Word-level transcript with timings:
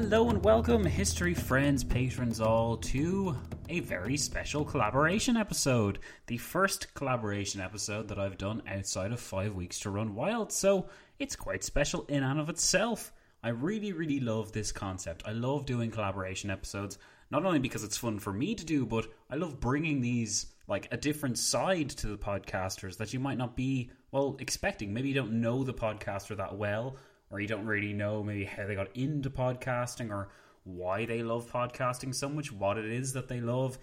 Hello 0.00 0.30
and 0.30 0.44
welcome, 0.44 0.84
history 0.84 1.34
friends, 1.34 1.82
patrons 1.82 2.40
all, 2.40 2.76
to 2.76 3.36
a 3.68 3.80
very 3.80 4.16
special 4.16 4.64
collaboration 4.64 5.36
episode. 5.36 5.98
The 6.28 6.36
first 6.36 6.94
collaboration 6.94 7.60
episode 7.60 8.06
that 8.06 8.18
I've 8.18 8.38
done 8.38 8.62
outside 8.68 9.10
of 9.10 9.18
five 9.18 9.56
weeks 9.56 9.80
to 9.80 9.90
run 9.90 10.14
wild, 10.14 10.52
so 10.52 10.86
it's 11.18 11.34
quite 11.34 11.64
special 11.64 12.04
in 12.04 12.22
and 12.22 12.38
of 12.38 12.48
itself. 12.48 13.12
I 13.42 13.48
really, 13.48 13.92
really 13.92 14.20
love 14.20 14.52
this 14.52 14.70
concept. 14.70 15.24
I 15.26 15.32
love 15.32 15.66
doing 15.66 15.90
collaboration 15.90 16.48
episodes, 16.48 16.96
not 17.32 17.44
only 17.44 17.58
because 17.58 17.82
it's 17.82 17.96
fun 17.96 18.20
for 18.20 18.32
me 18.32 18.54
to 18.54 18.64
do, 18.64 18.86
but 18.86 19.08
I 19.28 19.34
love 19.34 19.58
bringing 19.58 20.00
these 20.00 20.46
like 20.68 20.86
a 20.92 20.96
different 20.96 21.38
side 21.38 21.90
to 21.90 22.06
the 22.06 22.18
podcasters 22.18 22.98
that 22.98 23.12
you 23.12 23.18
might 23.18 23.38
not 23.38 23.56
be 23.56 23.90
well 24.12 24.36
expecting. 24.38 24.94
Maybe 24.94 25.08
you 25.08 25.14
don't 25.14 25.40
know 25.40 25.64
the 25.64 25.74
podcaster 25.74 26.36
that 26.36 26.56
well, 26.56 26.96
or 27.30 27.40
you 27.40 27.46
don't 27.46 27.66
really 27.66 27.92
know 27.92 28.22
maybe 28.22 28.44
how 28.44 28.66
they 28.66 28.74
got 28.74 28.94
into 28.96 29.30
podcasting 29.30 30.10
or 30.10 30.28
why 30.64 31.04
they 31.04 31.22
love 31.22 31.50
podcasting 31.50 32.14
so 32.14 32.28
much, 32.28 32.52
what 32.52 32.78
it 32.78 32.86
is 32.86 33.12
that 33.12 33.28
they 33.28 33.40
love, 33.40 33.78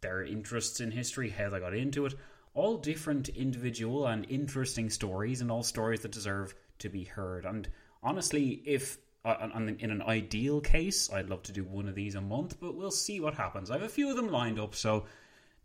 their 0.00 0.22
interests 0.22 0.80
in 0.80 0.90
history, 0.90 1.30
how 1.30 1.50
they 1.50 1.60
got 1.60 1.74
into 1.74 2.06
it. 2.06 2.14
All 2.54 2.76
different 2.76 3.28
individual 3.28 4.06
and 4.06 4.26
interesting 4.28 4.90
stories, 4.90 5.40
and 5.40 5.52
all 5.52 5.62
stories 5.62 6.00
that 6.00 6.10
deserve 6.10 6.54
to 6.80 6.88
be 6.88 7.04
heard. 7.04 7.44
And 7.44 7.68
honestly, 8.02 8.62
if 8.64 8.98
uh, 9.24 9.48
in 9.54 9.90
an 9.90 10.02
ideal 10.02 10.60
case, 10.60 11.12
I'd 11.12 11.28
love 11.28 11.42
to 11.44 11.52
do 11.52 11.62
one 11.62 11.88
of 11.88 11.94
these 11.94 12.14
a 12.14 12.20
month, 12.20 12.58
but 12.58 12.74
we'll 12.74 12.90
see 12.90 13.20
what 13.20 13.34
happens. 13.34 13.70
I 13.70 13.74
have 13.74 13.82
a 13.82 13.88
few 13.88 14.10
of 14.10 14.16
them 14.16 14.30
lined 14.30 14.58
up, 14.58 14.74
so 14.74 15.04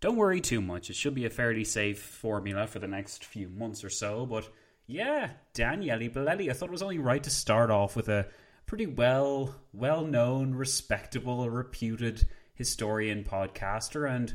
don't 0.01 0.17
worry 0.17 0.41
too 0.41 0.61
much. 0.61 0.89
It 0.89 0.95
should 0.95 1.15
be 1.15 1.25
a 1.25 1.29
fairly 1.29 1.63
safe 1.63 1.99
formula 1.99 2.67
for 2.67 2.79
the 2.79 2.87
next 2.87 3.23
few 3.23 3.47
months 3.49 3.83
or 3.83 3.89
so. 3.89 4.25
But 4.25 4.49
yeah, 4.87 5.31
Daniele 5.53 6.09
Bolelli. 6.09 6.49
I 6.49 6.53
thought 6.53 6.69
it 6.69 6.71
was 6.71 6.81
only 6.81 6.99
right 6.99 7.23
to 7.23 7.29
start 7.29 7.71
off 7.71 7.95
with 7.95 8.09
a 8.09 8.27
pretty 8.65 8.85
well, 8.85 9.55
well 9.73 10.05
known, 10.05 10.53
respectable, 10.53 11.49
reputed 11.49 12.27
historian 12.53 13.23
podcaster, 13.23 14.09
and 14.09 14.33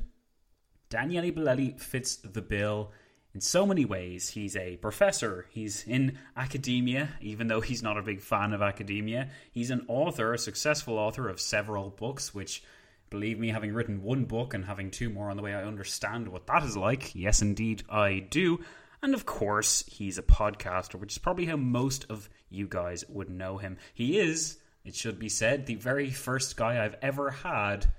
Daniele 0.89 1.33
Bolelli 1.33 1.81
fits 1.81 2.17
the 2.17 2.43
bill 2.43 2.93
in 3.33 3.41
so 3.41 3.65
many 3.65 3.85
ways. 3.85 4.31
He's 4.31 4.57
a 4.57 4.77
professor, 4.79 5.47
he's 5.51 5.85
in 5.87 6.19
academia, 6.37 7.11
even 7.21 7.47
though 7.47 7.61
he's 7.61 7.83
not 7.83 7.97
a 7.97 8.03
big 8.03 8.21
fan 8.21 8.53
of 8.53 8.63
academia. 8.63 9.31
He's 9.53 9.71
an 9.71 9.85
author, 9.89 10.35
a 10.35 10.39
successful 10.39 10.99
author 10.99 11.29
of 11.29 11.41
several 11.41 11.91
books, 11.91 12.35
which, 12.35 12.63
believe 13.09 13.39
me, 13.39 13.49
having 13.49 13.73
written 13.73 14.03
one 14.03 14.25
book 14.25 14.53
and 14.53 14.65
having 14.65 14.91
two 14.91 15.11
more 15.11 15.31
on 15.31 15.37
the 15.37 15.43
way, 15.43 15.55
I 15.55 15.65
understand 15.65 16.29
what 16.29 16.47
that 16.49 16.65
is 16.65 16.77
like. 16.77 17.15
Yes, 17.15 17.41
indeed, 17.41 17.85
I 17.89 18.19
do. 18.19 18.61
And 19.03 19.15
of 19.15 19.25
course, 19.25 19.85
he's 19.87 20.19
a 20.19 20.23
podcaster, 20.23 20.97
which 20.97 21.13
is 21.13 21.19
probably 21.19 21.47
how 21.47 21.57
most 21.57 22.07
of 22.11 22.29
you 22.51 22.69
guys 22.69 23.05
would 23.09 23.31
know 23.31 23.57
him. 23.57 23.79
He 23.95 24.19
is, 24.19 24.59
it 24.85 24.95
should 24.95 25.19
be 25.19 25.29
said, 25.29 25.67
the 25.67 25.77
very 25.77 26.11
first 26.11 26.57
guy 26.57 26.85
I've 26.85 26.97
ever 27.01 27.31
had 27.31 27.91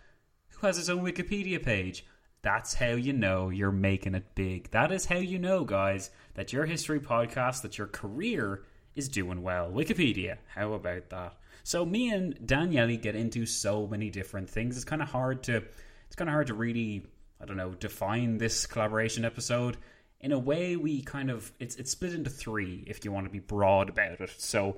who 0.49 0.67
has 0.67 0.77
his 0.77 0.89
own 0.89 1.03
Wikipedia 1.03 1.61
page. 1.61 2.05
That's 2.43 2.73
how 2.73 2.91
you 2.91 3.13
know 3.13 3.49
you're 3.49 3.71
making 3.71 4.15
it 4.15 4.35
big. 4.35 4.71
That 4.71 4.91
is 4.91 5.05
how 5.05 5.17
you 5.17 5.39
know, 5.39 5.63
guys, 5.63 6.09
that 6.33 6.53
your 6.53 6.65
history 6.65 6.99
podcast, 6.99 7.61
that 7.61 7.77
your 7.77 7.87
career 7.87 8.63
is 8.95 9.09
doing 9.09 9.41
well. 9.43 9.71
Wikipedia, 9.71 10.37
how 10.47 10.73
about 10.73 11.09
that? 11.09 11.37
So 11.63 11.85
me 11.85 12.09
and 12.09 12.45
Daniele 12.45 12.97
get 12.97 13.15
into 13.15 13.45
so 13.45 13.87
many 13.87 14.09
different 14.09 14.49
things. 14.49 14.75
It's 14.75 14.85
kind 14.85 15.01
of 15.01 15.09
hard 15.09 15.43
to 15.43 15.63
it's 16.07 16.15
kind 16.15 16.29
of 16.29 16.33
hard 16.33 16.47
to 16.47 16.53
really 16.53 17.05
I 17.39 17.45
don't 17.45 17.57
know 17.57 17.71
define 17.71 18.37
this 18.37 18.65
collaboration 18.65 19.25
episode. 19.25 19.77
In 20.21 20.31
a 20.31 20.39
way, 20.39 20.75
we 20.75 21.01
kind 21.01 21.29
of 21.29 21.51
it's 21.59 21.75
it's 21.75 21.91
split 21.91 22.13
into 22.13 22.29
three 22.29 22.83
if 22.87 23.03
you 23.03 23.11
want 23.11 23.25
to 23.25 23.31
be 23.31 23.39
broad 23.39 23.89
about 23.89 24.21
it. 24.21 24.29
So 24.37 24.77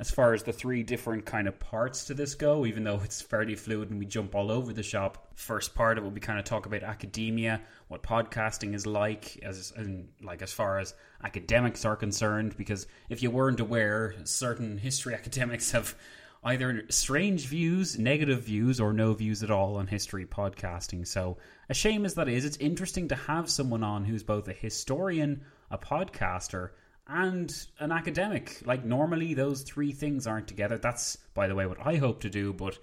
as 0.00 0.10
far 0.10 0.32
as 0.32 0.42
the 0.42 0.52
three 0.52 0.82
different 0.82 1.26
kind 1.26 1.46
of 1.46 1.60
parts 1.60 2.06
to 2.06 2.14
this 2.14 2.34
go, 2.34 2.64
even 2.64 2.84
though 2.84 3.02
it's 3.04 3.20
fairly 3.20 3.54
fluid 3.54 3.90
and 3.90 3.98
we 3.98 4.06
jump 4.06 4.34
all 4.34 4.50
over 4.50 4.72
the 4.72 4.82
shop. 4.82 5.28
First 5.34 5.74
part 5.74 5.98
of 5.98 6.06
it, 6.06 6.12
we 6.12 6.20
kind 6.20 6.38
of 6.38 6.46
talk 6.46 6.64
about 6.64 6.82
academia, 6.82 7.60
what 7.88 8.02
podcasting 8.02 8.74
is 8.74 8.86
like, 8.86 9.38
as 9.42 9.74
and 9.76 10.08
like 10.22 10.40
as 10.40 10.54
far 10.54 10.78
as 10.78 10.94
academics 11.22 11.84
are 11.84 11.96
concerned. 11.96 12.56
Because 12.56 12.86
if 13.10 13.22
you 13.22 13.30
weren't 13.30 13.60
aware, 13.60 14.14
certain 14.24 14.78
history 14.78 15.14
academics 15.20 15.70
have 15.72 15.94
either 16.42 16.84
strange 16.88 17.46
views, 17.46 17.98
negative 17.98 18.42
views, 18.42 18.80
or 18.80 18.92
no 18.92 19.12
views 19.12 19.42
at 19.42 19.50
all 19.50 19.76
on 19.76 19.86
history 19.86 20.26
podcasting. 20.26 21.06
So, 21.06 21.36
a 21.68 21.74
shame 21.74 22.04
as 22.04 22.14
that 22.14 22.28
is, 22.28 22.44
it's 22.44 22.56
interesting 22.56 23.08
to 23.08 23.14
have 23.14 23.50
someone 23.50 23.84
on 23.84 24.04
who's 24.04 24.22
both 24.22 24.48
a 24.48 24.52
historian, 24.52 25.42
a 25.70 25.78
podcaster, 25.78 26.70
and 27.06 27.66
an 27.78 27.92
academic. 27.92 28.62
Like 28.64 28.84
normally 28.84 29.34
those 29.34 29.62
three 29.62 29.92
things 29.92 30.26
aren't 30.26 30.48
together. 30.48 30.78
That's 30.78 31.16
by 31.34 31.48
the 31.48 31.54
way 31.54 31.66
what 31.66 31.84
I 31.84 31.96
hope 31.96 32.20
to 32.22 32.30
do, 32.30 32.52
but 32.52 32.78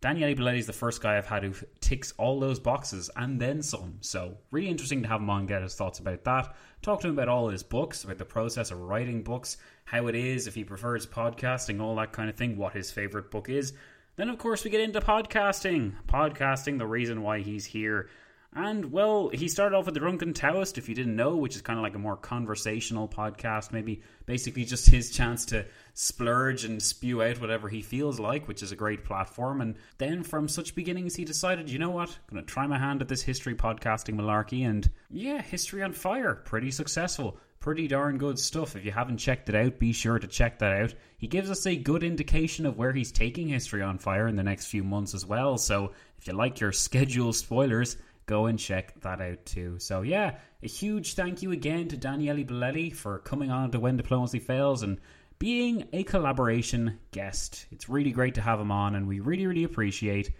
Daniele 0.00 0.34
Bolelli 0.34 0.58
is 0.58 0.66
the 0.66 0.72
first 0.72 1.02
guy 1.02 1.18
I've 1.18 1.26
had 1.26 1.42
who 1.42 1.52
ticks 1.80 2.14
all 2.16 2.40
those 2.40 2.58
boxes 2.58 3.10
and 3.16 3.38
then 3.38 3.60
some. 3.60 3.98
So 4.00 4.38
really 4.50 4.68
interesting 4.68 5.02
to 5.02 5.08
have 5.08 5.20
him 5.20 5.28
on, 5.28 5.44
get 5.44 5.60
his 5.60 5.74
thoughts 5.74 5.98
about 5.98 6.24
that. 6.24 6.54
Talk 6.80 7.00
to 7.00 7.08
him 7.08 7.14
about 7.14 7.28
all 7.28 7.50
his 7.50 7.62
books, 7.62 8.04
about 8.04 8.16
the 8.16 8.24
process 8.24 8.70
of 8.70 8.80
writing 8.80 9.22
books, 9.22 9.58
how 9.84 10.06
it 10.06 10.14
is, 10.14 10.46
if 10.46 10.54
he 10.54 10.64
prefers 10.64 11.06
podcasting, 11.06 11.82
all 11.82 11.96
that 11.96 12.12
kind 12.12 12.30
of 12.30 12.36
thing, 12.36 12.56
what 12.56 12.72
his 12.72 12.90
favorite 12.90 13.30
book 13.30 13.50
is. 13.50 13.74
Then 14.16 14.30
of 14.30 14.38
course 14.38 14.64
we 14.64 14.70
get 14.70 14.80
into 14.80 15.02
podcasting. 15.02 15.92
Podcasting, 16.08 16.78
the 16.78 16.86
reason 16.86 17.20
why 17.20 17.40
he's 17.40 17.66
here 17.66 18.08
and 18.52 18.90
well, 18.90 19.28
he 19.28 19.46
started 19.46 19.76
off 19.76 19.84
with 19.84 19.94
the 19.94 20.00
Drunken 20.00 20.34
Taoist, 20.34 20.76
if 20.76 20.88
you 20.88 20.94
didn't 20.94 21.14
know, 21.14 21.36
which 21.36 21.54
is 21.54 21.62
kind 21.62 21.78
of 21.78 21.84
like 21.84 21.94
a 21.94 22.00
more 22.00 22.16
conversational 22.16 23.06
podcast, 23.06 23.72
maybe 23.72 24.02
basically 24.26 24.64
just 24.64 24.90
his 24.90 25.10
chance 25.10 25.44
to 25.46 25.64
splurge 25.94 26.64
and 26.64 26.82
spew 26.82 27.22
out 27.22 27.40
whatever 27.40 27.68
he 27.68 27.80
feels 27.80 28.18
like, 28.18 28.48
which 28.48 28.62
is 28.62 28.72
a 28.72 28.76
great 28.76 29.04
platform. 29.04 29.60
And 29.60 29.76
then 29.98 30.24
from 30.24 30.48
such 30.48 30.74
beginnings, 30.74 31.14
he 31.14 31.24
decided, 31.24 31.70
you 31.70 31.78
know 31.78 31.90
what, 31.90 32.08
I'm 32.08 32.34
going 32.34 32.44
to 32.44 32.52
try 32.52 32.66
my 32.66 32.78
hand 32.78 33.00
at 33.02 33.08
this 33.08 33.22
history 33.22 33.54
podcasting 33.54 34.16
malarkey. 34.16 34.68
And 34.68 34.90
yeah, 35.10 35.40
History 35.40 35.84
on 35.84 35.92
Fire, 35.92 36.34
pretty 36.34 36.72
successful. 36.72 37.38
Pretty 37.60 37.86
darn 37.86 38.16
good 38.16 38.38
stuff. 38.38 38.74
If 38.74 38.86
you 38.86 38.90
haven't 38.90 39.18
checked 39.18 39.50
it 39.50 39.54
out, 39.54 39.78
be 39.78 39.92
sure 39.92 40.18
to 40.18 40.26
check 40.26 40.58
that 40.60 40.80
out. 40.80 40.94
He 41.18 41.26
gives 41.26 41.50
us 41.50 41.66
a 41.66 41.76
good 41.76 42.02
indication 42.02 42.64
of 42.64 42.78
where 42.78 42.92
he's 42.92 43.12
taking 43.12 43.48
History 43.48 43.82
on 43.82 43.98
Fire 43.98 44.26
in 44.26 44.36
the 44.36 44.42
next 44.42 44.66
few 44.66 44.82
months 44.82 45.14
as 45.14 45.26
well. 45.26 45.58
So 45.58 45.92
if 46.18 46.26
you 46.26 46.32
like 46.32 46.58
your 46.60 46.72
schedule 46.72 47.34
spoilers, 47.34 47.98
go 48.30 48.46
and 48.46 48.60
check 48.60 48.98
that 49.00 49.20
out 49.20 49.44
too. 49.44 49.76
So 49.80 50.02
yeah, 50.02 50.36
a 50.62 50.68
huge 50.68 51.14
thank 51.14 51.42
you 51.42 51.50
again 51.50 51.88
to 51.88 51.96
Daniele 51.96 52.44
Bolelli 52.44 52.94
for 52.94 53.18
coming 53.18 53.50
on 53.50 53.72
to 53.72 53.80
When 53.80 53.96
Diplomacy 53.96 54.38
Fails 54.38 54.84
and 54.84 55.00
being 55.40 55.88
a 55.92 56.04
collaboration 56.04 57.00
guest. 57.10 57.66
It's 57.72 57.88
really 57.88 58.12
great 58.12 58.36
to 58.36 58.40
have 58.40 58.60
him 58.60 58.70
on, 58.70 58.94
and 58.94 59.08
we 59.08 59.18
really, 59.18 59.48
really 59.48 59.64
appreciate 59.64 60.32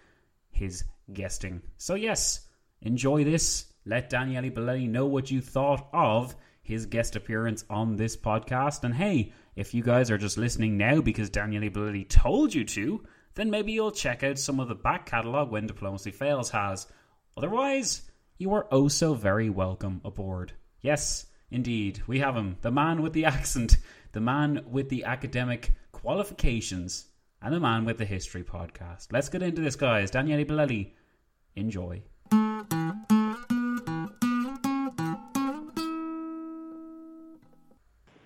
his 0.52 0.84
guesting. 1.12 1.62
So 1.78 1.96
yes, 1.96 2.46
enjoy 2.81 3.25
this. 3.25 3.66
Let 3.84 4.08
Daniele 4.08 4.52
Bolelli 4.52 4.88
know 4.88 5.06
what 5.06 5.32
you 5.32 5.40
thought 5.40 5.88
of 5.92 6.37
his 6.62 6.87
guest 6.87 7.16
appearance 7.16 7.64
on 7.69 7.96
this 7.96 8.16
podcast. 8.16 8.84
And 8.84 8.94
hey, 8.94 9.32
if 9.56 9.75
you 9.75 9.82
guys 9.82 10.12
are 10.12 10.19
just 10.19 10.38
listening 10.38 10.76
now 10.76 11.00
because 11.00 11.28
Daniele 11.28 11.70
Bolelli 11.70 12.08
told 12.08 12.54
you 12.54 12.64
to, 12.66 13.02
then 13.34 13.50
maybe 13.50 13.72
you'll 13.72 13.90
check 13.90 14.22
out 14.22 14.38
some 14.38 14.60
of 14.60 14.69
the 14.69 14.76
back 14.76 15.06
catalogue 15.06 15.50
When 15.50 15.66
Diplomacy 15.66 16.12
Fails 16.12 16.50
has. 16.50 16.87
Otherwise, 17.36 18.02
you 18.38 18.52
are 18.52 18.66
oh 18.72 18.88
so 18.88 19.14
very 19.14 19.48
welcome 19.48 20.00
aboard. 20.04 20.52
Yes, 20.82 21.26
indeed, 21.50 22.02
we 22.06 22.18
have 22.18 22.36
him. 22.36 22.56
The 22.60 22.70
man 22.70 23.02
with 23.02 23.12
the 23.12 23.24
accent, 23.24 23.76
the 24.12 24.20
man 24.20 24.64
with 24.68 24.88
the 24.88 25.04
academic 25.04 25.72
qualifications, 25.92 27.06
and 27.40 27.54
the 27.54 27.60
man 27.60 27.84
with 27.84 27.98
the 27.98 28.04
history 28.04 28.42
podcast. 28.42 29.12
Let's 29.12 29.28
get 29.28 29.42
into 29.42 29.62
this, 29.62 29.76
guys. 29.76 30.10
Daniele 30.10 30.44
Bolelli, 30.44 30.92
enjoy. 31.54 32.02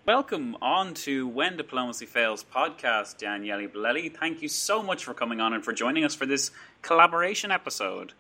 Welcome 0.07 0.57
on 0.61 0.95
to 0.95 1.29
When 1.29 1.57
Diplomacy 1.57 2.07
Fails 2.07 2.45
podcast, 2.45 3.19
Daniele 3.19 3.69
Bolelli. 3.69 4.15
Thank 4.15 4.43
you 4.43 4.49
so 4.49 4.83
much 4.83 5.05
for 5.05 5.15
coming 5.15 5.41
on 5.41 5.53
and 5.53 5.65
for 5.65 5.73
joining 5.73 6.05
us 6.05 6.15
for 6.15 6.27
this 6.27 6.51
collaboration 6.83 7.51
episode. 7.51 8.13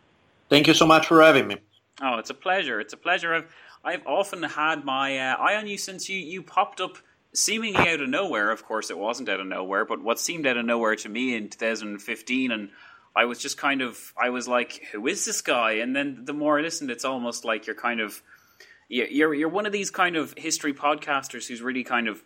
Thank 0.48 0.66
you 0.66 0.74
so 0.74 0.86
much 0.86 1.06
for 1.06 1.22
having 1.22 1.48
me. 1.48 1.56
Oh, 2.02 2.18
it's 2.18 2.30
a 2.30 2.34
pleasure. 2.34 2.80
It's 2.80 2.92
a 2.92 2.98
pleasure. 2.98 3.34
I've 3.34 3.54
I've 3.84 4.06
often 4.06 4.42
had 4.42 4.84
my 4.84 5.18
uh, 5.18 5.36
eye 5.36 5.56
on 5.56 5.66
you 5.66 5.76
since 5.76 6.08
you, 6.08 6.18
you 6.18 6.42
popped 6.42 6.80
up 6.80 6.96
seemingly 7.34 7.88
out 7.88 8.00
of 8.00 8.08
nowhere. 8.08 8.50
Of 8.50 8.64
course, 8.64 8.90
it 8.90 8.98
wasn't 8.98 9.28
out 9.28 9.40
of 9.40 9.46
nowhere, 9.46 9.84
but 9.84 10.02
what 10.02 10.18
seemed 10.18 10.46
out 10.46 10.56
of 10.56 10.64
nowhere 10.64 10.96
to 10.96 11.08
me 11.08 11.34
in 11.34 11.50
2015, 11.50 12.50
and 12.50 12.70
I 13.14 13.26
was 13.26 13.38
just 13.38 13.58
kind 13.58 13.82
of 13.82 14.14
I 14.20 14.30
was 14.30 14.48
like, 14.48 14.82
who 14.92 15.06
is 15.06 15.24
this 15.24 15.42
guy? 15.42 15.72
And 15.72 15.94
then 15.94 16.24
the 16.24 16.32
more 16.32 16.58
I 16.58 16.62
listened, 16.62 16.90
it's 16.90 17.04
almost 17.04 17.44
like 17.44 17.66
you're 17.66 17.76
kind 17.76 18.00
of 18.00 18.22
you're 18.88 19.34
you're 19.34 19.48
one 19.48 19.66
of 19.66 19.72
these 19.72 19.90
kind 19.90 20.16
of 20.16 20.34
history 20.36 20.72
podcasters 20.72 21.46
who's 21.46 21.62
really 21.62 21.84
kind 21.84 22.08
of 22.08 22.22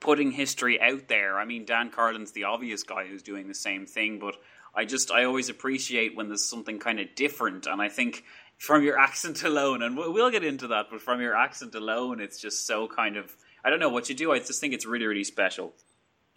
putting 0.00 0.30
history 0.30 0.80
out 0.80 1.08
there. 1.08 1.38
I 1.38 1.44
mean, 1.44 1.64
Dan 1.64 1.90
Carlin's 1.90 2.32
the 2.32 2.44
obvious 2.44 2.82
guy 2.82 3.06
who's 3.06 3.22
doing 3.22 3.48
the 3.48 3.54
same 3.54 3.86
thing, 3.86 4.18
but 4.18 4.36
I 4.74 4.84
just 4.84 5.10
I 5.10 5.24
always 5.24 5.48
appreciate 5.48 6.16
when 6.16 6.28
there's 6.28 6.44
something 6.44 6.78
kind 6.78 7.00
of 7.00 7.14
different, 7.14 7.66
and 7.66 7.80
I 7.80 7.88
think 7.88 8.24
from 8.58 8.82
your 8.82 8.98
accent 9.08 9.42
alone, 9.42 9.82
and 9.82 9.96
we'll 9.96 10.30
get 10.30 10.44
into 10.44 10.68
that, 10.68 10.86
but 10.90 11.00
from 11.00 11.20
your 11.20 11.36
accent 11.36 11.74
alone, 11.74 12.20
it's 12.20 12.40
just 12.40 12.66
so 12.66 12.88
kind 12.88 13.16
of 13.16 13.36
I 13.64 13.70
don't 13.70 13.80
know 13.80 13.88
what 13.88 14.08
you 14.08 14.14
do. 14.14 14.32
I 14.32 14.38
just 14.38 14.60
think 14.60 14.74
it's 14.74 14.86
really 14.86 15.06
really 15.06 15.24
special. 15.24 15.74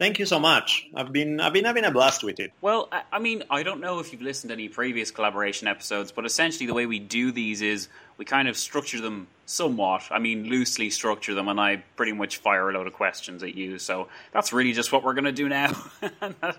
Thank 0.02 0.18
you 0.18 0.26
so 0.26 0.40
much. 0.40 0.90
I've 0.96 1.14
been 1.14 1.40
I've 1.40 1.54
been 1.54 1.66
having 1.66 1.86
a 1.86 1.92
blast 1.92 2.24
with 2.24 2.40
it. 2.40 2.52
Well, 2.60 2.90
I, 2.92 3.04
I 3.12 3.20
mean, 3.20 3.44
I 3.52 3.62
don't 3.62 3.82
know 3.82 4.00
if 4.00 4.12
you've 4.12 4.24
listened 4.24 4.50
to 4.50 4.56
any 4.56 4.68
previous 4.68 5.12
collaboration 5.12 5.68
episodes, 5.68 6.12
but 6.12 6.26
essentially 6.26 6.66
the 6.66 6.74
way 6.74 6.88
we 6.88 6.98
do 6.98 7.32
these 7.32 7.62
is 7.62 7.88
we 8.18 8.26
kind 8.26 8.48
of 8.48 8.58
structure 8.58 9.00
them 9.00 9.28
somewhat. 9.46 10.08
I 10.10 10.18
mean, 10.18 10.46
loosely 10.50 10.90
structure 10.90 11.36
them, 11.36 11.48
and 11.48 11.62
I 11.62 11.84
pretty 11.98 12.14
much 12.14 12.38
fire 12.38 12.68
a 12.72 12.74
load 12.74 12.88
of 12.88 12.94
questions 12.94 13.44
at 13.44 13.54
you. 13.54 13.78
So 13.78 14.08
that's 14.34 14.52
really 14.52 14.74
just 14.74 14.92
what 14.92 15.04
we're 15.04 15.14
going 15.14 15.26
to 15.26 15.32
do 15.32 15.48
now. 15.48 15.72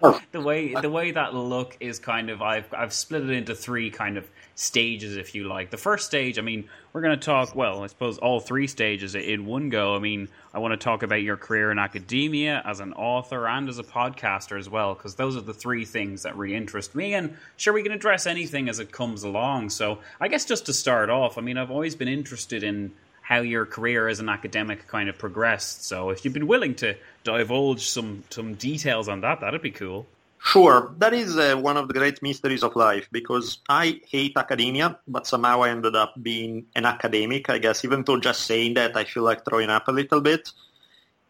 Oh. 0.02 0.20
the 0.32 0.40
way 0.40 0.74
the 0.74 0.90
way 0.90 1.10
that'll 1.10 1.48
look 1.48 1.76
is 1.80 1.98
kind 1.98 2.30
of 2.30 2.42
I've 2.42 2.72
I've 2.72 2.92
split 2.92 3.22
it 3.22 3.30
into 3.30 3.54
three 3.54 3.90
kind 3.90 4.16
of 4.16 4.28
stages, 4.54 5.16
if 5.16 5.34
you 5.34 5.44
like. 5.44 5.70
The 5.70 5.76
first 5.76 6.06
stage, 6.06 6.38
I 6.38 6.43
mean, 6.43 6.69
we're 6.93 7.00
going 7.00 7.19
to 7.19 7.25
talk. 7.25 7.54
Well, 7.54 7.82
I 7.82 7.87
suppose 7.87 8.19
all 8.19 8.40
three 8.40 8.66
stages 8.66 9.14
in 9.14 9.46
one 9.46 9.69
go. 9.69 9.94
I 9.96 9.99
mean, 9.99 10.28
I 10.52 10.58
want 10.58 10.72
to 10.72 10.82
talk 10.82 11.02
about 11.02 11.22
your 11.22 11.37
career 11.37 11.70
in 11.70 11.78
academia 11.78 12.62
as 12.64 12.81
an 12.81 12.93
author 12.93 13.46
and 13.49 13.69
as 13.69 13.78
a 13.78 13.82
podcaster 13.82 14.58
as 14.58 14.69
well, 14.69 14.94
because 14.94 15.14
those 15.14 15.37
are 15.37 15.40
the 15.40 15.54
three 15.54 15.84
things 15.84 16.22
that 16.22 16.37
really 16.37 16.54
interest 16.54 16.94
me. 16.94 17.14
And 17.14 17.37
sure, 17.56 17.72
we 17.72 17.82
can 17.82 17.93
address 17.93 18.26
anything 18.26 18.69
as 18.69 18.78
it 18.78 18.93
comes 18.93 19.22
along. 19.22 19.70
So 19.70 19.99
I 20.20 20.28
guess 20.28 20.44
just 20.44 20.66
to 20.66 20.72
start 20.72 21.10
off, 21.10 21.38
I 21.38 21.40
mean, 21.40 21.56
I've 21.56 21.70
always 21.70 21.96
been 21.96 22.08
interested 22.08 22.62
in 22.62 22.93
how 23.22 23.40
your 23.40 23.64
career 23.64 24.08
as 24.08 24.20
an 24.20 24.28
academic 24.28 24.87
kind 24.88 25.08
of 25.08 25.16
progressed. 25.16 25.84
So 25.84 26.10
if 26.10 26.25
you've 26.25 26.34
been 26.34 26.49
willing 26.49 26.75
to 26.76 26.96
divulge 27.25 27.88
some 27.88 28.25
some 28.31 28.54
details 28.54 29.08
on 29.08 29.20
that, 29.22 29.40
that'd 29.40 29.62
be 29.62 29.70
cool. 29.70 30.06
Sure, 30.44 30.92
that 30.98 31.14
is 31.14 31.38
uh, 31.38 31.54
one 31.54 31.76
of 31.76 31.86
the 31.86 31.94
great 31.94 32.20
mysteries 32.20 32.64
of 32.64 32.74
life 32.74 33.08
because 33.12 33.58
I 33.68 34.00
hate 34.08 34.36
academia, 34.36 34.98
but 35.06 35.24
somehow 35.24 35.62
I 35.62 35.70
ended 35.70 35.94
up 35.94 36.14
being 36.20 36.66
an 36.74 36.84
academic. 36.84 37.48
I 37.48 37.58
guess 37.58 37.84
even 37.84 38.02
though 38.02 38.18
just 38.18 38.42
saying 38.42 38.74
that, 38.74 38.96
I 38.96 39.04
feel 39.04 39.22
like 39.22 39.44
throwing 39.44 39.70
up 39.70 39.86
a 39.86 39.92
little 39.92 40.20
bit. 40.20 40.50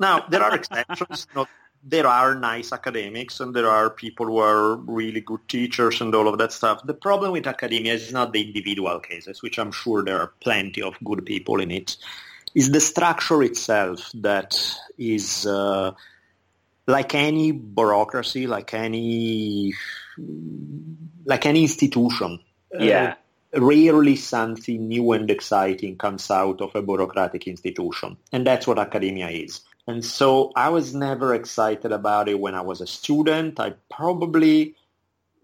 Now 0.00 0.24
there 0.28 0.42
are 0.42 0.54
exceptions. 0.54 1.26
There 1.84 2.06
are 2.06 2.36
nice 2.36 2.72
academics 2.72 3.40
and 3.40 3.52
there 3.52 3.68
are 3.68 3.90
people 3.90 4.26
who 4.26 4.38
are 4.38 4.76
really 4.76 5.20
good 5.20 5.40
teachers 5.48 6.00
and 6.00 6.14
all 6.14 6.28
of 6.28 6.38
that 6.38 6.52
stuff. 6.52 6.80
The 6.86 6.94
problem 6.94 7.32
with 7.32 7.48
academia 7.48 7.94
is 7.94 8.12
not 8.12 8.32
the 8.32 8.40
individual 8.40 9.00
cases, 9.00 9.42
which 9.42 9.58
I'm 9.58 9.72
sure 9.72 10.04
there 10.04 10.20
are 10.20 10.32
plenty 10.40 10.80
of 10.80 10.94
good 11.04 11.26
people 11.26 11.60
in 11.60 11.72
it. 11.72 11.96
Is 12.54 12.70
the 12.70 12.78
structure 12.78 13.42
itself 13.42 14.12
that 14.14 14.56
is 14.96 15.44
uh, 15.44 15.90
like 16.86 17.14
any 17.14 17.52
bureaucracy, 17.52 18.46
like 18.46 18.74
any 18.74 19.74
like 21.24 21.46
any 21.46 21.62
institution. 21.62 22.40
Uh, 22.74 22.82
yeah. 22.82 23.14
Uh, 23.54 23.60
rarely 23.60 24.16
something 24.16 24.88
new 24.88 25.12
and 25.12 25.30
exciting 25.30 25.96
comes 25.96 26.30
out 26.30 26.60
of 26.62 26.74
a 26.74 26.82
bureaucratic 26.82 27.46
institution, 27.46 28.16
and 28.32 28.46
that's 28.46 28.66
what 28.66 28.78
academia 28.78 29.28
is. 29.28 29.60
And 29.86 30.04
so 30.04 30.52
I 30.54 30.68
was 30.70 30.94
never 30.94 31.34
excited 31.34 31.92
about 31.92 32.28
it 32.28 32.38
when 32.38 32.54
I 32.54 32.60
was 32.60 32.80
a 32.80 32.86
student. 32.86 33.58
I 33.58 33.74
probably, 33.90 34.76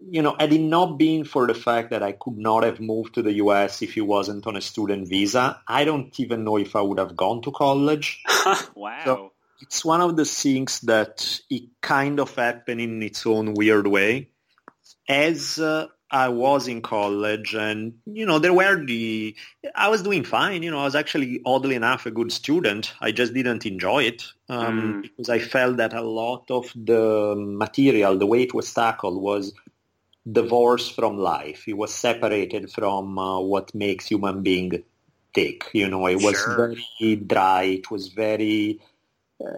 you 0.09 0.21
know, 0.21 0.35
had 0.39 0.53
it 0.53 0.61
not 0.61 0.97
been 0.97 1.25
for 1.25 1.45
the 1.45 1.53
fact 1.53 1.89
that 1.89 2.01
I 2.01 2.13
could 2.13 2.37
not 2.37 2.63
have 2.63 2.79
moved 2.79 3.15
to 3.15 3.21
the 3.21 3.33
US 3.33 3.81
if 3.81 3.97
it 3.97 4.01
wasn't 4.01 4.47
on 4.47 4.55
a 4.55 4.61
student 4.61 5.09
visa, 5.09 5.61
I 5.67 5.83
don't 5.83 6.17
even 6.19 6.45
know 6.45 6.57
if 6.57 6.75
I 6.75 6.81
would 6.81 6.99
have 6.99 7.17
gone 7.17 7.41
to 7.43 7.51
college. 7.51 8.23
wow. 8.75 9.01
So 9.03 9.31
it's 9.61 9.83
one 9.83 10.01
of 10.01 10.15
the 10.15 10.25
things 10.25 10.81
that 10.81 11.39
it 11.49 11.63
kind 11.81 12.19
of 12.19 12.35
happened 12.35 12.81
in 12.81 13.03
its 13.03 13.25
own 13.25 13.53
weird 13.53 13.87
way. 13.87 14.29
As 15.07 15.59
uh, 15.59 15.87
I 16.11 16.29
was 16.29 16.67
in 16.67 16.81
college 16.81 17.53
and, 17.53 17.93
you 18.05 18.25
know, 18.25 18.39
there 18.39 18.53
were 18.53 18.83
the, 18.83 19.35
I 19.75 19.89
was 19.89 20.01
doing 20.01 20.23
fine. 20.23 20.63
You 20.63 20.71
know, 20.71 20.79
I 20.79 20.85
was 20.85 20.95
actually 20.95 21.41
oddly 21.45 21.75
enough 21.75 22.05
a 22.05 22.11
good 22.11 22.31
student. 22.31 22.93
I 22.99 23.11
just 23.11 23.33
didn't 23.33 23.65
enjoy 23.65 24.03
it 24.03 24.23
um, 24.49 24.81
mm. 24.81 25.01
because 25.03 25.29
I 25.29 25.39
felt 25.39 25.77
that 25.77 25.93
a 25.93 26.01
lot 26.01 26.49
of 26.49 26.71
the 26.75 27.35
material, 27.37 28.17
the 28.17 28.25
way 28.25 28.43
it 28.43 28.53
was 28.53 28.73
tackled 28.73 29.21
was 29.21 29.53
divorced 30.31 30.95
from 30.95 31.17
life. 31.17 31.67
It 31.67 31.77
was 31.77 31.93
separated 31.93 32.71
from 32.71 33.17
uh, 33.17 33.39
what 33.39 33.73
makes 33.73 34.07
human 34.07 34.41
being 34.41 34.83
tick. 35.33 35.65
You 35.73 35.89
know, 35.89 36.07
it 36.07 36.21
was 36.21 36.37
sure. 36.39 36.75
very 37.01 37.15
dry. 37.15 37.63
It 37.63 37.91
was 37.91 38.09
very, 38.09 38.79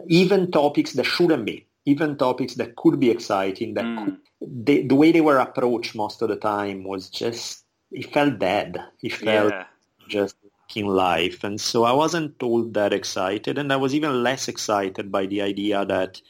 even 0.08 0.52
topics 0.52 0.94
that 0.94 1.06
shouldn't 1.06 1.46
be 1.46 1.68
even 1.86 2.18
topics 2.18 2.56
that 2.56 2.76
could 2.76 3.00
be 3.00 3.10
exciting, 3.10 3.74
that 3.74 3.86
mm. 3.86 4.06
could, 4.06 4.18
the, 4.42 4.88
the 4.88 4.96
way 4.96 5.12
they 5.12 5.22
were 5.22 5.38
approached 5.38 5.96
most 5.96 6.22
of 6.22 6.30
the 6.30 6.36
time 6.36 6.84
was 6.84 7.10
just, 7.10 7.64
it 7.92 8.12
felt 8.14 8.40
dead. 8.40 8.78
It 9.02 9.14
felt 9.14 9.52
yeah. 9.52 9.66
just 10.08 10.36
in 10.76 10.86
life. 10.86 11.44
And 11.44 11.60
so 11.60 11.84
I 11.84 11.92
wasn't 11.92 12.42
all 12.42 12.64
that 12.64 12.94
excited. 12.94 13.58
And 13.58 13.74
I 13.74 13.78
was 13.78 13.96
even 13.96 14.24
less 14.24 14.48
excited 14.48 15.12
by 15.12 15.26
the 15.26 15.42
idea 15.42 15.86
that 15.86 16.22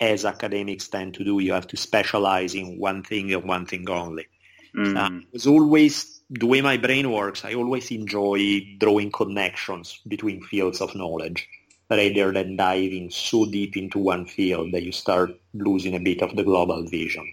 as 0.00 0.24
academics 0.24 0.88
tend 0.88 1.14
to 1.14 1.24
do, 1.24 1.40
you 1.40 1.52
have 1.52 1.66
to 1.68 1.76
specialize 1.76 2.54
in 2.54 2.78
one 2.78 3.02
thing 3.02 3.32
and 3.32 3.44
one 3.44 3.66
thing 3.66 3.88
only. 3.90 4.26
Mm. 4.74 4.96
Uh, 4.96 5.24
it's 5.32 5.46
always 5.46 6.20
the 6.30 6.46
way 6.46 6.60
my 6.60 6.76
brain 6.76 7.10
works. 7.10 7.44
I 7.44 7.54
always 7.54 7.90
enjoy 7.90 8.76
drawing 8.78 9.10
connections 9.10 10.00
between 10.06 10.42
fields 10.42 10.80
of 10.80 10.94
knowledge 10.94 11.48
rather 11.90 12.32
than 12.32 12.56
diving 12.56 13.10
so 13.10 13.46
deep 13.46 13.76
into 13.76 13.98
one 13.98 14.26
field 14.26 14.72
that 14.72 14.82
you 14.82 14.92
start 14.92 15.38
losing 15.54 15.94
a 15.94 16.00
bit 16.00 16.22
of 16.22 16.34
the 16.36 16.42
global 16.42 16.84
vision. 16.84 17.32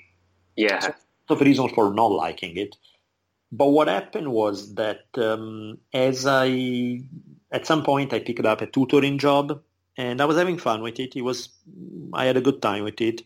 Yeah. 0.56 0.80
So, 0.80 0.94
of 1.30 1.42
reasons 1.42 1.72
for 1.74 1.94
not 1.94 2.12
liking 2.12 2.58
it. 2.58 2.76
But 3.52 3.68
what 3.68 3.88
happened 3.88 4.32
was 4.32 4.76
that 4.76 5.06
um, 5.18 5.78
as 5.94 6.26
I, 6.26 7.02
at 7.52 7.66
some 7.66 7.84
point, 7.84 8.14
I 8.14 8.20
picked 8.20 8.46
up 8.46 8.62
a 8.62 8.68
tutoring 8.68 9.18
job, 9.20 9.62
and 9.96 10.22
I 10.22 10.26
was 10.26 10.38
having 10.38 10.58
fun 10.58 10.82
with 10.82 11.00
it. 11.00 11.16
It 11.16 11.22
was, 11.22 11.50
I 12.14 12.26
had 12.26 12.38
a 12.38 12.42
good 12.42 12.62
time 12.62 12.84
with 12.84 13.00
it. 13.00 13.22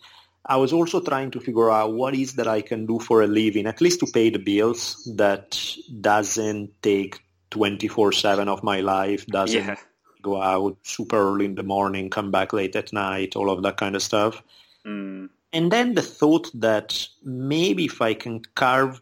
I 0.46 0.56
was 0.58 0.72
also 0.72 1.02
trying 1.02 1.32
to 1.32 1.40
figure 1.40 1.70
out 1.72 1.94
what 1.94 2.14
is 2.14 2.36
that 2.36 2.48
I 2.48 2.62
can 2.62 2.86
do 2.86 3.00
for 3.00 3.22
a 3.22 3.28
living, 3.28 3.68
at 3.68 3.82
least 3.82 4.00
to 4.02 4.06
pay 4.06 4.30
the 4.30 4.40
bills. 4.40 5.10
That 5.16 5.60
doesn't 6.00 6.82
take 6.82 7.20
twenty 7.50 7.88
four 7.88 8.12
seven 8.14 8.48
of 8.48 8.64
my 8.64 8.80
life. 8.80 9.26
Doesn't 9.28 9.66
Yeah. 9.66 9.76
Go 10.22 10.42
out 10.42 10.78
super 10.84 11.18
early 11.18 11.46
in 11.46 11.56
the 11.56 11.64
morning, 11.64 12.10
come 12.10 12.32
back 12.32 12.54
late 12.54 12.76
at 12.76 12.94
night, 12.94 13.36
all 13.36 13.50
of 13.50 13.64
that 13.64 13.78
kind 13.78 13.96
of 13.96 14.02
stuff. 14.02 14.42
Mm. 14.86 15.30
And 15.54 15.72
then 15.72 15.96
the 15.96 16.02
thought 16.02 16.50
that 16.56 17.08
maybe 17.24 17.86
if 17.86 18.02
I 18.02 18.14
can 18.14 18.42
carve 18.56 19.02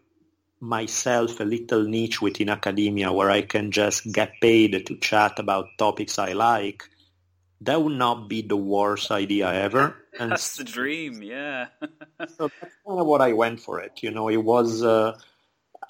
myself 0.60 1.40
a 1.40 1.44
little 1.44 1.84
niche 1.84 2.22
within 2.22 2.48
academia 2.48 3.12
where 3.12 3.30
I 3.30 3.42
can 3.42 3.70
just 3.70 4.10
get 4.12 4.40
paid 4.40 4.86
to 4.86 4.96
chat 4.96 5.38
about 5.38 5.66
topics 5.78 6.18
I 6.18 6.32
like, 6.32 6.84
that 7.62 7.82
would 7.82 7.96
not 7.96 8.28
be 8.28 8.42
the 8.42 8.56
worst 8.56 9.10
idea 9.10 9.52
ever. 9.52 9.96
And 10.18 10.32
That's 10.32 10.56
the 10.56 10.64
dream, 10.64 11.22
yeah. 11.22 11.66
so 12.38 12.48
that's 12.58 12.74
kind 12.86 13.00
of 13.00 13.06
what 13.06 13.20
I 13.20 13.34
went 13.34 13.60
for 13.60 13.80
it. 13.80 14.02
You 14.02 14.10
know, 14.10 14.30
it 14.30 14.38
was. 14.38 14.82
Uh, 14.82 15.18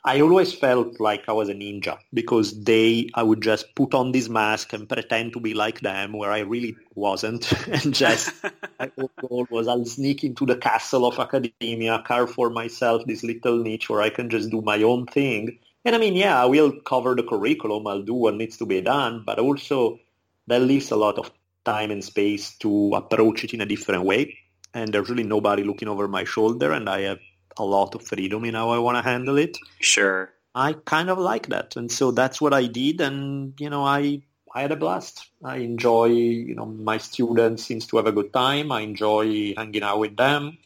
I 0.06 0.20
always 0.20 0.54
felt 0.54 1.00
like 1.00 1.28
I 1.28 1.32
was 1.32 1.48
a 1.48 1.52
ninja 1.52 1.98
because 2.14 2.62
they, 2.62 3.10
I 3.14 3.24
would 3.24 3.42
just 3.42 3.74
put 3.74 3.92
on 3.92 4.12
this 4.12 4.28
mask 4.28 4.72
and 4.72 4.88
pretend 4.88 5.32
to 5.32 5.40
be 5.40 5.52
like 5.52 5.80
them 5.80 6.12
where 6.12 6.30
I 6.30 6.40
really 6.40 6.76
wasn't. 6.94 7.50
and 7.68 7.92
just, 7.92 8.32
my 8.78 8.88
goal 9.20 9.48
was 9.50 9.66
I'll 9.66 9.84
sneak 9.84 10.22
into 10.22 10.46
the 10.46 10.54
castle 10.54 11.06
of 11.06 11.18
academia, 11.18 12.04
carve 12.06 12.30
for 12.30 12.50
myself 12.50 13.02
this 13.04 13.24
little 13.24 13.58
niche 13.58 13.90
where 13.90 14.00
I 14.00 14.10
can 14.10 14.30
just 14.30 14.48
do 14.48 14.62
my 14.62 14.80
own 14.84 15.06
thing. 15.06 15.58
And 15.84 15.96
I 15.96 15.98
mean, 15.98 16.14
yeah, 16.14 16.40
I 16.40 16.46
will 16.46 16.70
cover 16.82 17.16
the 17.16 17.24
curriculum. 17.24 17.88
I'll 17.88 18.02
do 18.02 18.14
what 18.14 18.36
needs 18.36 18.56
to 18.58 18.66
be 18.66 18.80
done, 18.82 19.24
but 19.26 19.40
also 19.40 19.98
that 20.46 20.62
leaves 20.62 20.92
a 20.92 20.96
lot 20.96 21.18
of 21.18 21.32
time 21.64 21.90
and 21.90 22.04
space 22.04 22.56
to 22.58 22.94
approach 22.94 23.42
it 23.42 23.54
in 23.54 23.60
a 23.60 23.66
different 23.66 24.04
way. 24.04 24.38
And 24.72 24.94
there's 24.94 25.10
really 25.10 25.24
nobody 25.24 25.64
looking 25.64 25.88
over 25.88 26.06
my 26.06 26.22
shoulder 26.22 26.70
and 26.70 26.88
I 26.88 27.00
have 27.00 27.18
a 27.58 27.64
lot 27.64 27.94
of 27.94 28.02
freedom 28.06 28.44
in 28.44 28.54
how 28.54 28.70
I 28.70 28.78
want 28.78 28.96
to 28.96 29.02
handle 29.02 29.38
it. 29.38 29.56
Sure. 29.80 30.32
I 30.54 30.74
kind 30.84 31.10
of 31.10 31.18
like 31.18 31.48
that. 31.48 31.76
And 31.76 31.90
so 31.90 32.10
that's 32.10 32.40
what 32.40 32.54
I 32.54 32.66
did. 32.66 33.00
And, 33.00 33.52
you 33.60 33.68
know, 33.68 33.84
I, 33.84 34.22
I 34.54 34.62
had 34.62 34.72
a 34.72 34.76
blast. 34.76 35.28
I 35.44 35.56
enjoy, 35.56 36.06
you 36.06 36.54
know, 36.54 36.66
my 36.66 36.98
students 36.98 37.64
seems 37.64 37.86
to 37.88 37.98
have 37.98 38.06
a 38.06 38.12
good 38.12 38.32
time. 38.32 38.72
I 38.72 38.80
enjoy 38.80 39.54
hanging 39.54 39.82
out 39.82 39.98
with 39.98 40.16
them. 40.16 40.58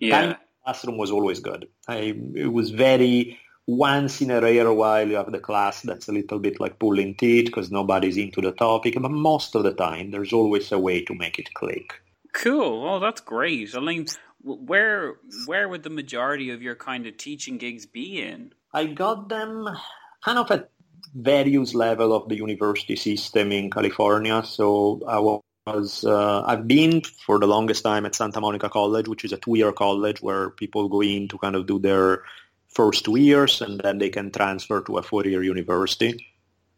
Yeah. 0.00 0.20
Time 0.20 0.36
classroom 0.64 0.96
was 0.96 1.10
always 1.10 1.40
good. 1.40 1.68
I, 1.86 2.14
it 2.34 2.52
was 2.52 2.70
very, 2.70 3.38
once 3.64 4.20
in 4.20 4.32
a 4.32 4.40
rare 4.40 4.72
while 4.72 5.08
you 5.08 5.14
have 5.14 5.30
the 5.30 5.38
class 5.38 5.82
that's 5.82 6.08
a 6.08 6.12
little 6.12 6.40
bit 6.40 6.58
like 6.58 6.80
pulling 6.80 7.14
teeth 7.14 7.46
because 7.46 7.70
nobody's 7.70 8.16
into 8.16 8.40
the 8.40 8.50
topic. 8.50 8.96
But 9.00 9.12
most 9.12 9.54
of 9.54 9.62
the 9.62 9.72
time, 9.72 10.10
there's 10.10 10.32
always 10.32 10.72
a 10.72 10.78
way 10.80 11.04
to 11.04 11.14
make 11.14 11.38
it 11.38 11.54
click. 11.54 11.94
Cool. 12.32 12.88
Oh, 12.88 12.98
that's 12.98 13.20
great. 13.20 13.76
I 13.76 13.80
mean, 13.80 14.06
where 14.44 15.16
where 15.46 15.68
would 15.68 15.82
the 15.82 15.90
majority 15.90 16.50
of 16.50 16.62
your 16.62 16.74
kind 16.74 17.06
of 17.06 17.16
teaching 17.16 17.58
gigs 17.58 17.86
be 17.86 18.22
in? 18.22 18.52
I 18.72 18.86
got 18.86 19.28
them 19.28 19.68
kind 20.24 20.38
of 20.38 20.50
at 20.50 20.70
various 21.14 21.74
level 21.74 22.12
of 22.14 22.28
the 22.28 22.36
university 22.36 22.96
system 22.96 23.52
in 23.52 23.70
California. 23.70 24.42
So 24.44 25.00
I 25.06 25.18
was 25.70 26.04
uh, 26.04 26.42
I've 26.46 26.66
been 26.66 27.02
for 27.02 27.38
the 27.38 27.46
longest 27.46 27.84
time 27.84 28.06
at 28.06 28.14
Santa 28.14 28.40
Monica 28.40 28.68
College, 28.68 29.08
which 29.08 29.24
is 29.24 29.32
a 29.32 29.36
two-year 29.36 29.72
college 29.72 30.22
where 30.22 30.50
people 30.50 30.88
go 30.88 31.02
in 31.02 31.28
to 31.28 31.38
kind 31.38 31.56
of 31.56 31.66
do 31.66 31.78
their 31.78 32.22
first 32.68 33.04
two 33.04 33.18
years 33.18 33.60
and 33.60 33.80
then 33.80 33.98
they 33.98 34.08
can 34.08 34.30
transfer 34.30 34.80
to 34.82 34.98
a 34.98 35.02
four-year 35.02 35.42
university. 35.42 36.26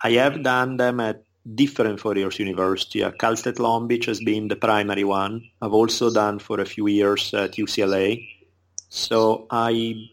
I 0.02 0.12
have 0.12 0.42
done 0.42 0.76
them 0.76 1.00
at 1.00 1.23
different 1.54 2.00
for 2.00 2.16
years 2.16 2.38
university. 2.38 3.02
Uh, 3.02 3.10
Cal 3.10 3.36
State 3.36 3.58
Long 3.58 3.86
Beach 3.86 4.06
has 4.06 4.20
been 4.20 4.48
the 4.48 4.56
primary 4.56 5.04
one. 5.04 5.48
I've 5.60 5.72
also 5.72 6.12
done 6.12 6.38
for 6.38 6.60
a 6.60 6.64
few 6.64 6.86
years 6.86 7.34
at 7.34 7.52
UCLA. 7.52 8.28
So 8.88 9.46
I, 9.50 10.08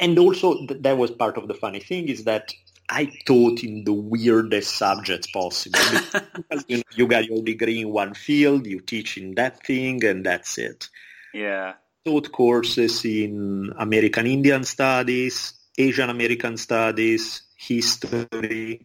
and 0.00 0.18
also 0.18 0.66
th- 0.66 0.82
that 0.82 0.96
was 0.96 1.10
part 1.10 1.36
of 1.36 1.48
the 1.48 1.54
funny 1.54 1.80
thing 1.80 2.08
is 2.08 2.24
that 2.24 2.52
I 2.88 3.12
taught 3.26 3.62
in 3.62 3.84
the 3.84 3.92
weirdest 3.92 4.76
subjects 4.76 5.30
possible. 5.30 5.78
because, 6.34 6.64
you, 6.68 6.78
know, 6.78 6.82
you 6.94 7.06
got 7.06 7.26
your 7.26 7.42
degree 7.42 7.80
in 7.80 7.90
one 7.90 8.14
field, 8.14 8.66
you 8.66 8.80
teach 8.80 9.16
in 9.16 9.34
that 9.36 9.64
thing, 9.64 10.04
and 10.04 10.26
that's 10.26 10.58
it. 10.58 10.88
Yeah. 11.32 11.74
Taught 12.04 12.32
courses 12.32 13.04
in 13.04 13.72
American 13.78 14.26
Indian 14.26 14.64
Studies, 14.64 15.54
Asian 15.78 16.10
American 16.10 16.56
Studies, 16.56 17.42
history, 17.56 18.84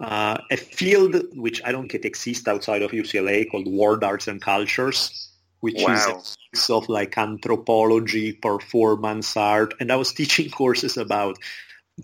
uh, 0.00 0.38
a 0.50 0.56
field 0.56 1.16
which 1.34 1.62
I 1.64 1.72
don't 1.72 1.88
get 1.88 2.04
exists 2.04 2.46
outside 2.46 2.82
of 2.82 2.90
UCLA 2.90 3.50
called 3.50 3.66
World 3.66 4.04
Arts 4.04 4.28
and 4.28 4.40
Cultures, 4.40 5.30
which 5.60 5.82
wow. 5.82 5.94
is 5.94 6.06
a 6.06 6.14
mix 6.52 6.70
of 6.70 6.88
like 6.88 7.16
anthropology, 7.16 8.32
performance 8.32 9.36
art, 9.36 9.74
and 9.80 9.90
I 9.90 9.96
was 9.96 10.12
teaching 10.12 10.50
courses 10.50 10.96
about 10.96 11.38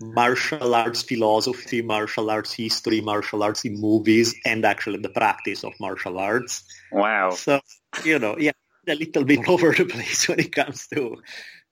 martial 0.01 0.73
arts 0.73 1.03
philosophy, 1.03 1.81
martial 1.81 2.31
arts 2.31 2.53
history, 2.53 3.01
martial 3.01 3.43
arts 3.43 3.63
in 3.63 3.79
movies, 3.79 4.33
and 4.43 4.65
actually 4.65 4.99
the 4.99 5.09
practice 5.09 5.63
of 5.63 5.73
martial 5.79 6.17
arts. 6.17 6.63
Wow. 6.91 7.31
So, 7.31 7.61
you 8.03 8.17
know, 8.17 8.35
yeah, 8.39 8.53
a 8.87 8.95
little 8.95 9.23
bit 9.23 9.47
over 9.47 9.71
the 9.71 9.85
place 9.85 10.27
when 10.27 10.39
it 10.39 10.53
comes 10.53 10.87
to 10.87 11.21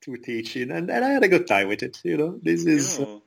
to 0.02 0.18
teaching, 0.18 0.72
and, 0.72 0.90
and 0.90 1.06
I 1.06 1.10
had 1.10 1.24
a 1.24 1.28
good 1.28 1.48
time 1.48 1.68
with 1.68 1.84
it. 1.84 2.00
You 2.04 2.18
know, 2.18 2.40
this 2.42 2.66
is. 2.66 2.98
Cool. 2.98 3.24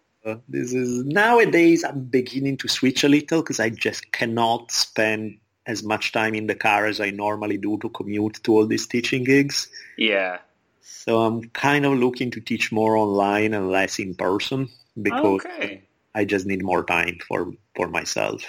This 0.49 0.73
is 0.73 1.05
nowadays 1.05 1.85
I'm 1.85 2.05
beginning 2.05 2.57
to 2.59 2.69
switch 2.69 3.05
a 3.05 3.09
little 3.09 3.43
because 3.43 3.61
I 3.61 3.71
just 3.71 4.11
cannot 4.13 4.71
spend 4.73 5.39
as 5.67 5.83
much 5.83 6.13
time 6.13 6.35
in 6.35 6.47
the 6.47 6.55
car 6.55 6.87
as 6.87 7.01
I 7.01 7.11
normally 7.11 7.59
do 7.59 7.79
to 7.79 7.89
commute 7.91 8.43
to 8.45 8.53
all 8.53 8.67
these 8.67 8.87
teaching 8.87 9.25
gigs. 9.25 9.69
Yeah. 9.97 10.39
So 10.81 11.23
I'm 11.23 11.51
kind 11.51 11.85
of 11.87 11.95
looking 11.99 12.31
to 12.33 12.41
teach 12.41 12.73
more 12.73 12.97
online 12.97 13.55
and 13.55 13.71
less 13.71 13.99
in 13.99 14.15
person 14.15 14.69
because 15.01 15.47
Okay. 15.47 15.89
I 16.15 16.25
just 16.25 16.47
need 16.47 16.63
more 16.63 16.85
time 16.85 17.19
for 17.27 17.53
for 17.75 17.89
myself. 17.89 18.45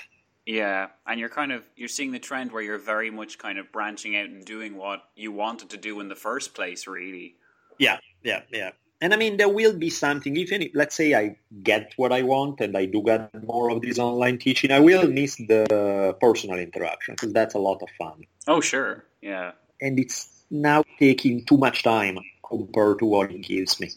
Yeah, 0.46 0.90
and 1.08 1.20
you're 1.20 1.30
kind 1.30 1.52
of 1.52 1.68
you're 1.76 1.88
seeing 1.88 2.12
the 2.12 2.20
trend 2.20 2.52
where 2.52 2.62
you're 2.62 2.78
very 2.78 3.10
much 3.10 3.38
kind 3.38 3.58
of 3.58 3.72
branching 3.72 4.16
out 4.16 4.30
and 4.30 4.46
doing 4.46 4.76
what 4.76 5.04
you 5.16 5.32
wanted 5.32 5.70
to 5.72 5.78
do 5.78 6.00
in 6.00 6.08
the 6.08 6.16
first 6.16 6.54
place, 6.54 6.88
really. 6.88 7.36
Yeah, 7.80 8.00
yeah, 8.24 8.44
yeah. 8.52 8.72
And 9.02 9.14
I 9.14 9.18
mean, 9.18 9.38
there 9.38 9.50
will 9.50 9.78
be 9.78 9.90
something, 9.90 10.36
even 10.38 10.62
if, 10.62 10.72
let's 10.74 10.96
say 10.96 11.14
I 11.14 11.38
get 11.64 11.94
what 11.98 12.12
I 12.14 12.22
want 12.24 12.62
and 12.62 12.76
I 12.78 12.86
do 12.86 13.04
get 13.04 13.44
more 13.44 13.70
of 13.70 13.82
this 13.82 14.00
online 14.00 14.38
teaching, 14.38 14.72
I 14.72 14.80
will 14.80 15.08
miss 15.08 15.36
the 15.36 16.16
personal 16.22 16.58
interaction 16.58 17.16
because 17.16 17.34
that's 17.34 17.56
a 17.56 17.60
lot 17.60 17.82
of 17.82 17.90
fun. 17.98 18.24
Oh, 18.48 18.62
sure. 18.62 19.06
Yeah. 19.22 19.52
And 19.82 20.00
it's 20.00 20.30
now 20.50 20.84
taking 20.98 21.46
too 21.46 21.58
much 21.58 21.84
time 21.84 22.20
compared 22.48 23.00
to 23.00 23.06
what 23.06 23.32
it 23.32 23.42
gives 23.42 23.80
me. 23.80 23.92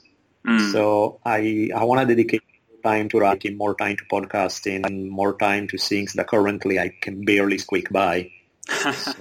Mm. 0.47 0.73
So 0.73 1.21
I, 1.25 1.71
I 1.75 1.85
want 1.85 2.01
to 2.01 2.07
dedicate 2.07 2.43
more 2.69 2.93
time 2.93 3.09
to 3.11 3.19
writing, 3.21 3.57
more 3.57 3.75
time 3.77 3.97
to 3.97 4.05
podcasting, 4.05 4.85
and 4.85 5.09
more 5.11 5.37
time 5.37 5.69
to 5.69 5.79
things 5.79 6.15
that 6.15 6.27
currently 6.27 6.79
I 6.79 6.89
can 7.01 7.25
barely 7.25 7.59
squeak 7.59 7.91
by. 7.91 8.31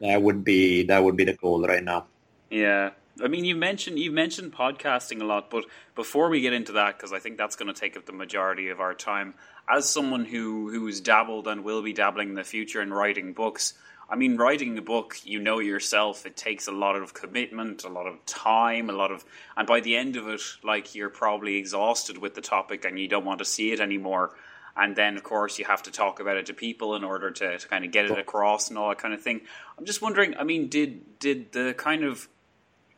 That 0.00 0.20
would 0.20 0.44
be 0.44 0.82
that 0.84 1.04
would 1.04 1.16
be 1.16 1.24
the 1.24 1.34
goal 1.34 1.64
right 1.64 1.82
now. 1.82 2.06
yeah. 2.50 2.90
I 3.22 3.28
mean, 3.28 3.44
you 3.44 3.56
mentioned 3.56 3.98
you 3.98 4.12
mentioned 4.12 4.52
podcasting 4.52 5.22
a 5.22 5.24
lot, 5.24 5.50
but 5.50 5.64
before 5.94 6.28
we 6.28 6.40
get 6.40 6.52
into 6.52 6.72
that, 6.72 6.96
because 6.96 7.12
I 7.12 7.18
think 7.18 7.38
that's 7.38 7.56
going 7.56 7.72
to 7.72 7.80
take 7.80 7.96
up 7.96 8.04
the 8.04 8.12
majority 8.12 8.68
of 8.68 8.80
our 8.80 8.94
time, 8.94 9.34
as 9.68 9.88
someone 9.88 10.24
who 10.24 10.70
who's 10.70 11.00
dabbled 11.00 11.48
and 11.48 11.64
will 11.64 11.82
be 11.82 11.92
dabbling 11.92 12.30
in 12.30 12.34
the 12.34 12.44
future 12.44 12.82
in 12.82 12.92
writing 12.92 13.32
books, 13.32 13.74
I 14.08 14.14
mean, 14.14 14.36
writing 14.36 14.78
a 14.78 14.82
book, 14.82 15.18
you 15.24 15.40
know 15.40 15.58
yourself, 15.58 16.26
it 16.26 16.36
takes 16.36 16.68
a 16.68 16.72
lot 16.72 16.94
of 16.94 17.12
commitment, 17.12 17.84
a 17.84 17.88
lot 17.88 18.06
of 18.06 18.24
time, 18.24 18.88
a 18.88 18.92
lot 18.92 19.10
of, 19.10 19.24
and 19.56 19.66
by 19.66 19.80
the 19.80 19.96
end 19.96 20.16
of 20.16 20.28
it, 20.28 20.40
like 20.62 20.94
you're 20.94 21.10
probably 21.10 21.56
exhausted 21.56 22.18
with 22.18 22.34
the 22.34 22.40
topic 22.40 22.84
and 22.84 23.00
you 23.00 23.08
don't 23.08 23.24
want 23.24 23.40
to 23.40 23.44
see 23.44 23.72
it 23.72 23.80
anymore. 23.80 24.36
And 24.76 24.94
then, 24.94 25.16
of 25.16 25.24
course, 25.24 25.58
you 25.58 25.64
have 25.64 25.82
to 25.84 25.90
talk 25.90 26.20
about 26.20 26.36
it 26.36 26.46
to 26.46 26.54
people 26.54 26.94
in 26.94 27.02
order 27.02 27.30
to, 27.30 27.58
to 27.58 27.68
kind 27.68 27.84
of 27.84 27.90
get 27.90 28.04
it 28.04 28.18
across 28.18 28.68
and 28.68 28.78
all 28.78 28.90
that 28.90 28.98
kind 28.98 29.14
of 29.14 29.22
thing. 29.22 29.40
I'm 29.76 29.86
just 29.86 30.02
wondering, 30.02 30.36
I 30.36 30.44
mean, 30.44 30.68
did 30.68 31.18
did 31.18 31.52
the 31.52 31.74
kind 31.76 32.04
of 32.04 32.28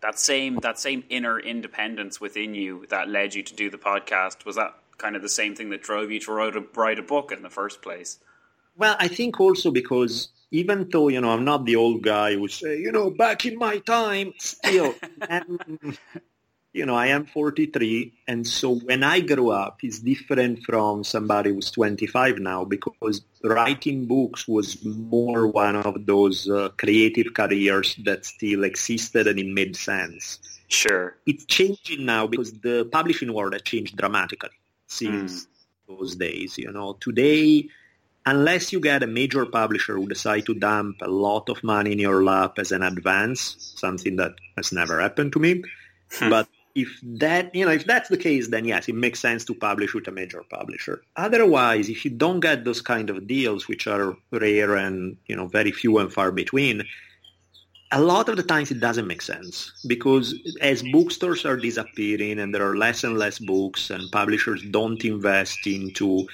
that 0.00 0.18
same 0.18 0.56
that 0.56 0.78
same 0.78 1.04
inner 1.08 1.38
independence 1.38 2.20
within 2.20 2.54
you 2.54 2.86
that 2.90 3.08
led 3.08 3.34
you 3.34 3.42
to 3.42 3.54
do 3.54 3.70
the 3.70 3.78
podcast 3.78 4.44
was 4.44 4.56
that 4.56 4.74
kind 4.96 5.16
of 5.16 5.22
the 5.22 5.28
same 5.28 5.54
thing 5.54 5.70
that 5.70 5.82
drove 5.82 6.10
you 6.10 6.20
to 6.20 6.32
write 6.32 6.56
a, 6.56 6.64
write 6.74 6.98
a 6.98 7.02
book 7.02 7.32
in 7.32 7.42
the 7.42 7.50
first 7.50 7.82
place? 7.82 8.18
Well, 8.76 8.96
I 8.98 9.08
think 9.08 9.40
also 9.40 9.70
because 9.70 10.28
even 10.50 10.88
though 10.90 11.08
you 11.08 11.20
know 11.20 11.30
I'm 11.30 11.44
not 11.44 11.64
the 11.64 11.76
old 11.76 12.02
guy 12.02 12.34
who 12.34 12.48
say 12.48 12.78
you 12.78 12.92
know 12.92 13.10
back 13.10 13.44
in 13.46 13.58
my 13.58 13.78
time, 13.78 14.34
still, 14.38 14.94
I'm, 15.22 15.58
you 16.72 16.86
know 16.86 16.94
I 16.94 17.08
am 17.08 17.26
43, 17.26 18.12
and 18.26 18.46
so 18.46 18.74
when 18.74 19.02
I 19.02 19.20
grew 19.20 19.50
up, 19.50 19.78
it's 19.82 20.00
different 20.00 20.64
from 20.64 21.04
somebody 21.04 21.50
who's 21.50 21.70
25 21.70 22.38
now 22.38 22.64
because 22.64 23.22
writing 23.42 24.06
books 24.06 24.46
was 24.46 24.84
more 24.84 25.46
one 25.46 25.76
of 25.76 26.06
those 26.06 26.48
uh, 26.48 26.68
creative 26.76 27.34
careers 27.34 27.96
that 28.04 28.24
still 28.24 28.64
existed 28.64 29.26
and 29.26 29.38
it 29.38 29.46
made 29.46 29.76
sense. 29.76 30.38
Sure. 30.68 31.16
It's 31.26 31.46
changing 31.46 32.04
now 32.04 32.26
because 32.26 32.52
the 32.52 32.84
publishing 32.92 33.32
world 33.32 33.54
has 33.54 33.62
changed 33.62 33.96
dramatically 33.96 34.50
since 34.86 35.46
those 35.88 36.16
days. 36.16 36.58
You 36.58 36.72
know, 36.72 36.98
today 37.00 37.68
unless 38.26 38.72
you 38.74 38.80
get 38.80 39.02
a 39.02 39.06
major 39.06 39.46
publisher 39.46 39.94
who 39.94 40.06
decide 40.06 40.44
to 40.44 40.54
dump 40.54 40.96
a 41.00 41.08
lot 41.08 41.48
of 41.48 41.64
money 41.64 41.92
in 41.92 41.98
your 41.98 42.22
lap 42.22 42.58
as 42.58 42.72
an 42.72 42.82
advance, 42.82 43.56
something 43.76 44.16
that 44.16 44.34
has 44.54 44.70
never 44.70 45.00
happened 45.00 45.32
to 45.32 45.38
me. 45.38 45.62
but 46.20 46.46
if 46.78 47.00
that, 47.02 47.54
you 47.54 47.64
know, 47.64 47.72
if 47.72 47.84
that's 47.84 48.08
the 48.08 48.16
case, 48.16 48.48
then 48.48 48.64
yes, 48.64 48.88
it 48.88 48.94
makes 48.94 49.20
sense 49.20 49.44
to 49.46 49.54
publish 49.54 49.94
with 49.94 50.06
a 50.08 50.12
major 50.12 50.42
publisher. 50.48 51.02
Otherwise, 51.16 51.88
if 51.88 52.04
you 52.04 52.10
don't 52.10 52.40
get 52.40 52.64
those 52.64 52.80
kind 52.80 53.10
of 53.10 53.26
deals, 53.26 53.66
which 53.68 53.86
are 53.86 54.16
rare 54.30 54.76
and, 54.76 55.16
you 55.26 55.36
know, 55.36 55.48
very 55.48 55.72
few 55.72 55.98
and 55.98 56.12
far 56.12 56.30
between, 56.30 56.84
a 57.90 58.00
lot 58.00 58.28
of 58.28 58.36
the 58.36 58.42
times 58.42 58.70
it 58.70 58.80
doesn't 58.80 59.06
make 59.06 59.22
sense 59.22 59.72
because 59.86 60.34
as 60.60 60.82
bookstores 60.92 61.44
are 61.44 61.56
disappearing 61.56 62.38
and 62.38 62.54
there 62.54 62.68
are 62.68 62.76
less 62.76 63.02
and 63.02 63.18
less 63.18 63.38
books 63.38 63.90
and 63.90 64.12
publishers 64.12 64.62
don't 64.70 65.02
invest 65.04 65.66
into 65.66 66.26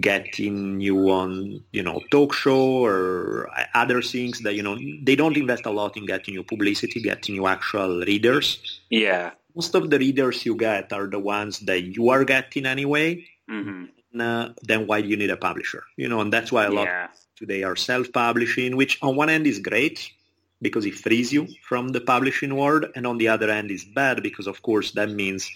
getting 0.00 0.80
you 0.80 1.10
on, 1.10 1.62
you 1.72 1.82
know, 1.82 2.00
talk 2.10 2.32
show 2.32 2.84
or 2.84 3.50
other 3.74 4.00
things 4.00 4.40
that, 4.40 4.54
you 4.54 4.62
know, 4.62 4.78
they 5.02 5.16
don't 5.16 5.36
invest 5.36 5.66
a 5.66 5.70
lot 5.70 5.96
in 5.96 6.06
getting 6.06 6.34
you 6.34 6.42
publicity, 6.42 7.02
getting 7.02 7.34
you 7.34 7.46
actual 7.46 8.00
readers. 8.00 8.80
Yeah. 8.88 9.32
Most 9.54 9.74
of 9.74 9.90
the 9.90 9.98
readers 9.98 10.44
you 10.46 10.56
get 10.56 10.92
are 10.92 11.06
the 11.06 11.18
ones 11.18 11.60
that 11.60 11.82
you 11.82 12.10
are 12.10 12.24
getting 12.24 12.66
anyway. 12.66 13.24
Mm-hmm. 13.50 14.20
Uh, 14.20 14.48
then 14.62 14.86
why 14.86 15.00
do 15.00 15.08
you 15.08 15.16
need 15.16 15.30
a 15.30 15.36
publisher? 15.36 15.84
You 15.96 16.08
know, 16.08 16.20
and 16.20 16.32
that's 16.32 16.52
why 16.52 16.64
a 16.66 16.70
lot 16.70 16.86
Yeah. 16.86 17.08
today 17.36 17.62
are 17.62 17.76
self-publishing, 17.76 18.76
which 18.76 18.98
on 19.02 19.16
one 19.16 19.30
end 19.30 19.46
is 19.46 19.58
great 19.58 20.10
because 20.60 20.84
it 20.86 20.94
frees 20.94 21.32
you 21.32 21.48
from 21.62 21.88
the 21.88 22.00
publishing 22.00 22.54
world, 22.54 22.86
and 22.94 23.06
on 23.06 23.18
the 23.18 23.28
other 23.28 23.50
end 23.50 23.70
is 23.70 23.84
bad 23.84 24.22
because, 24.22 24.46
of 24.46 24.62
course, 24.62 24.92
that 24.92 25.10
means 25.10 25.50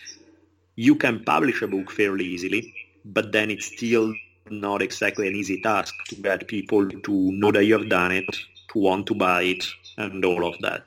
you 0.75 0.95
can 0.97 1.23
publish 1.25 1.63
a 1.63 1.69
book 1.69 1.91
fairly 1.91 2.25
easily, 2.25 2.75
but 3.05 3.31
then 3.33 3.51
it's 3.51 3.67
still 3.67 4.13
not 4.51 4.83
exactly 4.83 5.29
an 5.29 5.35
easy 5.35 5.61
task 5.61 5.95
to 6.09 6.15
get 6.17 6.49
people 6.49 6.89
to 6.89 7.13
know 7.33 7.53
that 7.53 7.65
you 7.65 7.79
have 7.79 7.89
done 7.89 8.13
it, 8.13 8.27
to 8.73 8.79
want 8.79 9.07
to 9.07 9.15
buy 9.15 9.43
it, 9.43 9.65
and 9.97 10.25
all 10.25 10.45
of 10.45 10.59
that. 10.61 10.85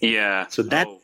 Yeah. 0.00 0.46
So 0.48 0.62
that 0.64 0.86
Oh. 0.86 1.00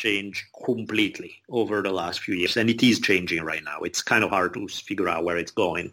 Change 0.00 0.46
completely 0.64 1.42
over 1.50 1.82
the 1.82 1.92
last 1.92 2.20
few 2.20 2.34
years, 2.34 2.56
and 2.56 2.70
it 2.70 2.82
is 2.82 3.00
changing 3.00 3.42
right 3.44 3.62
now. 3.62 3.80
It's 3.80 4.00
kind 4.00 4.24
of 4.24 4.30
hard 4.30 4.54
to 4.54 4.66
figure 4.66 5.10
out 5.10 5.24
where 5.24 5.36
it's 5.36 5.52
going. 5.52 5.92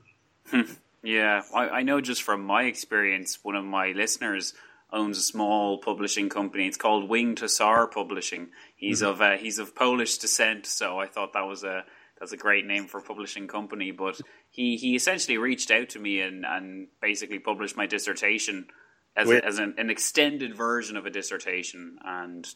Yeah, 1.04 1.42
I, 1.54 1.70
I 1.70 1.84
know 1.84 2.00
just 2.00 2.24
from 2.24 2.42
my 2.44 2.64
experience, 2.64 3.40
one 3.44 3.56
of 3.56 3.66
my 3.66 3.92
listeners 3.92 4.54
owns 4.94 5.18
a 5.18 5.22
small 5.22 5.80
publishing 5.80 6.30
company. 6.30 6.68
It's 6.68 6.78
called 6.78 7.10
Winged 7.10 7.40
Hussar 7.40 7.88
Publishing. 7.88 8.48
He's 8.78 9.02
of 9.02 9.22
uh, 9.22 9.38
he's 9.38 9.60
of 9.60 9.76
Polish 9.76 10.18
descent, 10.18 10.66
so 10.66 10.98
I 11.00 11.08
thought 11.08 11.34
that 11.34 11.48
was 11.48 11.64
a 11.64 11.84
that's 12.20 12.32
a 12.32 12.38
great 12.38 12.66
name 12.66 12.88
for 12.88 13.00
a 13.00 13.04
publishing 13.04 13.48
company. 13.48 13.92
But 13.92 14.22
he, 14.50 14.78
he 14.78 14.96
essentially 14.96 15.38
reached 15.38 15.72
out 15.72 15.90
to 15.90 16.00
me 16.00 16.22
and, 16.22 16.46
and 16.46 16.88
basically 17.02 17.40
published 17.40 17.78
my 17.78 17.88
dissertation 17.88 18.68
as, 19.16 19.30
a, 19.30 19.46
as 19.46 19.60
an, 19.60 19.76
an 19.78 19.90
extended 19.90 20.56
version 20.56 20.98
of 20.98 21.06
a 21.06 21.12
dissertation. 21.12 21.98
And 22.04 22.48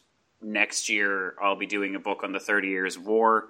next 0.41 0.89
year 0.89 1.35
I'll 1.41 1.55
be 1.55 1.65
doing 1.65 1.95
a 1.95 1.99
book 1.99 2.23
on 2.23 2.31
the 2.31 2.39
Thirty 2.39 2.69
Years' 2.69 2.97
War, 2.97 3.49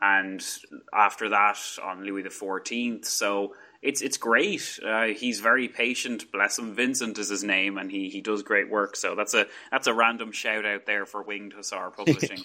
and 0.00 0.44
after 0.92 1.28
that 1.30 1.58
on 1.82 2.04
Louis 2.04 2.22
the 2.22 2.30
Fourteenth. 2.30 3.06
So 3.06 3.54
it's 3.82 4.00
it's 4.00 4.16
great. 4.16 4.78
Uh, 4.84 5.06
he's 5.06 5.40
very 5.40 5.68
patient. 5.68 6.30
Bless 6.32 6.58
him. 6.58 6.74
Vincent 6.74 7.18
is 7.18 7.28
his 7.28 7.42
name, 7.42 7.78
and 7.78 7.90
he, 7.90 8.08
he 8.08 8.20
does 8.20 8.42
great 8.42 8.70
work. 8.70 8.96
So 8.96 9.14
that's 9.14 9.34
a 9.34 9.46
that's 9.70 9.88
a 9.88 9.94
random 9.94 10.30
shout 10.32 10.64
out 10.64 10.86
there 10.86 11.04
for 11.04 11.22
Winged 11.22 11.52
Hussar 11.52 11.90
Publishing. 11.96 12.38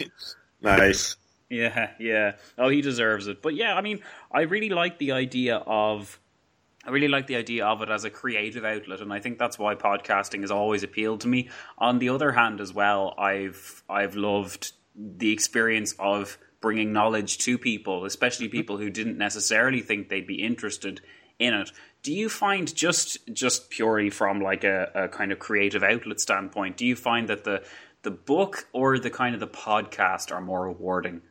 Nice. 0.62 1.16
Yeah, 1.50 1.92
yeah. 2.00 2.34
Oh, 2.58 2.70
he 2.70 2.82
deserves 2.82 3.28
it. 3.28 3.42
But 3.42 3.56
yeah, 3.56 3.76
I 3.76 3.82
mean, 3.82 4.02
I 4.32 4.42
really 4.42 4.70
like 4.70 4.98
the 4.98 5.14
idea 5.14 5.58
of. 5.58 6.20
I 6.88 6.92
really 6.92 7.10
like 7.10 7.28
the 7.28 7.36
idea 7.36 7.66
of 7.66 7.82
it 7.82 7.90
as 7.90 8.06
a 8.06 8.10
creative 8.10 8.64
outlet, 8.64 9.02
and 9.02 9.12
I 9.12 9.20
think 9.20 9.38
that's 9.38 9.60
why 9.60 9.76
podcasting 9.76 10.40
has 10.40 10.52
always 10.52 10.84
appealed 10.84 11.20
to 11.22 11.28
me. 11.28 11.50
On 11.78 12.00
the 12.00 12.08
other 12.08 12.32
hand, 12.32 12.62
as 12.62 12.74
well, 12.74 13.14
I've 13.18 13.84
I've 13.90 14.16
loved 14.16 14.72
the 14.96 15.34
experience 15.34 15.94
of 16.00 16.38
bringing 16.62 16.94
knowledge 16.94 17.40
to 17.40 17.58
people, 17.58 18.06
especially 18.06 18.48
mm-hmm. 18.48 18.58
people 18.58 18.78
who 18.78 18.90
didn't 18.90 19.18
necessarily 19.18 19.82
think 19.82 20.08
they'd 20.08 20.26
be 20.26 20.42
interested 20.42 21.02
in 21.40 21.54
it. 21.54 21.72
Do 22.04 22.14
you 22.14 22.30
find 22.30 22.74
just 22.74 23.18
just 23.34 23.70
purely 23.70 24.10
from 24.10 24.40
like 24.40 24.64
a, 24.64 24.90
a 24.96 25.08
kind 25.10 25.34
of 25.34 25.40
creative 25.40 25.84
outlet 25.84 26.22
standpoint, 26.22 26.78
do 26.78 26.86
you 26.86 26.96
find 26.96 27.28
that 27.28 27.44
the 27.44 27.64
the 28.04 28.12
book 28.12 28.68
or 28.72 28.98
the 28.98 29.10
kind 29.10 29.34
of 29.34 29.42
the 29.42 29.48
podcast 29.48 30.32
are 30.32 30.40
more 30.40 30.64
rewarding? 30.68 31.22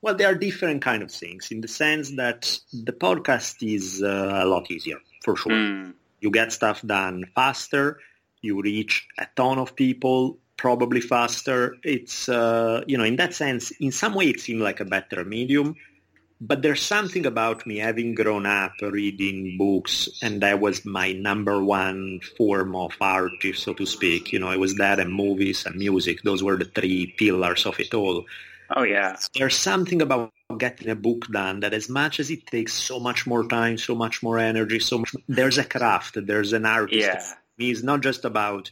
Well, 0.00 0.14
they 0.14 0.24
are 0.24 0.34
different 0.34 0.82
kind 0.82 1.02
of 1.02 1.10
things 1.10 1.50
in 1.50 1.60
the 1.60 1.68
sense 1.68 2.12
that 2.12 2.58
the 2.72 2.92
podcast 2.92 3.56
is 3.62 4.02
uh, 4.02 4.40
a 4.42 4.46
lot 4.46 4.70
easier, 4.70 4.98
for 5.24 5.36
sure. 5.36 5.52
Mm. 5.52 5.94
You 6.20 6.30
get 6.30 6.52
stuff 6.52 6.82
done 6.82 7.24
faster. 7.34 7.98
You 8.40 8.60
reach 8.62 9.08
a 9.18 9.26
ton 9.34 9.58
of 9.58 9.74
people 9.74 10.38
probably 10.56 11.00
faster. 11.00 11.76
It's, 11.82 12.28
uh, 12.28 12.82
you 12.86 12.98
know, 12.98 13.04
in 13.04 13.16
that 13.16 13.34
sense, 13.34 13.70
in 13.72 13.92
some 13.92 14.14
way 14.14 14.26
it 14.28 14.40
seemed 14.40 14.60
like 14.60 14.80
a 14.80 14.84
better 14.84 15.24
medium. 15.24 15.76
But 16.40 16.62
there's 16.62 16.82
something 16.82 17.26
about 17.26 17.66
me 17.66 17.78
having 17.78 18.14
grown 18.14 18.46
up 18.46 18.74
reading 18.80 19.58
books, 19.58 20.08
and 20.22 20.40
that 20.42 20.60
was 20.60 20.84
my 20.84 21.10
number 21.12 21.60
one 21.62 22.20
form 22.36 22.76
of 22.76 22.92
art, 23.00 23.32
so 23.54 23.74
to 23.74 23.84
speak. 23.84 24.32
You 24.32 24.38
know, 24.38 24.52
it 24.52 24.60
was 24.60 24.76
that 24.76 25.00
and 25.00 25.12
movies 25.12 25.66
and 25.66 25.74
music. 25.74 26.22
Those 26.22 26.44
were 26.44 26.56
the 26.56 26.66
three 26.66 27.12
pillars 27.18 27.66
of 27.66 27.80
it 27.80 27.92
all 27.92 28.24
Oh 28.74 28.82
yeah. 28.82 29.16
there's 29.34 29.56
something 29.56 30.02
about 30.02 30.32
getting 30.58 30.88
a 30.88 30.94
book 30.94 31.26
done 31.28 31.60
that 31.60 31.74
as 31.74 31.88
much 31.88 32.20
as 32.20 32.30
it 32.30 32.46
takes 32.46 32.74
so 32.74 33.00
much 33.00 33.26
more 33.26 33.46
time, 33.46 33.78
so 33.78 33.94
much 33.94 34.22
more 34.22 34.38
energy, 34.38 34.78
so 34.78 34.98
much, 34.98 35.14
there's 35.26 35.58
a 35.58 35.64
craft, 35.64 36.18
there's 36.26 36.52
an 36.52 36.66
artist. 36.66 37.00
Yeah. 37.00 37.24
It's 37.58 37.82
not 37.82 38.02
just 38.02 38.24
about 38.24 38.70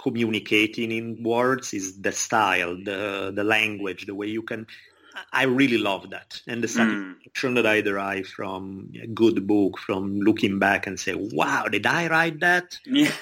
communicating 0.00 0.92
in 0.92 1.22
words, 1.22 1.72
it's 1.72 1.96
the 1.96 2.12
style, 2.12 2.76
the, 2.76 3.32
the 3.34 3.44
language, 3.44 4.06
the 4.06 4.14
way 4.14 4.26
you 4.26 4.42
can, 4.42 4.66
I 5.32 5.44
really 5.44 5.78
love 5.78 6.10
that. 6.10 6.40
And 6.46 6.62
the 6.62 6.68
satisfaction 6.68 7.50
hmm. 7.50 7.54
that 7.54 7.66
I 7.66 7.80
derive 7.80 8.26
from 8.26 8.92
a 9.00 9.06
good 9.06 9.46
book, 9.46 9.78
from 9.78 10.20
looking 10.20 10.58
back 10.58 10.86
and 10.86 10.98
say, 10.98 11.14
wow, 11.14 11.64
did 11.64 11.86
I 11.86 12.08
write 12.08 12.40
that? 12.40 12.78
Yeah. 12.86 13.12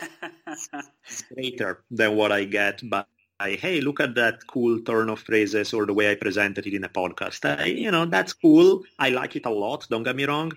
It's 0.46 1.22
greater 1.34 1.82
than 1.90 2.16
what 2.16 2.32
I 2.32 2.44
get 2.44 2.88
by 2.88 3.04
hey, 3.48 3.80
look 3.80 4.00
at 4.00 4.14
that 4.14 4.46
cool 4.46 4.80
turn 4.80 5.08
of 5.08 5.20
phrases 5.20 5.72
or 5.72 5.86
the 5.86 5.94
way 5.94 6.10
I 6.10 6.14
presented 6.14 6.66
it 6.66 6.74
in 6.74 6.84
a 6.84 6.88
podcast. 6.88 7.58
I, 7.58 7.66
you 7.66 7.90
know, 7.90 8.06
that's 8.06 8.32
cool. 8.32 8.82
I 8.98 9.10
like 9.10 9.36
it 9.36 9.46
a 9.46 9.50
lot. 9.50 9.86
Don't 9.88 10.02
get 10.02 10.16
me 10.16 10.24
wrong, 10.24 10.52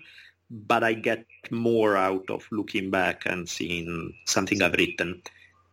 but 0.50 0.84
I 0.84 0.92
get 0.94 1.24
more 1.50 1.96
out 1.96 2.28
of 2.30 2.46
looking 2.50 2.90
back 2.90 3.26
and 3.26 3.48
seeing 3.48 4.14
something 4.26 4.62
I've 4.62 4.74
written. 4.74 5.22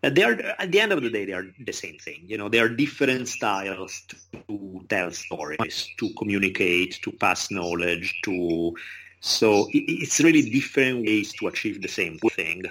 They 0.01 0.23
are 0.23 0.33
at 0.57 0.71
the 0.71 0.79
end 0.79 0.93
of 0.93 1.03
the 1.03 1.11
day, 1.11 1.25
they 1.25 1.33
are 1.33 1.45
the 1.63 1.73
same 1.73 1.97
thing. 1.99 2.23
You 2.25 2.37
know, 2.37 2.49
they 2.49 2.59
are 2.59 2.69
different 2.69 3.27
styles 3.27 4.01
to 4.07 4.83
tell 4.89 5.11
stories, 5.11 5.89
to 5.99 6.09
communicate, 6.17 6.99
to 7.03 7.11
pass 7.11 7.51
knowledge, 7.51 8.19
to 8.23 8.75
so 9.19 9.67
it's 9.71 10.19
really 10.19 10.49
different 10.49 11.05
ways 11.05 11.31
to 11.33 11.47
achieve 11.47 11.83
the 11.83 11.87
same 11.87 12.17
thing. 12.31 12.63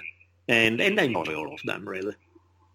And 0.49 0.81
and 0.81 0.99
I 0.99 1.03
enjoy 1.03 1.35
all 1.35 1.53
of 1.53 1.61
them 1.63 1.87
really. 1.87 2.15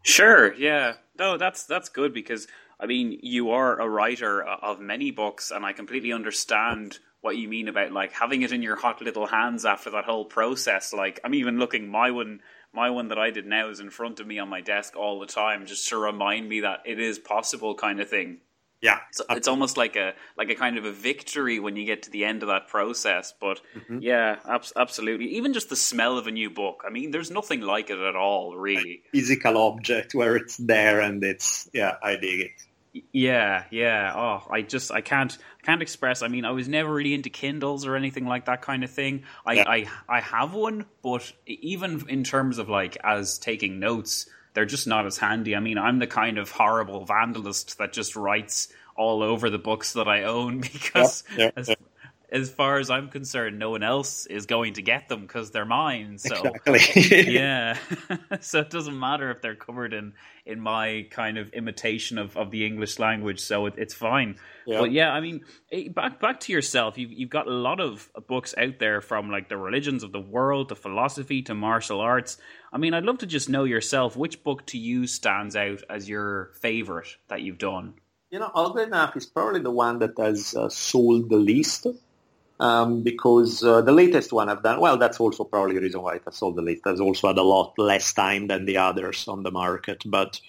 Sure, 0.07 0.55
yeah. 0.55 0.95
No, 1.19 1.37
that's 1.37 1.65
that's 1.65 1.89
good 1.89 2.15
because 2.15 2.47
I 2.79 2.87
mean, 2.87 3.19
you 3.23 3.51
are 3.51 3.81
a 3.81 3.89
writer 3.89 4.41
of 4.41 4.79
many 4.79 5.11
books 5.11 5.51
and 5.51 5.67
I 5.67 5.73
completely 5.73 6.13
understand 6.13 7.01
what 7.23 7.37
you 7.37 7.49
mean 7.49 7.67
about 7.67 7.91
like 7.91 8.13
having 8.13 8.43
it 8.43 8.53
in 8.53 8.63
your 8.63 8.77
hot 8.77 9.03
little 9.03 9.27
hands 9.27 9.65
after 9.65 9.91
that 9.91 10.05
whole 10.05 10.25
process. 10.25 10.93
Like 10.93 11.19
I'm 11.25 11.35
even 11.35 11.59
looking 11.59 11.89
my 11.89 12.13
one 12.13 12.41
my 12.73 12.89
one 12.91 13.09
that 13.09 13.19
I 13.19 13.31
did 13.33 13.47
now 13.47 13.69
is 13.69 13.81
in 13.81 13.91
front 13.91 14.21
of 14.21 14.29
me 14.29 14.39
on 14.39 14.49
my 14.49 14.61
desk 14.61 14.95
all 14.95 15.19
the 15.19 15.27
time 15.27 15.67
just 15.67 15.89
to 15.89 15.99
remind 15.99 16.49
me 16.49 16.61
that 16.61 16.83
it 16.85 17.01
is 17.01 17.19
possible 17.19 17.75
kind 17.75 17.99
of 17.99 18.09
thing. 18.09 18.39
Yeah, 18.87 19.01
So 19.11 19.25
it's 19.31 19.49
almost 19.49 19.77
like 19.77 19.97
a 19.97 20.15
like 20.39 20.49
a 20.49 20.55
kind 20.55 20.79
of 20.79 20.85
a 20.85 20.93
victory 20.93 21.59
when 21.59 21.75
you 21.75 21.85
get 21.85 22.05
to 22.05 22.11
the 22.11 22.25
end 22.25 22.45
of 22.45 22.49
that 22.51 22.69
process. 22.69 23.35
But 23.41 23.61
mm-hmm. 23.75 23.99
yeah, 24.01 24.37
abs- 24.49 24.73
absolutely. 24.77 25.27
Even 25.35 25.53
just 25.53 25.71
the 25.71 25.75
smell 25.75 26.19
of 26.19 26.29
a 26.29 26.31
new 26.31 26.51
book. 26.51 26.85
I 26.87 26.91
mean, 26.91 27.11
there's 27.11 27.33
nothing 27.33 27.63
like 27.63 27.91
it 27.91 27.99
at 27.99 28.15
all, 28.15 28.55
really. 28.57 29.03
physical 29.11 29.59
object 29.59 30.15
where 30.15 30.37
it's 30.37 30.57
there 30.57 31.01
and 31.01 31.25
it's 31.25 31.69
yeah, 31.75 31.97
I 32.01 32.15
dig 32.15 32.41
it. 32.43 33.03
Yeah, 33.11 33.65
yeah. 33.73 34.13
Oh, 34.15 34.47
I 34.49 34.63
just 34.63 34.93
I 34.93 35.01
can't 35.01 35.37
I 35.61 35.67
can't 35.67 35.83
express. 35.83 36.23
I 36.23 36.29
mean, 36.29 36.45
I 36.45 36.53
was 36.53 36.69
never 36.69 36.95
really 36.95 37.13
into 37.13 37.29
Kindles 37.29 37.87
or 37.87 37.97
anything 37.97 38.27
like 38.27 38.45
that 38.45 38.63
kind 38.63 38.85
of 38.85 38.91
thing. 38.93 39.25
I 39.45 39.55
Yeah. 39.55 39.65
I 39.67 39.87
I 40.09 40.21
have 40.21 40.55
one, 40.55 40.87
but 41.03 41.33
even 41.45 42.09
in 42.09 42.23
terms 42.23 42.59
of 42.59 42.69
like 42.69 42.97
as 43.03 43.37
taking 43.39 43.81
notes, 43.81 44.31
they're 44.57 44.65
just 44.65 44.87
not 44.87 45.05
as 45.05 45.19
handy. 45.19 45.55
I 45.55 45.61
mean, 45.61 45.77
I'm 45.77 45.99
the 45.99 46.07
kind 46.07 46.39
of 46.39 46.51
horrible 46.51 47.05
vandalist 47.05 47.77
that 47.77 47.93
just 47.93 48.17
writes 48.17 48.73
all 48.97 49.23
over 49.23 49.51
the 49.51 49.59
books 49.59 49.93
that 49.93 50.09
I 50.09 50.23
own 50.23 50.61
because 50.73 51.25
Yeah, 51.37 51.45
yeah, 51.45 51.51
as, 51.57 51.69
yeah. 51.69 51.75
As 52.31 52.51
far 52.51 52.79
as 52.79 52.91
I'm 52.91 53.09
concerned, 53.09 53.59
no 53.59 53.71
one 53.71 53.83
else 53.83 54.27
is 54.27 54.47
going 54.47 54.75
to 54.75 54.83
get 54.83 55.09
them 55.09 55.23
because 55.23 55.51
they're 55.53 55.65
mine. 55.65 56.19
So 56.19 56.35
Exactly. 56.35 57.23
yeah 57.33 57.79
so 58.41 58.61
it 58.61 58.71
doesn't 58.71 58.99
matter 58.99 59.31
if 59.31 59.43
they're 59.43 59.55
covered 59.55 59.93
in 59.95 60.13
in 60.45 60.61
my 60.61 61.07
kind 61.11 61.39
of 61.39 61.49
imitation 61.51 62.19
of, 62.19 62.37
of 62.37 62.51
the 62.51 62.65
english 62.65 62.99
language 62.99 63.41
so 63.41 63.67
it, 63.67 63.75
it's 63.77 63.95
fine 63.95 64.37
Yeah. 64.65 64.79
but 64.81 64.93
yeah 64.93 65.11
i 65.11 65.21
mean 65.21 65.41
eh, 65.73 65.89
back 65.89 66.21
back 66.21 66.41
to 66.41 66.53
yourself 66.53 66.97
you've, 66.99 67.13
you've 67.13 67.31
got 67.31 67.47
a 67.49 67.53
lot 67.53 67.81
of 67.81 68.09
books 68.29 68.55
out 68.57 68.79
there 68.79 69.01
from 69.01 69.31
like 69.31 69.49
the 69.49 69.57
religions 69.57 70.03
of 70.05 70.13
the 70.13 70.21
world 70.21 70.69
to 70.69 70.75
philosophy 70.77 71.43
to 71.43 71.55
martial 71.55 72.01
arts 72.01 72.39
i 72.73 72.79
mean 72.79 72.95
i'd 72.95 73.05
love 73.05 73.19
to 73.19 73.27
just 73.27 73.49
know 73.49 73.65
yourself 73.65 74.17
which 74.17 74.43
book 74.45 74.65
to 74.67 74.79
you 74.79 75.07
stands 75.07 75.57
out 75.57 75.83
as 75.91 76.09
your 76.09 76.53
favorite 76.61 77.09
that 77.29 77.43
you've 77.43 77.59
done 77.59 77.95
You 78.31 78.41
know, 78.41 78.51
oddly 78.55 78.83
enough, 78.83 79.15
it's 79.17 79.25
probably 79.27 79.61
the 79.63 79.71
one 79.71 80.01
that 80.01 80.19
has 80.19 80.55
uh, 80.55 80.69
sold 80.69 81.31
the 81.31 81.37
least 81.39 81.87
um, 82.61 83.03
because 83.03 83.63
uh, 83.63 83.81
the 83.83 83.93
latest 83.93 84.33
one 84.33 84.49
I've 84.49 84.63
done, 84.63 84.81
well, 84.81 84.97
that's 84.97 85.21
also 85.21 85.45
probably 85.45 85.75
the 85.77 85.83
reason 85.83 86.03
why 86.03 86.15
it 86.17 86.23
has 86.25 86.37
sold 86.37 86.57
the 86.57 86.63
least. 86.63 86.83
It 86.87 86.91
has 86.91 87.01
also 87.01 87.29
had 87.29 87.39
a 87.39 87.43
lot 87.43 87.75
less 87.79 88.13
time 88.13 88.49
than 88.49 88.65
the 88.65 88.79
others 88.79 89.29
on 89.29 89.43
the 89.43 89.51
market. 89.51 90.03
But 90.07 90.41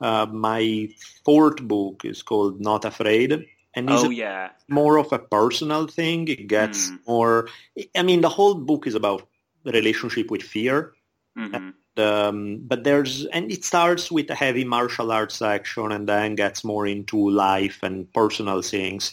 uh, 0.00 0.26
my 0.26 0.88
fourth 1.24 1.62
book 1.62 2.04
is 2.04 2.22
called 2.22 2.60
Not 2.60 2.84
Afraid. 2.84 3.46
And 3.74 3.90
is 3.90 4.04
oh 4.04 4.10
yeah 4.10 4.50
more 4.68 4.98
of 4.98 5.12
a 5.12 5.18
personal 5.18 5.86
thing. 5.86 6.28
It 6.28 6.46
gets 6.46 6.90
Mm. 6.90 6.98
more, 7.06 7.48
I 7.96 8.02
mean, 8.02 8.20
the 8.20 8.28
whole 8.28 8.54
book 8.54 8.86
is 8.86 8.94
about 8.94 9.26
the 9.64 9.72
relationship 9.72 10.30
with 10.30 10.42
fear. 10.42 10.94
hmm 11.36 11.70
um, 11.96 12.60
but 12.66 12.84
there's 12.84 13.26
and 13.26 13.50
it 13.52 13.64
starts 13.64 14.10
with 14.10 14.30
a 14.30 14.34
heavy 14.34 14.64
martial 14.64 15.10
arts 15.12 15.36
section 15.36 15.92
and 15.92 16.08
then 16.08 16.34
gets 16.36 16.64
more 16.64 16.86
into 16.86 17.28
life 17.30 17.78
and 17.82 18.10
personal 18.12 18.62
things. 18.62 19.12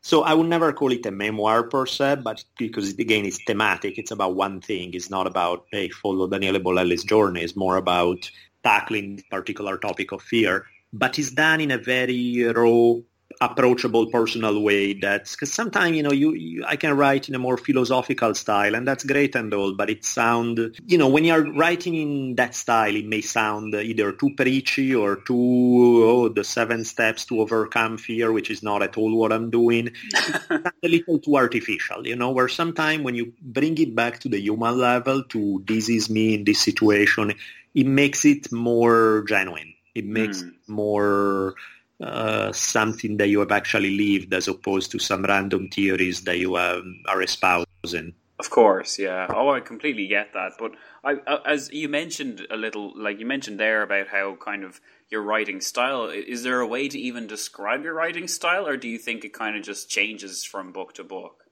So 0.00 0.22
I 0.22 0.32
would 0.32 0.46
never 0.46 0.72
call 0.72 0.92
it 0.92 1.06
a 1.06 1.10
memoir 1.10 1.64
per 1.64 1.84
se, 1.84 2.16
but 2.22 2.44
because 2.56 2.90
again 2.98 3.24
it's 3.24 3.42
thematic, 3.44 3.98
it's 3.98 4.10
about 4.10 4.36
one 4.36 4.60
thing. 4.60 4.94
It's 4.94 5.10
not 5.10 5.26
about 5.26 5.66
hey 5.72 5.88
follow 5.88 6.28
Daniele 6.28 6.60
Bolelli's 6.60 7.04
journey. 7.04 7.42
It's 7.42 7.56
more 7.56 7.76
about 7.76 8.30
tackling 8.62 9.16
this 9.16 9.24
particular 9.30 9.76
topic 9.76 10.12
of 10.12 10.22
fear. 10.22 10.66
But 10.92 11.18
it's 11.18 11.32
done 11.32 11.60
in 11.60 11.70
a 11.70 11.78
very 11.78 12.42
raw 12.44 12.94
approachable 13.40 14.06
personal 14.06 14.60
way 14.60 14.94
that's 14.94 15.36
because 15.36 15.52
sometimes 15.52 15.96
you 15.96 16.02
know 16.02 16.12
you, 16.12 16.34
you, 16.34 16.64
i 16.66 16.76
can 16.76 16.96
write 16.96 17.28
in 17.28 17.34
a 17.34 17.38
more 17.38 17.56
philosophical 17.56 18.34
style 18.34 18.74
and 18.74 18.86
that's 18.86 19.04
great 19.04 19.34
and 19.36 19.54
all 19.54 19.74
but 19.74 19.88
it 19.90 20.04
sound 20.04 20.76
you 20.86 20.98
know 20.98 21.08
when 21.08 21.24
you're 21.24 21.52
writing 21.52 21.94
in 21.94 22.34
that 22.34 22.54
style 22.54 22.94
it 22.94 23.06
may 23.06 23.20
sound 23.20 23.74
either 23.74 24.12
too 24.12 24.30
preachy 24.36 24.94
or 24.94 25.16
too 25.16 26.02
oh 26.04 26.28
the 26.28 26.42
seven 26.42 26.84
steps 26.84 27.26
to 27.26 27.40
overcome 27.40 27.96
fear 27.96 28.32
which 28.32 28.50
is 28.50 28.62
not 28.62 28.82
at 28.82 28.96
all 28.96 29.14
what 29.16 29.32
i'm 29.32 29.50
doing 29.50 29.90
a 30.50 30.72
little 30.82 31.18
too 31.18 31.36
artificial 31.36 32.06
you 32.06 32.16
know 32.16 32.30
where 32.30 32.48
sometimes 32.48 33.04
when 33.04 33.14
you 33.14 33.32
bring 33.40 33.78
it 33.78 33.94
back 33.94 34.18
to 34.18 34.28
the 34.28 34.40
human 34.40 34.76
level 34.78 35.22
to 35.24 35.62
this 35.66 35.88
is 35.88 36.10
me 36.10 36.34
in 36.34 36.44
this 36.44 36.60
situation 36.60 37.32
it 37.74 37.86
makes 37.86 38.24
it 38.24 38.50
more 38.50 39.24
genuine 39.28 39.74
it 39.94 40.04
makes 40.04 40.42
mm. 40.42 40.48
it 40.48 40.54
more 40.66 41.54
uh, 42.00 42.52
something 42.52 43.16
that 43.16 43.28
you 43.28 43.40
have 43.40 43.52
actually 43.52 43.96
lived 43.96 44.32
as 44.32 44.48
opposed 44.48 44.90
to 44.92 44.98
some 44.98 45.24
random 45.24 45.68
theories 45.68 46.22
that 46.22 46.38
you 46.38 46.56
um, 46.56 47.02
are 47.06 47.22
espousing. 47.22 48.14
Of 48.38 48.50
course, 48.50 49.00
yeah. 49.00 49.26
Oh, 49.34 49.50
I 49.50 49.60
completely 49.60 50.06
get 50.06 50.32
that. 50.34 50.52
But 50.58 50.72
I, 51.02 51.14
uh, 51.26 51.40
as 51.44 51.70
you 51.72 51.88
mentioned 51.88 52.46
a 52.50 52.56
little, 52.56 52.92
like 52.96 53.18
you 53.18 53.26
mentioned 53.26 53.58
there 53.58 53.82
about 53.82 54.08
how 54.08 54.36
kind 54.36 54.62
of 54.62 54.80
your 55.10 55.22
writing 55.22 55.60
style. 55.60 56.06
Is 56.06 56.44
there 56.44 56.60
a 56.60 56.66
way 56.66 56.88
to 56.88 56.98
even 56.98 57.26
describe 57.26 57.82
your 57.82 57.94
writing 57.94 58.28
style, 58.28 58.68
or 58.68 58.76
do 58.76 58.88
you 58.88 58.98
think 58.98 59.24
it 59.24 59.32
kind 59.32 59.56
of 59.56 59.64
just 59.64 59.90
changes 59.90 60.44
from 60.44 60.72
book 60.72 60.94
to 60.94 61.04
book? 61.04 61.44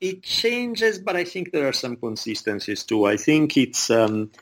It 0.00 0.24
changes, 0.24 0.98
but 0.98 1.14
I 1.14 1.22
think 1.22 1.52
there 1.52 1.68
are 1.68 1.72
some 1.72 1.94
consistencies 1.94 2.82
too. 2.82 3.04
I 3.04 3.16
think 3.16 3.56
it's 3.56 3.88
um, 3.88 4.32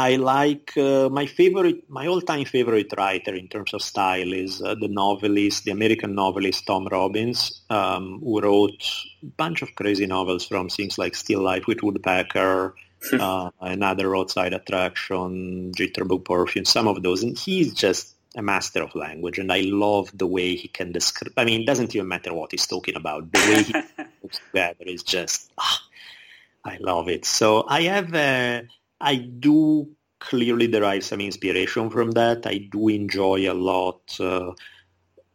I 0.00 0.16
like 0.16 0.74
uh, 0.78 1.10
my 1.10 1.26
favorite, 1.26 1.80
my 1.90 2.06
all-time 2.06 2.46
favorite 2.46 2.90
writer 2.96 3.34
in 3.34 3.48
terms 3.48 3.74
of 3.74 3.82
style 3.82 4.32
is 4.32 4.62
uh, 4.62 4.74
the 4.74 4.88
novelist, 4.88 5.64
the 5.64 5.72
American 5.72 6.14
novelist 6.14 6.66
Tom 6.66 6.86
Robbins, 6.90 7.60
um, 7.68 8.18
who 8.24 8.40
wrote 8.40 8.82
a 9.22 9.26
bunch 9.26 9.60
of 9.60 9.74
crazy 9.74 10.06
novels 10.06 10.46
from 10.46 10.70
things 10.70 10.96
like 10.96 11.14
Still 11.14 11.42
Life 11.42 11.66
with 11.66 11.82
Woodpecker, 11.82 12.74
uh, 13.12 13.50
Another 13.60 14.08
Roadside 14.08 14.54
Attraction, 14.54 15.72
Jitterbug 15.72 16.24
Perfume, 16.24 16.64
some 16.64 16.88
of 16.88 17.02
those, 17.02 17.22
and 17.22 17.36
he's 17.36 17.74
just 17.74 18.14
a 18.36 18.40
master 18.40 18.82
of 18.82 18.94
language, 18.94 19.38
and 19.38 19.52
I 19.52 19.60
love 19.66 20.10
the 20.16 20.26
way 20.26 20.56
he 20.56 20.68
can 20.68 20.92
describe. 20.92 21.34
I 21.36 21.44
mean, 21.44 21.60
it 21.60 21.66
doesn't 21.66 21.94
even 21.94 22.08
matter 22.08 22.32
what 22.32 22.52
he's 22.52 22.66
talking 22.66 22.96
about. 22.96 23.30
The 23.32 23.38
way 23.38 23.62
he 23.64 23.72
puts 24.22 24.40
together 24.46 24.84
is 24.86 25.02
just, 25.02 25.52
ah, 25.58 25.82
I 26.64 26.78
love 26.80 27.10
it. 27.10 27.26
So 27.26 27.66
I 27.68 27.82
have. 27.82 28.14
A, 28.14 28.66
I 29.00 29.16
do 29.16 29.88
clearly 30.18 30.66
derive 30.66 31.04
some 31.04 31.20
inspiration 31.20 31.90
from 31.90 32.12
that. 32.12 32.46
I 32.46 32.68
do 32.70 32.88
enjoy 32.88 33.50
a 33.50 33.54
lot 33.54 34.00
uh, 34.20 34.52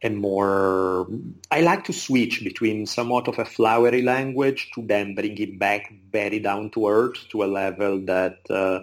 and 0.00 0.18
more. 0.18 1.08
I 1.50 1.60
like 1.60 1.84
to 1.84 1.92
switch 1.92 2.42
between 2.44 2.86
somewhat 2.86 3.28
of 3.28 3.38
a 3.38 3.44
flowery 3.44 4.02
language 4.02 4.70
to 4.74 4.82
then 4.82 5.14
bring 5.14 5.36
it 5.38 5.58
back 5.58 5.92
very 6.10 6.38
down 6.38 6.70
to 6.70 6.88
earth 6.88 7.28
to 7.30 7.42
a 7.42 7.46
level 7.46 8.00
that 8.06 8.38
uh, 8.48 8.80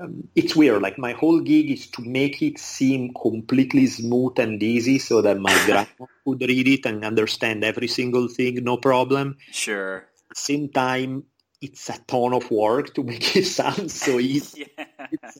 um, 0.00 0.28
it's 0.34 0.56
weird. 0.56 0.82
Like 0.82 0.98
my 0.98 1.12
whole 1.12 1.40
gig 1.40 1.70
is 1.70 1.88
to 1.88 2.02
make 2.02 2.42
it 2.42 2.58
seem 2.58 3.12
completely 3.12 3.86
smooth 3.86 4.38
and 4.38 4.62
easy 4.62 4.98
so 4.98 5.20
that 5.22 5.38
my 5.38 5.54
grandma 5.66 6.06
could 6.24 6.40
read 6.40 6.68
it 6.68 6.86
and 6.86 7.04
understand 7.04 7.64
every 7.64 7.88
single 7.88 8.28
thing, 8.28 8.64
no 8.64 8.78
problem. 8.78 9.36
Sure. 9.50 10.06
Same 10.34 10.68
time, 10.68 11.24
it's 11.60 11.88
a 11.88 11.98
ton 12.06 12.34
of 12.34 12.50
work 12.50 12.94
to 12.94 13.02
make 13.02 13.36
it 13.36 13.44
sound 13.58 13.90
so 13.90 14.18
easy. 14.20 14.66
yeah. 14.76 14.84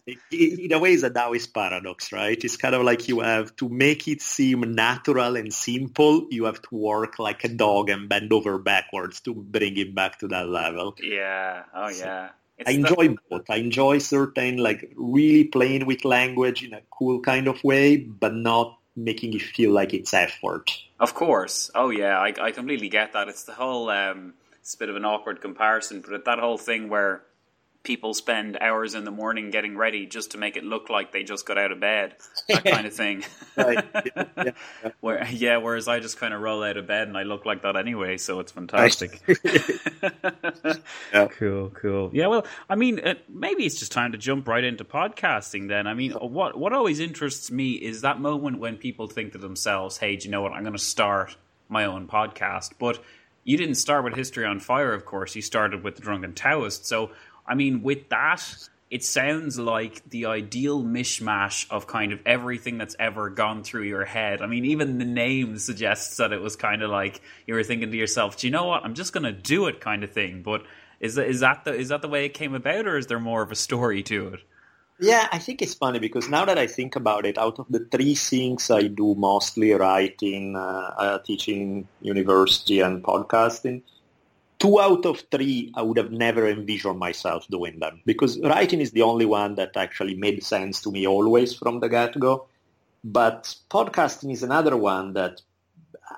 Like, 0.07 0.19
in 0.31 0.73
a 0.73 0.79
way, 0.79 0.93
it's 0.93 1.03
a 1.03 1.11
Taoist 1.11 1.53
paradox, 1.53 2.13
right? 2.13 2.43
It's 2.43 2.57
kind 2.57 2.75
of 2.75 2.83
like 2.83 3.09
you 3.09 3.21
have 3.21 3.55
to 3.57 3.69
make 3.69 4.09
it 4.09 4.23
seem 4.23 4.75
natural 4.75 5.37
and 5.37 5.53
simple. 5.53 6.27
You 6.31 6.45
have 6.45 6.63
to 6.63 6.75
work 6.75 7.19
like 7.19 7.45
a 7.45 7.49
dog 7.49 7.91
and 7.91 8.09
bend 8.09 8.33
over 8.33 8.59
backwards 8.59 9.21
to 9.23 9.35
bring 9.35 9.77
it 9.77 9.95
back 9.95 10.19
to 10.21 10.29
that 10.29 10.49
level. 10.49 10.95
Yeah. 11.03 11.65
Oh, 11.75 11.91
so 11.91 12.05
yeah. 12.05 12.29
It's 12.57 12.71
I 12.71 12.73
enjoy 12.73 13.09
the... 13.09 13.19
both. 13.31 13.51
I 13.51 13.57
enjoy 13.57 13.99
certain, 13.99 14.59
like, 14.59 14.93
really 14.97 15.45
playing 15.45 15.87
with 15.87 16.05
language 16.05 16.63
in 16.63 16.73
a 16.73 16.81
cool 16.91 17.21
kind 17.21 17.49
of 17.49 17.63
way, 17.65 17.97
but 17.97 18.35
not 18.35 18.79
making 18.97 19.35
it 19.35 19.43
feel 19.43 19.73
like 19.73 19.93
it's 19.93 20.15
effort. 20.15 20.71
Of 21.01 21.15
course. 21.15 21.71
Oh, 21.75 21.91
yeah. 21.91 22.17
I, 22.19 22.33
I 22.41 22.53
completely 22.53 22.89
get 22.89 23.13
that. 23.13 23.29
It's 23.29 23.45
the 23.45 23.55
whole... 23.55 23.91
Um 23.91 24.35
it's 24.65 24.73
a 24.73 24.79
bit 24.79 24.89
of 24.89 24.97
an 24.97 25.05
awkward 25.05 25.43
comparison, 25.43 26.03
but 26.09 26.25
that 26.25 26.39
whole 26.39 26.57
thing 26.57 26.89
where 26.89 27.23
people 27.83 28.15
spend 28.15 28.57
hours 28.63 28.95
in 28.95 29.05
the 29.05 29.11
morning 29.11 29.51
getting 29.51 29.77
ready 29.77 30.07
just 30.07 30.31
to 30.31 30.39
make 30.39 30.57
it 30.57 30.65
look 30.65 30.89
like 30.89 31.13
they 31.13 31.23
just 31.23 31.45
got 31.45 31.59
out 31.59 31.71
of 31.71 31.81
bed, 31.81 32.15
that 32.49 32.65
kind 32.73 32.87
of 32.87 32.95
thing. 32.95 33.23
right. 33.59 33.85
Yeah. 34.39 34.51
Where, 35.01 35.29
yeah, 35.29 35.59
whereas 35.59 35.87
I 35.87 36.01
just 36.01 36.19
kind 36.19 36.33
of 36.33 36.41
roll 36.41 36.65
out 36.65 36.79
of 36.79 36.87
bed 36.87 37.09
and 37.09 37.17
I 37.19 37.25
look 37.25 37.45
like 37.45 37.61
that 37.61 37.77
anyway, 37.77 38.17
so 38.17 38.41
it's 38.41 38.53
fantastic. 38.53 39.21
yeah. 41.13 41.29
Cool, 41.29 41.69
cool. 41.69 42.11
Yeah, 42.15 42.29
well, 42.29 42.47
I 42.71 42.77
mean, 42.77 43.01
uh, 43.01 43.17
maybe 43.29 43.67
it's 43.67 43.79
just 43.79 43.93
time 43.93 44.13
to 44.13 44.19
jump 44.19 44.49
right 44.49 44.65
into 44.65 44.85
podcasting 44.85 45.69
then. 45.69 45.87
I 45.87 45.93
mean, 45.93 46.13
what 46.13 46.57
what 46.57 46.73
always 46.73 47.01
interests 47.01 47.51
me 47.51 47.73
is 47.73 48.01
that 48.01 48.19
moment 48.19 48.61
when 48.61 48.79
people 48.79 49.09
think 49.09 49.33
to 49.33 49.39
themselves, 49.39 49.99
"Hey, 49.99 50.17
do 50.17 50.25
you 50.25 50.31
know 50.31 50.41
what? 50.41 50.53
I'm 50.53 50.63
going 50.63 50.73
to 50.73 50.79
start 50.79 51.37
my 51.69 51.85
own 51.85 52.09
podcast." 52.09 52.73
But 52.79 52.99
you 53.45 53.57
didn't 53.57 53.77
start 53.77 54.05
with 54.05 54.15
History 54.15 54.45
on 54.45 54.61
Fire, 54.61 54.93
of 54.93 55.05
course. 55.05 55.37
You 55.37 55.43
started 55.43 55.85
with 55.85 55.97
the 55.97 56.03
Drunken 56.03 56.35
Taoist. 56.35 56.87
So, 56.87 57.11
I 57.47 57.55
mean, 57.55 57.83
with 57.83 58.09
that, 58.09 58.69
it 58.91 59.05
sounds 59.05 59.59
like 59.59 60.09
the 60.09 60.27
ideal 60.27 60.83
mishmash 60.83 61.67
of 61.71 61.87
kind 61.87 62.13
of 62.13 62.21
everything 62.25 62.79
that's 62.79 62.97
ever 62.99 63.29
gone 63.31 63.65
through 63.65 63.83
your 63.83 64.05
head. 64.05 64.41
I 64.41 64.47
mean, 64.47 64.65
even 64.67 64.99
the 64.99 65.05
name 65.05 65.59
suggests 65.59 66.17
that 66.19 66.33
it 66.33 66.41
was 66.41 66.57
kind 66.57 66.83
of 66.83 66.91
like 66.91 67.21
you 67.47 67.55
were 67.55 67.65
thinking 67.65 67.91
to 67.91 67.97
yourself, 67.97 68.37
"Do 68.37 68.47
you 68.47 68.51
know 68.51 68.67
what? 68.67 68.85
I'm 68.85 68.95
just 68.95 69.13
going 69.13 69.25
to 69.25 69.33
do 69.33 69.67
it," 69.67 69.81
kind 69.81 70.05
of 70.05 70.13
thing. 70.13 70.43
But 70.43 70.65
is 71.01 71.17
that 71.17 71.27
is 71.27 71.41
that 71.41 71.65
the 71.65 71.75
is 71.75 71.89
that 71.89 72.03
the 72.03 72.09
way 72.09 72.25
it 72.25 72.35
came 72.35 72.55
about, 72.55 72.87
or 72.87 72.97
is 72.97 73.09
there 73.09 73.21
more 73.21 73.43
of 73.43 73.53
a 73.53 73.57
story 73.57 74.03
to 74.05 74.29
it? 74.29 74.41
Yeah, 75.01 75.29
I 75.33 75.39
think 75.39 75.61
it's 75.61 75.75
funny 75.75 75.99
because 75.99 76.29
now 76.29 76.45
that 76.45 76.57
I 76.57 76.67
think 76.69 76.95
about 76.95 77.27
it, 77.27 77.37
out 77.37 77.59
of 77.59 77.67
the 77.69 77.81
three 77.81 78.15
things 78.15 78.71
I 78.71 78.83
do 78.87 79.15
mostly 79.17 79.73
writing, 79.73 80.55
uh, 80.57 80.95
uh, 80.97 81.19
teaching 81.19 81.89
university 82.01 82.81
and 82.81 83.03
podcasting, 83.03 83.83
two 84.59 84.81
out 84.81 85.05
of 85.05 85.25
three 85.33 85.73
I 85.75 85.83
would 85.83 85.97
have 85.99 86.13
never 86.13 86.49
envisioned 86.49 86.99
myself 86.99 87.47
doing 87.49 87.81
them 87.81 88.03
because 88.07 88.39
writing 88.41 88.81
is 88.81 88.93
the 88.93 89.03
only 89.03 89.27
one 89.27 89.57
that 89.57 89.77
actually 89.77 90.15
made 90.15 90.43
sense 90.45 90.81
to 90.83 90.93
me 90.93 91.07
always 91.07 91.55
from 91.55 91.81
the 91.81 91.89
get-go. 91.89 92.47
But 93.03 93.55
podcasting 93.71 94.33
is 94.33 94.43
another 94.45 94.77
one 94.77 95.15
that 95.15 95.43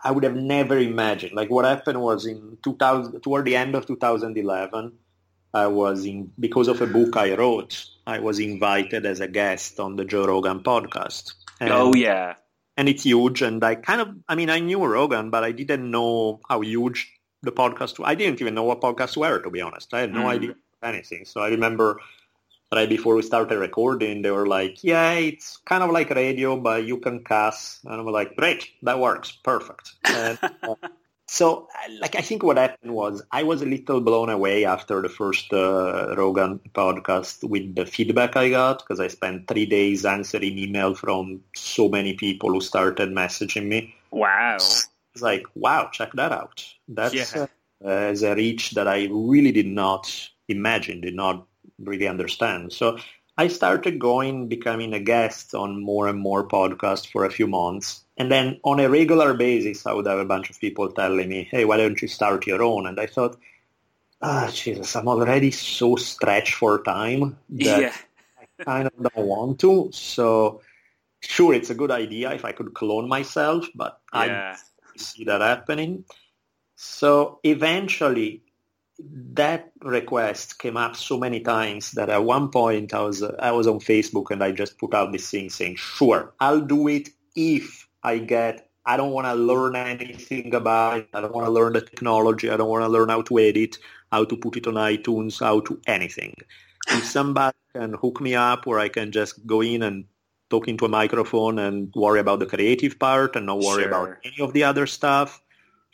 I 0.04 0.10
would 0.10 0.24
have 0.24 0.36
never 0.36 0.78
imagined. 0.78 1.32
Like 1.32 1.50
what 1.50 1.64
happened 1.64 2.00
was 2.02 2.26
in 2.26 2.58
2000, 2.62 3.20
toward 3.22 3.46
the 3.46 3.56
end 3.56 3.74
of 3.74 3.86
2011, 3.86 4.92
I 5.56 5.66
was 5.68 6.04
in, 6.04 6.30
because 6.38 6.68
of 6.68 6.82
a 6.82 6.86
book 6.86 7.16
I 7.16 7.34
wrote, 7.34 7.86
I 8.06 8.18
was 8.20 8.38
invited 8.38 9.06
as 9.06 9.20
a 9.20 9.28
guest 9.28 9.80
on 9.80 9.96
the 9.96 10.04
Joe 10.04 10.26
Rogan 10.26 10.60
podcast. 10.60 11.32
And, 11.60 11.72
oh 11.72 11.94
yeah, 11.94 12.34
and 12.76 12.90
it's 12.90 13.04
huge. 13.04 13.40
And 13.40 13.64
I 13.64 13.76
kind 13.76 14.02
of, 14.02 14.08
I 14.28 14.34
mean, 14.34 14.50
I 14.50 14.60
knew 14.60 14.84
Rogan, 14.84 15.30
but 15.30 15.44
I 15.44 15.52
didn't 15.52 15.90
know 15.90 16.40
how 16.46 16.60
huge 16.60 17.10
the 17.42 17.52
podcast. 17.52 17.98
I 18.04 18.14
didn't 18.14 18.42
even 18.42 18.54
know 18.54 18.64
what 18.64 18.82
podcasts 18.82 19.16
were, 19.16 19.38
to 19.40 19.50
be 19.50 19.62
honest. 19.62 19.94
I 19.94 20.00
had 20.00 20.12
no 20.12 20.24
mm. 20.24 20.34
idea 20.36 20.54
anything. 20.82 21.24
So 21.24 21.40
I 21.40 21.48
remember 21.48 22.00
right 22.70 22.88
before 22.88 23.14
we 23.14 23.22
started 23.22 23.58
recording, 23.58 24.20
they 24.20 24.30
were 24.30 24.46
like, 24.46 24.84
"Yeah, 24.84 25.12
it's 25.12 25.56
kind 25.64 25.82
of 25.82 25.90
like 25.90 26.10
radio, 26.10 26.60
but 26.60 26.84
you 26.84 26.98
can 26.98 27.24
cuss." 27.24 27.80
And 27.84 27.94
I'm 27.94 28.06
like, 28.06 28.36
"Great, 28.36 28.68
that 28.82 29.00
works, 29.00 29.32
perfect." 29.32 29.94
And, 30.04 30.38
uh, 30.62 30.74
so, 31.28 31.68
like, 32.00 32.14
I 32.14 32.20
think 32.20 32.44
what 32.44 32.56
happened 32.56 32.94
was 32.94 33.20
I 33.32 33.42
was 33.42 33.60
a 33.60 33.66
little 33.66 34.00
blown 34.00 34.30
away 34.30 34.64
after 34.64 35.02
the 35.02 35.08
first 35.08 35.52
uh, 35.52 36.14
Rogan 36.16 36.60
podcast 36.72 37.42
with 37.48 37.74
the 37.74 37.84
feedback 37.84 38.36
I 38.36 38.50
got 38.50 38.78
because 38.78 39.00
I 39.00 39.08
spent 39.08 39.48
three 39.48 39.66
days 39.66 40.04
answering 40.04 40.56
email 40.56 40.94
from 40.94 41.42
so 41.56 41.88
many 41.88 42.14
people 42.14 42.50
who 42.50 42.60
started 42.60 43.10
messaging 43.10 43.66
me. 43.66 43.94
Wow. 44.12 44.56
It's 44.56 44.88
like, 45.20 45.46
wow, 45.56 45.88
check 45.92 46.12
that 46.12 46.30
out. 46.30 46.64
That's 46.86 47.14
yeah. 47.14 47.46
uh, 47.84 48.14
a 48.22 48.34
reach 48.36 48.70
that 48.72 48.86
I 48.86 49.08
really 49.10 49.50
did 49.50 49.66
not 49.66 50.30
imagine, 50.48 51.00
did 51.00 51.16
not 51.16 51.44
really 51.80 52.06
understand. 52.06 52.72
So 52.72 52.98
I 53.38 53.48
started 53.48 53.98
going, 53.98 54.48
becoming 54.48 54.94
a 54.94 55.00
guest 55.00 55.54
on 55.54 55.82
more 55.82 56.08
and 56.08 56.18
more 56.18 56.46
podcasts 56.46 57.10
for 57.10 57.24
a 57.24 57.30
few 57.30 57.46
months 57.46 58.06
and 58.16 58.32
then 58.32 58.60
on 58.64 58.80
a 58.80 58.88
regular 58.88 59.34
basis, 59.34 59.86
I 59.86 59.92
would 59.92 60.06
have 60.06 60.18
a 60.18 60.24
bunch 60.24 60.48
of 60.48 60.58
people 60.58 60.90
telling 60.90 61.28
me, 61.28 61.46
hey, 61.50 61.64
why 61.64 61.76
don't 61.76 62.00
you 62.00 62.08
start 62.08 62.46
your 62.46 62.62
own? 62.62 62.86
And 62.86 62.98
I 62.98 63.06
thought, 63.06 63.38
ah, 64.22 64.46
oh, 64.46 64.50
Jesus, 64.50 64.96
I'm 64.96 65.08
already 65.08 65.50
so 65.50 65.96
stretched 65.96 66.54
for 66.54 66.82
time 66.82 67.36
that 67.50 67.80
yeah. 67.80 67.94
I 68.40 68.64
kind 68.64 68.86
of 68.86 69.12
don't 69.12 69.26
want 69.26 69.60
to. 69.60 69.90
So 69.92 70.62
sure, 71.20 71.52
it's 71.52 71.70
a 71.70 71.74
good 71.74 71.90
idea 71.90 72.32
if 72.32 72.44
I 72.44 72.52
could 72.52 72.72
clone 72.72 73.08
myself, 73.08 73.66
but 73.74 74.00
yeah. 74.14 74.56
I 74.56 74.98
see 74.98 75.24
that 75.24 75.42
happening. 75.42 76.04
So 76.76 77.40
eventually, 77.44 78.42
that 78.98 79.72
request 79.82 80.58
came 80.58 80.76
up 80.76 80.96
so 80.96 81.18
many 81.18 81.40
times 81.40 81.92
that 81.92 82.08
at 82.08 82.24
one 82.24 82.50
point 82.50 82.94
I 82.94 83.00
was 83.02 83.22
I 83.22 83.50
was 83.52 83.66
on 83.66 83.80
Facebook 83.80 84.30
and 84.30 84.42
I 84.42 84.52
just 84.52 84.78
put 84.78 84.94
out 84.94 85.12
this 85.12 85.30
thing 85.30 85.50
saying, 85.50 85.76
"Sure, 85.76 86.32
I'll 86.40 86.60
do 86.60 86.88
it 86.88 87.10
if 87.34 87.88
I 88.02 88.18
get. 88.18 88.70
I 88.86 88.96
don't 88.96 89.10
want 89.10 89.26
to 89.26 89.34
learn 89.34 89.76
anything 89.76 90.54
about 90.54 90.98
it. 90.98 91.08
I 91.12 91.20
don't 91.20 91.34
want 91.34 91.46
to 91.46 91.50
learn 91.50 91.72
the 91.72 91.80
technology. 91.80 92.50
I 92.50 92.56
don't 92.56 92.68
want 92.68 92.84
to 92.84 92.88
learn 92.88 93.08
how 93.08 93.22
to 93.22 93.38
edit, 93.38 93.78
how 94.12 94.24
to 94.24 94.36
put 94.36 94.56
it 94.56 94.66
on 94.66 94.74
iTunes, 94.74 95.40
how 95.40 95.60
to 95.60 95.80
anything. 95.86 96.34
If 96.88 97.04
somebody 97.04 97.56
can 97.74 97.94
hook 97.94 98.20
me 98.20 98.34
up 98.34 98.64
where 98.64 98.78
I 98.78 98.88
can 98.88 99.10
just 99.10 99.44
go 99.46 99.60
in 99.60 99.82
and 99.82 100.04
talk 100.50 100.68
into 100.68 100.84
a 100.84 100.88
microphone 100.88 101.58
and 101.58 101.92
worry 101.96 102.20
about 102.20 102.38
the 102.38 102.46
creative 102.46 102.98
part 102.98 103.34
and 103.34 103.46
not 103.46 103.58
worry 103.58 103.82
sure. 103.82 103.88
about 103.88 104.16
any 104.24 104.40
of 104.40 104.52
the 104.52 104.64
other 104.64 104.86
stuff." 104.86 105.42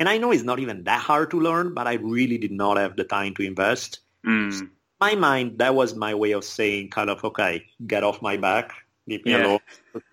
And 0.02 0.08
I 0.08 0.18
know 0.18 0.32
it's 0.32 0.42
not 0.42 0.58
even 0.58 0.82
that 0.82 1.00
hard 1.00 1.30
to 1.30 1.38
learn, 1.38 1.74
but 1.74 1.86
I 1.86 1.92
really 1.94 2.36
did 2.36 2.50
not 2.50 2.76
have 2.76 2.96
the 2.96 3.04
time 3.04 3.34
to 3.36 3.42
invest. 3.44 4.00
Mm. 4.26 4.52
So 4.52 4.66
my 5.00 5.14
mind, 5.14 5.58
that 5.58 5.76
was 5.76 5.94
my 5.94 6.12
way 6.12 6.32
of 6.32 6.42
saying 6.42 6.90
kind 6.90 7.08
of, 7.08 7.22
okay, 7.22 7.64
get 7.86 8.02
off 8.02 8.20
my 8.20 8.36
back, 8.36 8.72
leave 9.06 9.24
me 9.24 9.30
yeah. 9.30 9.46
alone. 9.46 9.60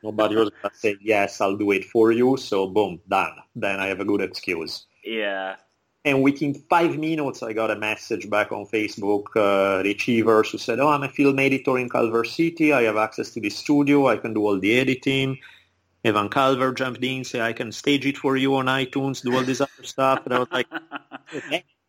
Nobody 0.03 0.35
was 0.35 0.51
going 0.51 0.71
to 0.71 0.77
say, 0.77 0.95
yes, 1.01 1.41
I'll 1.41 1.57
do 1.57 1.71
it 1.71 1.85
for 1.85 2.11
you. 2.11 2.37
So 2.37 2.67
boom, 2.67 2.99
done. 3.09 3.33
Then 3.55 3.79
I 3.79 3.87
have 3.87 3.99
a 3.99 4.05
good 4.05 4.21
excuse. 4.21 4.85
Yeah. 5.03 5.55
And 6.05 6.21
within 6.21 6.53
five 6.69 6.95
minutes, 6.99 7.41
I 7.41 7.53
got 7.53 7.71
a 7.71 7.75
message 7.75 8.29
back 8.29 8.51
on 8.51 8.67
Facebook, 8.67 9.23
uh, 9.35 9.81
Retrievers, 9.81 10.51
who 10.51 10.59
said, 10.59 10.79
oh, 10.79 10.89
I'm 10.89 11.01
a 11.01 11.09
film 11.09 11.39
editor 11.39 11.79
in 11.79 11.89
Culver 11.89 12.25
City. 12.25 12.73
I 12.73 12.83
have 12.83 12.97
access 12.97 13.31
to 13.31 13.39
the 13.39 13.49
studio. 13.49 14.07
I 14.07 14.17
can 14.17 14.35
do 14.35 14.45
all 14.45 14.59
the 14.59 14.79
editing. 14.79 15.39
Evan 16.03 16.29
Calver 16.29 16.73
jumped 16.73 17.03
in, 17.03 17.23
said, 17.23 17.41
I 17.41 17.53
can 17.53 17.71
stage 17.71 18.05
it 18.05 18.17
for 18.17 18.37
you 18.37 18.55
on 18.55 18.67
iTunes, 18.67 19.21
do 19.21 19.35
all 19.35 19.43
this 19.43 19.59
other 19.59 19.83
stuff. 19.83 20.21
And 20.25 20.33
I 20.33 20.39
was 20.39 20.47
like, 20.51 20.67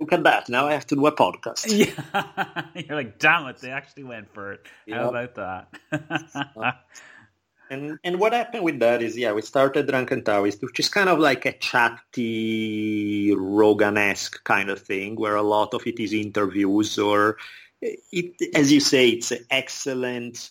look 0.00 0.12
at 0.12 0.24
that. 0.24 0.48
Now 0.48 0.66
I 0.66 0.72
have 0.72 0.86
to 0.88 0.96
do 0.96 1.06
a 1.06 1.12
podcast. 1.12 1.66
Yeah. 1.70 2.64
You're 2.74 2.96
like, 2.96 3.18
damn 3.18 3.46
it, 3.46 3.58
they 3.58 3.70
actually 3.70 4.04
went 4.04 4.32
for 4.34 4.52
it. 4.52 4.66
Yep. 4.86 4.98
How 4.98 5.08
about 5.10 5.34
that? 5.36 6.84
and 7.70 7.98
and 8.02 8.18
what 8.18 8.32
happened 8.32 8.64
with 8.64 8.80
that 8.80 9.00
is, 9.00 9.16
yeah, 9.16 9.32
we 9.32 9.42
started 9.42 9.86
Drunken 9.86 10.24
Taoist, 10.24 10.60
which 10.62 10.80
is 10.80 10.88
kind 10.88 11.08
of 11.08 11.20
like 11.20 11.46
a 11.46 11.52
chatty, 11.52 13.32
Rogan-esque 13.36 14.42
kind 14.42 14.70
of 14.70 14.80
thing, 14.80 15.14
where 15.14 15.36
a 15.36 15.42
lot 15.42 15.72
of 15.72 15.86
it 15.86 16.00
is 16.00 16.12
interviews 16.12 16.98
or, 16.98 17.36
it, 17.80 18.34
as 18.56 18.72
you 18.72 18.80
say, 18.80 19.10
it's 19.10 19.30
an 19.30 19.46
excellent 19.50 20.50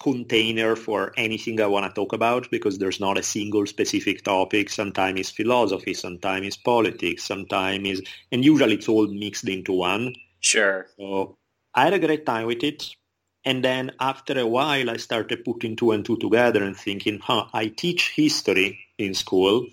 container 0.00 0.76
for 0.76 1.12
anything 1.16 1.60
I 1.60 1.66
want 1.66 1.86
to 1.86 1.92
talk 1.92 2.12
about 2.12 2.50
because 2.50 2.78
there's 2.78 3.00
not 3.00 3.18
a 3.18 3.22
single 3.22 3.66
specific 3.66 4.24
topic. 4.24 4.70
Sometimes 4.70 5.20
it's 5.20 5.30
philosophy, 5.30 5.94
sometimes 5.94 6.46
it's 6.46 6.56
politics, 6.56 7.24
sometimes 7.24 7.88
is 7.88 8.02
and 8.32 8.44
usually 8.44 8.74
it's 8.74 8.88
all 8.88 9.06
mixed 9.06 9.48
into 9.48 9.72
one. 9.72 10.14
Sure. 10.40 10.86
So 10.98 11.36
I 11.74 11.84
had 11.84 11.94
a 11.94 11.98
great 11.98 12.24
time 12.24 12.46
with 12.46 12.62
it. 12.62 12.94
And 13.44 13.64
then 13.64 13.92
after 14.00 14.38
a 14.38 14.46
while, 14.46 14.90
I 14.90 14.96
started 14.96 15.44
putting 15.44 15.76
two 15.76 15.92
and 15.92 16.04
two 16.04 16.16
together 16.18 16.62
and 16.62 16.76
thinking, 16.76 17.18
huh, 17.22 17.46
I 17.52 17.68
teach 17.68 18.10
history 18.10 18.78
in 18.98 19.14
school. 19.14 19.66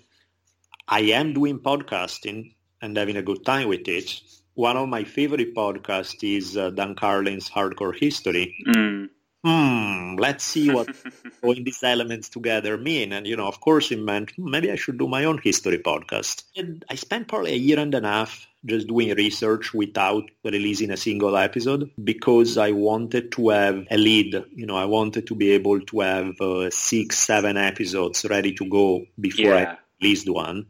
I 0.88 1.00
am 1.00 1.32
doing 1.32 1.58
podcasting 1.58 2.54
and 2.80 2.96
having 2.96 3.16
a 3.16 3.22
good 3.22 3.44
time 3.44 3.68
with 3.68 3.88
it. 3.88 4.20
One 4.54 4.76
of 4.76 4.88
my 4.88 5.04
favorite 5.04 5.54
podcasts 5.54 6.22
is 6.22 6.56
uh, 6.56 6.70
Dan 6.70 6.94
Carlin's 6.94 7.50
Hardcore 7.50 7.98
History. 7.98 8.54
Mm 8.66 9.10
hmm, 9.46 10.16
let's 10.16 10.42
see 10.42 10.70
what 10.70 10.88
putting 11.42 11.64
these 11.64 11.82
elements 11.82 12.28
together 12.28 12.76
mean. 12.76 13.12
And, 13.12 13.26
you 13.26 13.36
know, 13.36 13.46
of 13.46 13.60
course 13.60 13.92
it 13.92 14.00
meant 14.00 14.32
maybe 14.36 14.70
I 14.72 14.76
should 14.76 14.98
do 14.98 15.06
my 15.06 15.24
own 15.24 15.38
history 15.38 15.78
podcast. 15.78 16.42
And 16.56 16.84
I 16.90 16.96
spent 16.96 17.28
probably 17.28 17.52
a 17.52 17.56
year 17.56 17.78
and 17.78 17.94
a 17.94 18.00
half 18.00 18.46
just 18.64 18.88
doing 18.88 19.14
research 19.14 19.72
without 19.72 20.24
releasing 20.42 20.90
a 20.90 20.96
single 20.96 21.36
episode 21.36 21.90
because 22.02 22.58
I 22.58 22.72
wanted 22.72 23.30
to 23.32 23.50
have 23.50 23.86
a 23.88 23.96
lead. 23.96 24.44
You 24.52 24.66
know, 24.66 24.76
I 24.76 24.86
wanted 24.86 25.28
to 25.28 25.36
be 25.36 25.50
able 25.52 25.80
to 25.80 26.00
have 26.00 26.40
uh, 26.40 26.70
six, 26.70 27.18
seven 27.18 27.56
episodes 27.56 28.24
ready 28.28 28.52
to 28.54 28.64
go 28.64 29.06
before 29.20 29.54
yeah. 29.54 29.74
I 29.74 29.78
released 30.02 30.28
one. 30.28 30.66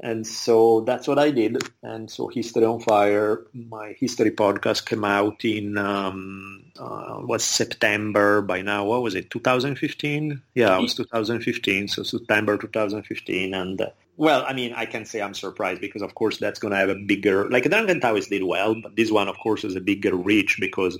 And 0.00 0.24
so 0.26 0.82
that's 0.82 1.08
what 1.08 1.18
I 1.18 1.30
did. 1.30 1.58
And 1.82 2.08
so 2.10 2.28
History 2.28 2.64
on 2.64 2.80
Fire, 2.80 3.46
my 3.52 3.96
history 3.98 4.30
podcast 4.30 4.86
came 4.86 5.04
out 5.04 5.44
in, 5.44 5.76
um, 5.76 6.64
uh, 6.78 7.18
was 7.20 7.44
September 7.44 8.40
by 8.40 8.62
now. 8.62 8.84
What 8.84 9.02
was 9.02 9.16
it, 9.16 9.30
2015? 9.30 10.40
Yeah, 10.54 10.78
it 10.78 10.82
was 10.82 10.94
2015. 10.94 11.88
So 11.88 12.04
September 12.04 12.56
2015. 12.56 13.54
And 13.54 13.80
uh, 13.80 13.90
well, 14.16 14.44
I 14.46 14.52
mean, 14.52 14.72
I 14.72 14.86
can 14.86 15.04
say 15.04 15.20
I'm 15.20 15.34
surprised 15.34 15.80
because 15.80 16.02
of 16.02 16.14
course 16.14 16.38
that's 16.38 16.60
going 16.60 16.72
to 16.72 16.78
have 16.78 16.90
a 16.90 16.94
bigger, 16.94 17.48
like 17.50 17.64
Drunken 17.64 18.00
Taoist 18.00 18.30
did 18.30 18.44
well, 18.44 18.76
but 18.80 18.94
this 18.94 19.10
one 19.10 19.28
of 19.28 19.38
course 19.38 19.64
is 19.64 19.74
a 19.74 19.80
bigger 19.80 20.14
reach 20.14 20.58
because 20.60 20.96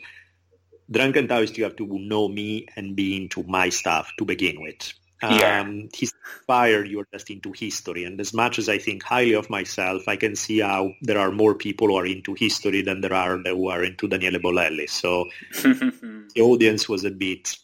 Drunken 0.90 1.28
Taoist 1.28 1.56
you 1.56 1.64
have 1.64 1.76
to 1.76 1.86
know 1.86 2.28
me 2.28 2.66
and 2.74 2.96
be 2.96 3.16
into 3.16 3.44
my 3.44 3.68
stuff 3.68 4.12
to 4.18 4.24
begin 4.24 4.60
with. 4.60 4.92
Yeah. 5.22 5.60
Um, 5.60 5.88
he's 5.92 6.12
inspired 6.24 6.88
you're 6.88 7.08
just 7.12 7.30
into 7.30 7.52
history. 7.52 8.04
And 8.04 8.20
as 8.20 8.32
much 8.32 8.58
as 8.58 8.68
I 8.68 8.78
think 8.78 9.02
highly 9.02 9.34
of 9.34 9.50
myself, 9.50 10.06
I 10.06 10.16
can 10.16 10.36
see 10.36 10.60
how 10.60 10.92
there 11.02 11.18
are 11.18 11.32
more 11.32 11.54
people 11.54 11.88
who 11.88 11.96
are 11.96 12.06
into 12.06 12.34
history 12.34 12.82
than 12.82 13.00
there 13.00 13.14
are 13.14 13.38
who 13.38 13.68
are 13.68 13.82
into 13.82 14.08
Daniele 14.08 14.38
Bolelli. 14.38 14.88
So 14.88 15.26
the 15.62 16.40
audience 16.40 16.88
was 16.88 17.04
a 17.04 17.10
bit 17.10 17.56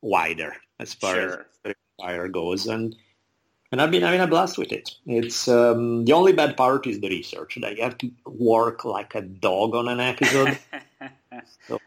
wider 0.00 0.54
as 0.78 0.94
far 0.94 1.14
sure. 1.14 1.46
as 1.64 1.74
fire 2.00 2.28
goes. 2.28 2.66
And 2.66 2.94
and 3.72 3.80
I've 3.80 3.90
been 3.90 4.02
having 4.02 4.20
a 4.20 4.26
blast 4.26 4.58
with 4.58 4.70
it. 4.70 4.90
It's 5.06 5.48
um, 5.48 6.04
the 6.04 6.12
only 6.12 6.34
bad 6.34 6.58
part 6.58 6.86
is 6.86 7.00
the 7.00 7.08
research. 7.08 7.56
Like 7.56 7.78
you 7.78 7.82
have 7.82 7.96
to 7.98 8.10
work 8.26 8.84
like 8.84 9.14
a 9.14 9.22
dog 9.22 9.74
on 9.74 9.88
an 9.88 9.98
episode. 9.98 10.58
so 11.66 11.80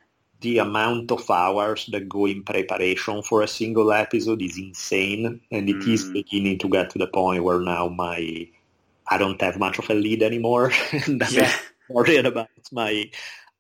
the 0.46 0.60
amount 0.60 1.12
of 1.12 1.30
hours 1.32 1.88
that 1.88 2.08
go 2.08 2.28
in 2.28 2.44
preparation 2.44 3.24
for 3.24 3.42
a 3.42 3.48
single 3.48 3.92
episode 3.92 4.44
is 4.44 4.60
insane, 4.60 5.42
and 5.50 5.68
it 5.68 5.78
mm. 5.78 5.88
is 5.88 6.08
beginning 6.12 6.60
to 6.60 6.70
get 6.70 6.92
to 6.92 7.00
the 7.00 7.08
point 7.08 7.44
where 7.44 7.60
now 7.60 7.88
my 7.88 8.48
I 9.08 9.18
don't 9.18 9.42
have 9.42 9.58
much 9.58 9.80
of 9.80 9.90
a 9.90 9.96
lead 9.96 10.22
anymore, 10.22 10.72
and 10.92 11.24
I'm 11.24 11.34
yeah. 11.34 11.52
worried 11.90 12.28
about 12.28 12.50
my 12.72 13.10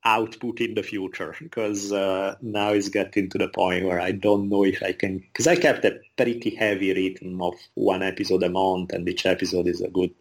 output 0.03 0.61
in 0.61 0.75
the 0.75 0.83
future 0.83 1.35
because 1.39 1.91
uh, 1.91 2.35
now 2.43 2.69
it's 2.69 2.89
getting 2.89 3.31
to 3.31 3.39
the 3.39 3.47
point 3.47 3.85
where 3.85 3.99
I 3.99 4.11
don't 4.11 4.47
know 4.47 4.63
if 4.63 4.83
I 4.83 4.91
can 4.91 5.17
because 5.17 5.47
I 5.47 5.55
kept 5.55 5.85
a 5.85 5.99
pretty 6.15 6.51
heavy 6.55 6.93
rhythm 6.93 7.41
of 7.41 7.55
one 7.73 8.03
episode 8.03 8.43
a 8.43 8.49
month, 8.49 8.93
and 8.93 9.09
each 9.09 9.25
episode 9.25 9.67
is 9.67 9.81
a 9.81 9.89
good 9.89 10.13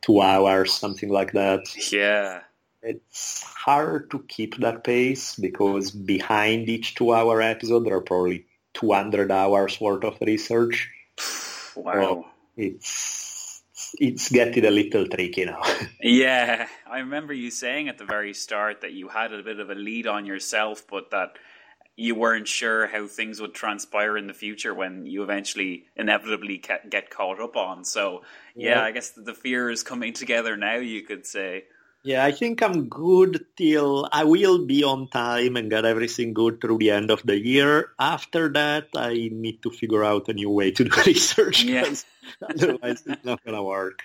two 0.00 0.22
hours, 0.22 0.72
something 0.72 1.10
like 1.10 1.32
that. 1.32 1.60
Yeah 1.92 2.45
it's 2.86 3.42
hard 3.42 4.10
to 4.12 4.20
keep 4.20 4.58
that 4.58 4.84
pace 4.84 5.34
because 5.34 5.90
behind 5.90 6.68
each 6.68 6.94
two-hour 6.94 7.42
episode 7.42 7.84
there 7.84 7.96
are 7.96 8.00
probably 8.00 8.46
200 8.74 9.30
hours 9.32 9.80
worth 9.80 10.04
of 10.04 10.18
research. 10.20 10.88
Wow. 11.74 11.92
So 11.92 12.26
it's 12.56 13.62
it's 13.98 14.30
getting 14.30 14.64
a 14.64 14.70
little 14.70 15.06
tricky 15.06 15.44
now. 15.44 15.62
yeah, 16.00 16.66
I 16.90 16.98
remember 17.00 17.32
you 17.32 17.50
saying 17.50 17.88
at 17.88 17.98
the 17.98 18.04
very 18.04 18.34
start 18.34 18.82
that 18.82 18.92
you 18.92 19.08
had 19.08 19.32
a 19.32 19.42
bit 19.42 19.60
of 19.60 19.70
a 19.70 19.74
lead 19.74 20.06
on 20.06 20.26
yourself, 20.26 20.84
but 20.88 21.10
that 21.10 21.38
you 21.96 22.14
weren't 22.14 22.46
sure 22.46 22.86
how 22.86 23.06
things 23.06 23.40
would 23.40 23.54
transpire 23.54 24.18
in 24.18 24.26
the 24.26 24.34
future 24.34 24.74
when 24.74 25.06
you 25.06 25.22
eventually 25.22 25.86
inevitably 25.96 26.62
get 26.90 27.10
caught 27.10 27.40
up 27.40 27.56
on. 27.56 27.84
So, 27.84 28.22
yeah, 28.54 28.70
yeah. 28.70 28.82
I 28.82 28.90
guess 28.92 29.10
the 29.10 29.34
fear 29.34 29.70
is 29.70 29.82
coming 29.82 30.12
together 30.22 30.56
now, 30.56 30.76
you 30.76 31.02
could 31.02 31.26
say. 31.26 31.64
Yeah, 32.06 32.24
I 32.24 32.30
think 32.30 32.62
I'm 32.62 32.88
good 32.88 33.44
till 33.56 34.08
I 34.12 34.22
will 34.22 34.64
be 34.64 34.84
on 34.84 35.08
time 35.08 35.56
and 35.56 35.68
get 35.68 35.84
everything 35.84 36.34
good 36.34 36.60
through 36.60 36.78
the 36.78 36.92
end 36.92 37.10
of 37.10 37.20
the 37.24 37.36
year. 37.36 37.90
After 37.98 38.48
that, 38.52 38.88
I 38.94 39.28
need 39.32 39.60
to 39.64 39.70
figure 39.70 40.04
out 40.04 40.28
a 40.28 40.32
new 40.32 40.48
way 40.48 40.70
to 40.70 40.84
do 40.84 40.90
research. 41.06 41.64
Yeah. 41.64 41.92
otherwise, 42.48 43.02
it's 43.06 43.24
not 43.24 43.44
going 43.44 43.56
to 43.56 43.62
work. 43.62 44.04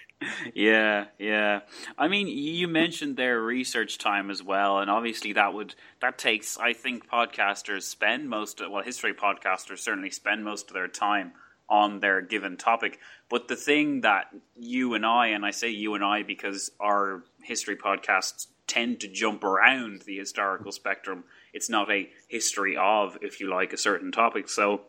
Yeah, 0.55 1.05
yeah. 1.19 1.61
I 1.95 2.07
mean, 2.07 2.27
you 2.27 2.67
mentioned 2.67 3.17
their 3.17 3.39
research 3.39 3.99
time 3.99 4.31
as 4.31 4.41
well, 4.41 4.79
and 4.79 4.89
obviously 4.89 5.33
that 5.33 5.53
would 5.53 5.75
that 6.01 6.17
takes. 6.17 6.57
I 6.57 6.73
think 6.73 7.07
podcasters 7.07 7.83
spend 7.83 8.29
most 8.29 8.61
of 8.61 8.71
well, 8.71 8.83
history 8.83 9.13
podcasters 9.13 9.79
certainly 9.79 10.09
spend 10.09 10.43
most 10.43 10.69
of 10.69 10.73
their 10.73 10.87
time 10.87 11.33
on 11.69 12.01
their 12.01 12.21
given 12.21 12.57
topic. 12.57 12.99
But 13.29 13.47
the 13.47 13.55
thing 13.55 14.01
that 14.01 14.25
you 14.55 14.93
and 14.93 15.05
I, 15.05 15.27
and 15.27 15.45
I 15.45 15.51
say 15.51 15.69
you 15.69 15.95
and 15.95 16.03
I 16.03 16.21
because 16.21 16.69
our 16.79 17.23
history 17.43 17.75
podcasts 17.75 18.47
tend 18.67 18.99
to 19.01 19.07
jump 19.07 19.43
around 19.43 20.03
the 20.03 20.17
historical 20.17 20.71
spectrum, 20.71 21.25
it's 21.53 21.69
not 21.69 21.91
a 21.91 22.09
history 22.27 22.77
of, 22.77 23.17
if 23.21 23.39
you 23.39 23.49
like, 23.49 23.73
a 23.73 23.77
certain 23.77 24.11
topic. 24.11 24.47
So 24.47 24.81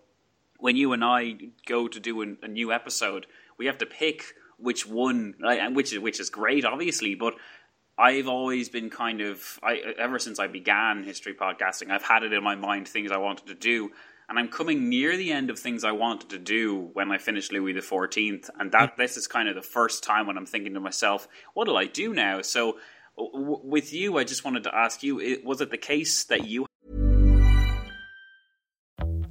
when 0.59 0.77
you 0.77 0.93
and 0.93 1.05
I 1.05 1.37
go 1.67 1.89
to 1.89 1.99
do 1.99 2.23
a, 2.23 2.27
a 2.43 2.49
new 2.49 2.73
episode, 2.73 3.27
we 3.59 3.67
have 3.67 3.79
to 3.79 3.87
pick 3.87 4.35
which 4.57 4.87
one, 4.87 5.35
which 5.73 5.93
is 5.93 5.99
which 5.99 6.21
is 6.21 6.31
great, 6.31 6.65
obviously, 6.65 7.17
but 7.17 7.35
I've 7.99 8.29
always 8.29 8.69
been 8.69 8.89
kind 8.89 9.21
of 9.21 9.59
I 9.63 9.79
ever 9.99 10.19
since 10.21 10.39
I 10.39 10.47
began 10.47 11.03
history 11.03 11.35
podcasting, 11.35 11.91
I've 11.91 12.03
had 12.03 12.23
it 12.23 12.33
in 12.33 12.45
my 12.45 12.55
mind 12.55 12.87
things 12.87 13.11
I 13.11 13.17
wanted 13.17 13.47
to 13.49 13.55
do, 13.55 13.91
and 14.33 14.39
I'm 14.39 14.49
coming 14.49 14.89
near 14.89 15.15
the 15.15 15.31
end 15.31 15.51
of 15.51 15.59
things 15.59 15.85
I 15.85 15.93
wanted 15.93 16.31
to 16.31 16.39
do 16.39 16.89
when 16.95 17.13
I 17.13 17.19
finished 17.19 17.53
Louis 17.53 17.75
the 17.75 17.83
Fourteenth, 17.83 18.49
and 18.59 18.73
that 18.73 18.95
mm. 18.95 18.97
this 18.97 19.19
is 19.19 19.27
kind 19.27 19.47
of 19.47 19.55
the 19.55 19.61
first 19.61 20.03
time 20.03 20.27
when 20.27 20.39
I'm 20.39 20.47
thinking 20.47 20.73
to 20.73 20.81
myself, 20.81 21.29
what 21.53 21.67
do 21.67 21.77
I 21.77 21.85
do 21.85 22.15
now? 22.15 22.41
So, 22.41 22.79
w- 23.19 23.61
with 23.63 23.93
you, 23.93 24.17
I 24.17 24.25
just 24.25 24.43
wanted 24.43 24.63
to 24.63 24.75
ask 24.75 25.03
you: 25.03 25.39
Was 25.45 25.61
it 25.61 25.71
the 25.71 25.77
case 25.77 26.25
that 26.25 26.47
you? 26.47 26.65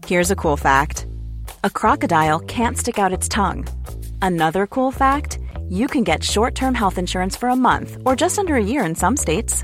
Here's 0.06 0.30
a 0.30 0.36
cool 0.36 0.56
fact: 0.56 1.08
a 1.64 1.72
crocodile 1.72 2.40
can't 2.42 2.78
stick 2.78 3.00
out 3.00 3.12
its 3.12 3.28
tongue. 3.28 3.68
Another 4.22 4.68
cool 4.68 4.92
fact: 4.92 5.40
you 5.68 5.88
can 5.88 6.04
get 6.04 6.24
short-term 6.24 6.76
health 6.76 7.00
insurance 7.00 7.36
for 7.36 7.50
a 7.50 7.56
month 7.56 7.98
or 8.06 8.16
just 8.16 8.38
under 8.38 8.56
a 8.56 8.64
year 8.64 8.86
in 8.86 8.94
some 8.94 9.18
states. 9.18 9.64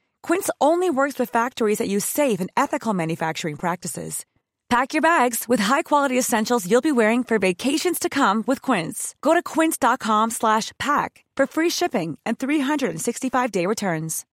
Quince 0.23 0.49
only 0.59 0.89
works 0.89 1.19
with 1.19 1.29
factories 1.29 1.77
that 1.77 1.87
use 1.87 2.05
safe 2.05 2.39
and 2.39 2.49
ethical 2.57 2.93
manufacturing 2.93 3.57
practices. 3.57 4.25
Pack 4.69 4.93
your 4.93 5.01
bags 5.01 5.49
with 5.49 5.59
high-quality 5.59 6.17
essentials 6.17 6.65
you'll 6.69 6.81
be 6.81 6.93
wearing 6.93 7.25
for 7.25 7.37
vacations 7.39 7.99
to 7.99 8.07
come 8.07 8.41
with 8.47 8.61
Quince. 8.61 9.15
Go 9.21 9.33
to 9.33 9.43
quince.com/pack 9.43 11.25
for 11.35 11.45
free 11.45 11.69
shipping 11.69 12.17
and 12.25 12.39
365-day 12.39 13.65
returns. 13.65 14.25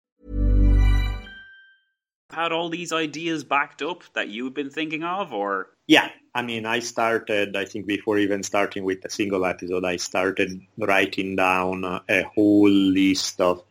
Had 2.31 2.53
all 2.53 2.69
these 2.69 2.93
ideas 2.93 3.45
backed 3.45 3.83
up 3.83 4.03
that 4.15 4.29
you've 4.29 4.53
been 4.53 4.69
thinking 4.69 5.05
of, 5.05 5.33
or 5.33 5.69
Yeah, 5.87 6.11
I 6.35 6.43
mean, 6.43 6.67
I 6.67 6.81
started, 6.81 7.57
I 7.57 7.65
think 7.65 7.87
before 7.87 8.19
even 8.19 8.43
starting 8.43 8.85
with 8.85 9.05
a 9.05 9.11
single 9.11 9.47
episode, 9.47 9.85
I 9.85 9.97
started 9.97 10.61
writing 10.77 11.37
down 11.37 11.85
a 11.85 12.23
whole 12.35 12.69
list 12.69 13.41
of 13.41 13.63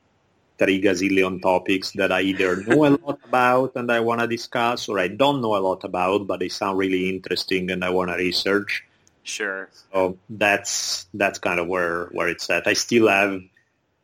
three 0.57 0.81
gazillion 0.81 1.41
topics 1.41 1.91
that 1.91 2.11
I 2.11 2.21
either 2.21 2.57
know 2.57 2.85
a 2.85 2.95
lot 2.97 3.19
about 3.23 3.75
and 3.75 3.91
I 3.91 3.99
want 3.99 4.21
to 4.21 4.27
discuss 4.27 4.87
or 4.89 4.99
I 4.99 5.07
don't 5.09 5.41
know 5.41 5.55
a 5.55 5.59
lot 5.59 5.83
about, 5.83 6.27
but 6.27 6.39
they 6.39 6.49
sound 6.49 6.77
really 6.77 7.09
interesting 7.09 7.71
and 7.71 7.83
I 7.83 7.89
want 7.89 8.09
to 8.11 8.17
research. 8.17 8.83
sure, 9.23 9.69
So 9.91 10.17
that's 10.29 11.07
that's 11.13 11.39
kind 11.39 11.59
of 11.59 11.67
where 11.67 12.07
where 12.07 12.29
it's 12.29 12.49
at. 12.49 12.67
I 12.67 12.73
still 12.73 13.07
have, 13.07 13.41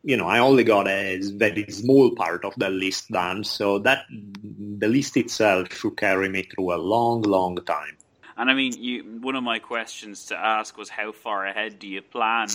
you 0.03 0.17
know, 0.17 0.27
I 0.27 0.39
only 0.39 0.63
got 0.63 0.87
a 0.87 1.19
very 1.21 1.65
small 1.69 2.15
part 2.15 2.45
of 2.45 2.53
the 2.57 2.69
list 2.69 3.09
done, 3.09 3.43
so 3.43 3.79
that 3.79 4.05
the 4.09 4.87
list 4.87 5.17
itself 5.17 5.73
should 5.73 5.97
carry 5.97 6.29
me 6.29 6.43
through 6.43 6.73
a 6.73 6.77
long, 6.77 7.21
long 7.23 7.57
time. 7.65 7.97
And 8.37 8.49
I 8.49 8.53
mean, 8.53 8.73
you, 8.77 9.19
one 9.21 9.35
of 9.35 9.43
my 9.43 9.59
questions 9.59 10.25
to 10.27 10.37
ask 10.37 10.77
was 10.77 10.89
how 10.89 11.11
far 11.11 11.45
ahead 11.45 11.79
do 11.79 11.87
you 11.87 12.01
plan? 12.01 12.47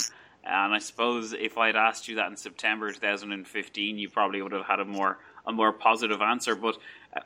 And 0.47 0.75
I 0.75 0.79
suppose 0.79 1.33
if 1.33 1.59
I'd 1.59 1.77
asked 1.77 2.09
you 2.09 2.17
that 2.17 2.29
in 2.31 2.37
September 2.37 2.93
2015, 2.93 3.99
you 3.99 4.09
probably 4.09 4.41
would 4.43 4.53
have 4.53 4.67
had 4.67 4.81
a 4.81 4.85
more 4.85 5.19
a 5.47 5.53
more 5.53 5.73
positive 5.73 6.21
answer. 6.21 6.55
But 6.55 6.79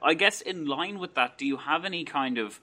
I 0.02 0.14
guess 0.14 0.40
in 0.40 0.66
line 0.66 0.98
with 0.98 1.14
that, 1.14 1.38
do 1.38 1.46
you 1.46 1.56
have 1.56 1.84
any 1.84 2.04
kind 2.04 2.38
of? 2.38 2.60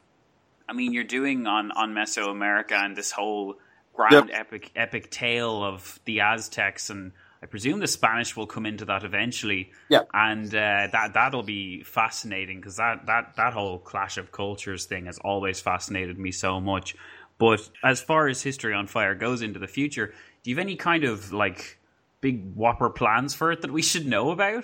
I 0.69 0.73
mean, 0.73 0.93
you're 0.93 1.03
doing 1.03 1.47
on 1.47 1.71
on 1.71 1.93
Mesoamerica 1.93 2.73
and 2.73 2.95
this 2.95 3.11
whole 3.11 3.55
grand 3.93 4.31
epic 4.31 4.71
epic 4.75 5.09
tale 5.11 5.63
of 5.63 5.99
the 6.05 6.21
Aztecs, 6.21 6.89
and 6.89 7.11
I 7.41 7.45
presume 7.45 7.79
the 7.79 7.87
Spanish 7.87 8.35
will 8.35 8.47
come 8.47 8.65
into 8.65 8.85
that 8.85 9.03
eventually. 9.03 9.71
Yeah. 9.89 10.01
and 10.13 10.47
uh, 10.47 10.87
that 10.91 11.11
that'll 11.13 11.43
be 11.43 11.83
fascinating 11.83 12.57
because 12.57 12.77
that 12.77 13.05
that 13.07 13.35
that 13.37 13.53
whole 13.53 13.79
clash 13.79 14.17
of 14.17 14.31
cultures 14.31 14.85
thing 14.85 15.05
has 15.05 15.17
always 15.19 15.59
fascinated 15.59 16.17
me 16.17 16.31
so 16.31 16.59
much. 16.59 16.95
But 17.39 17.69
as 17.83 18.01
far 18.01 18.27
as 18.27 18.41
history 18.41 18.73
on 18.73 18.87
fire 18.87 19.13
goes 19.13 19.41
into 19.41 19.59
the 19.59 19.67
future, 19.67 20.13
do 20.47 20.51
you 20.51 20.55
have 20.55 20.65
any 20.65 20.77
kind 20.77 21.03
of 21.03 21.33
like 21.33 21.77
big 22.21 22.55
whopper 22.55 22.89
plans 22.89 23.33
for 23.33 23.51
it 23.51 23.61
that 23.63 23.71
we 23.73 23.81
should 23.81 24.07
know 24.07 24.31
about? 24.31 24.63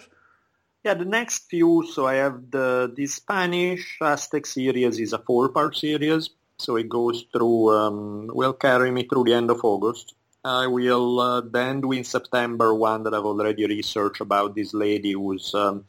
Yeah, 0.81 0.93
the 0.93 1.03
next 1.03 1.49
few, 1.49 1.85
so 1.93 2.07
I 2.07 2.13
have 2.13 2.51
the, 2.51 2.89
the 2.95 3.05
Spanish 3.05 3.97
Aztec 3.99 4.45
series 4.45 4.97
is 4.97 5.11
a 5.11 5.17
four-part 5.17 5.75
series. 5.75 6.29
So 6.57 6.77
it 6.77 6.87
goes 6.87 7.25
through, 7.33 7.75
um, 7.75 8.27
will 8.27 8.53
carry 8.53 8.91
me 8.91 9.03
through 9.09 9.25
the 9.25 9.33
end 9.33 9.51
of 9.51 9.59
August. 9.61 10.15
I 10.45 10.67
will 10.67 11.19
uh, 11.19 11.41
then 11.41 11.81
do 11.81 11.91
in 11.91 12.05
September 12.05 12.73
one 12.73 13.03
that 13.03 13.13
I've 13.13 13.25
already 13.25 13.67
researched 13.67 14.21
about 14.21 14.55
this 14.55 14.73
lady 14.73 15.11
who's, 15.11 15.53
um, 15.53 15.83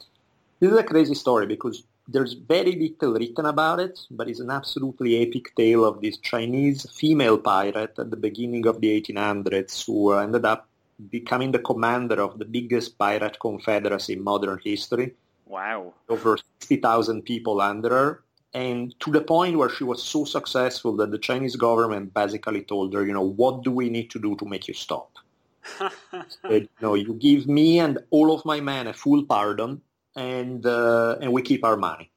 this 0.58 0.72
is 0.72 0.76
a 0.76 0.82
crazy 0.82 1.14
story 1.14 1.46
because 1.46 1.84
there's 2.06 2.34
very 2.34 2.72
little 2.72 3.14
written 3.14 3.46
about 3.46 3.80
it, 3.80 3.98
but 4.10 4.28
it's 4.28 4.40
an 4.40 4.50
absolutely 4.50 5.22
epic 5.22 5.54
tale 5.56 5.84
of 5.84 6.00
this 6.00 6.18
Chinese 6.18 6.88
female 6.90 7.38
pirate 7.38 7.98
at 7.98 8.10
the 8.10 8.16
beginning 8.16 8.66
of 8.66 8.80
the 8.80 9.00
1800s 9.00 9.86
who 9.86 10.12
ended 10.12 10.44
up 10.44 10.68
becoming 11.10 11.50
the 11.50 11.58
commander 11.58 12.20
of 12.20 12.38
the 12.38 12.44
biggest 12.44 12.98
pirate 12.98 13.38
confederacy 13.40 14.12
in 14.12 14.22
modern 14.22 14.60
history. 14.62 15.14
Wow. 15.46 15.94
Over 16.08 16.38
60,000 16.60 17.22
people 17.22 17.60
under 17.60 17.90
her. 17.90 18.22
And 18.52 18.94
to 19.00 19.10
the 19.10 19.20
point 19.20 19.58
where 19.58 19.70
she 19.70 19.82
was 19.82 20.02
so 20.02 20.24
successful 20.24 20.94
that 20.96 21.10
the 21.10 21.18
Chinese 21.18 21.56
government 21.56 22.14
basically 22.14 22.62
told 22.62 22.94
her, 22.94 23.04
you 23.04 23.12
know, 23.12 23.22
what 23.22 23.64
do 23.64 23.72
we 23.72 23.90
need 23.90 24.10
to 24.10 24.20
do 24.20 24.36
to 24.36 24.44
make 24.44 24.68
you 24.68 24.74
stop? 24.74 25.10
Said, 25.78 26.62
you 26.62 26.68
know, 26.80 26.94
you 26.94 27.14
give 27.14 27.48
me 27.48 27.80
and 27.80 27.98
all 28.10 28.32
of 28.32 28.44
my 28.44 28.60
men 28.60 28.86
a 28.86 28.92
full 28.92 29.24
pardon 29.24 29.80
and 30.16 30.64
uh, 30.66 31.16
and 31.20 31.32
we 31.32 31.42
keep 31.42 31.64
our 31.64 31.76
money. 31.76 32.10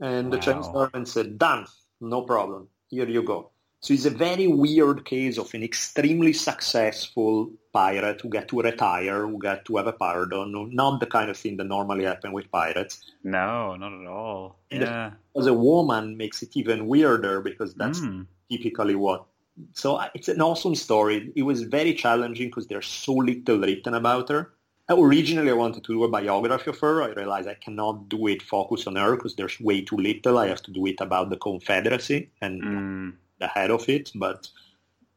And 0.00 0.32
the 0.32 0.38
Chinese 0.38 0.68
government 0.68 1.08
said, 1.08 1.38
done, 1.38 1.66
no 2.00 2.22
problem. 2.22 2.68
Here 2.88 3.08
you 3.08 3.22
go. 3.22 3.50
So 3.80 3.94
it's 3.94 4.04
a 4.04 4.10
very 4.10 4.46
weird 4.46 5.04
case 5.04 5.38
of 5.38 5.52
an 5.54 5.62
extremely 5.62 6.32
successful 6.32 7.50
pirate 7.72 8.20
who 8.20 8.28
got 8.28 8.48
to 8.48 8.60
retire, 8.60 9.26
who 9.26 9.38
got 9.38 9.64
to 9.66 9.76
have 9.76 9.86
a 9.86 9.92
pardon, 9.92 10.74
not 10.74 10.98
the 11.00 11.06
kind 11.06 11.30
of 11.30 11.36
thing 11.36 11.56
that 11.58 11.64
normally 11.64 12.04
happen 12.04 12.32
with 12.32 12.50
pirates. 12.50 13.12
No, 13.22 13.76
not 13.76 13.92
at 14.00 14.06
all. 14.06 14.58
And 14.70 14.82
Yeah. 14.82 15.10
As 15.36 15.46
a 15.46 15.54
woman 15.54 16.16
makes 16.16 16.42
it 16.42 16.56
even 16.56 16.88
weirder 16.88 17.40
because 17.42 17.74
that's 17.74 18.00
Mm. 18.00 18.26
typically 18.50 18.94
what. 18.96 19.26
So 19.72 20.00
it's 20.14 20.28
an 20.28 20.40
awesome 20.42 20.74
story. 20.74 21.32
It 21.36 21.42
was 21.42 21.62
very 21.62 21.94
challenging 21.94 22.48
because 22.48 22.66
there's 22.66 22.86
so 22.86 23.12
little 23.14 23.58
written 23.60 23.94
about 23.94 24.28
her. 24.30 24.52
Originally, 24.88 25.50
I 25.50 25.54
wanted 25.54 25.82
to 25.82 25.92
do 25.92 26.04
a 26.04 26.08
biography 26.08 26.70
of 26.70 26.78
her. 26.78 27.02
I 27.02 27.08
realized 27.08 27.48
I 27.48 27.54
cannot 27.54 28.08
do 28.08 28.28
it 28.28 28.40
focused 28.42 28.86
on 28.86 28.94
her 28.96 29.16
because 29.16 29.34
there's 29.34 29.58
way 29.60 29.82
too 29.82 29.96
little. 29.96 30.38
I 30.38 30.46
have 30.46 30.62
to 30.62 30.70
do 30.70 30.86
it 30.86 31.00
about 31.00 31.30
the 31.30 31.36
Confederacy 31.36 32.30
and 32.40 32.62
Mm. 32.62 33.12
the 33.40 33.48
head 33.48 33.70
of 33.72 33.88
it. 33.88 34.12
But 34.14 34.48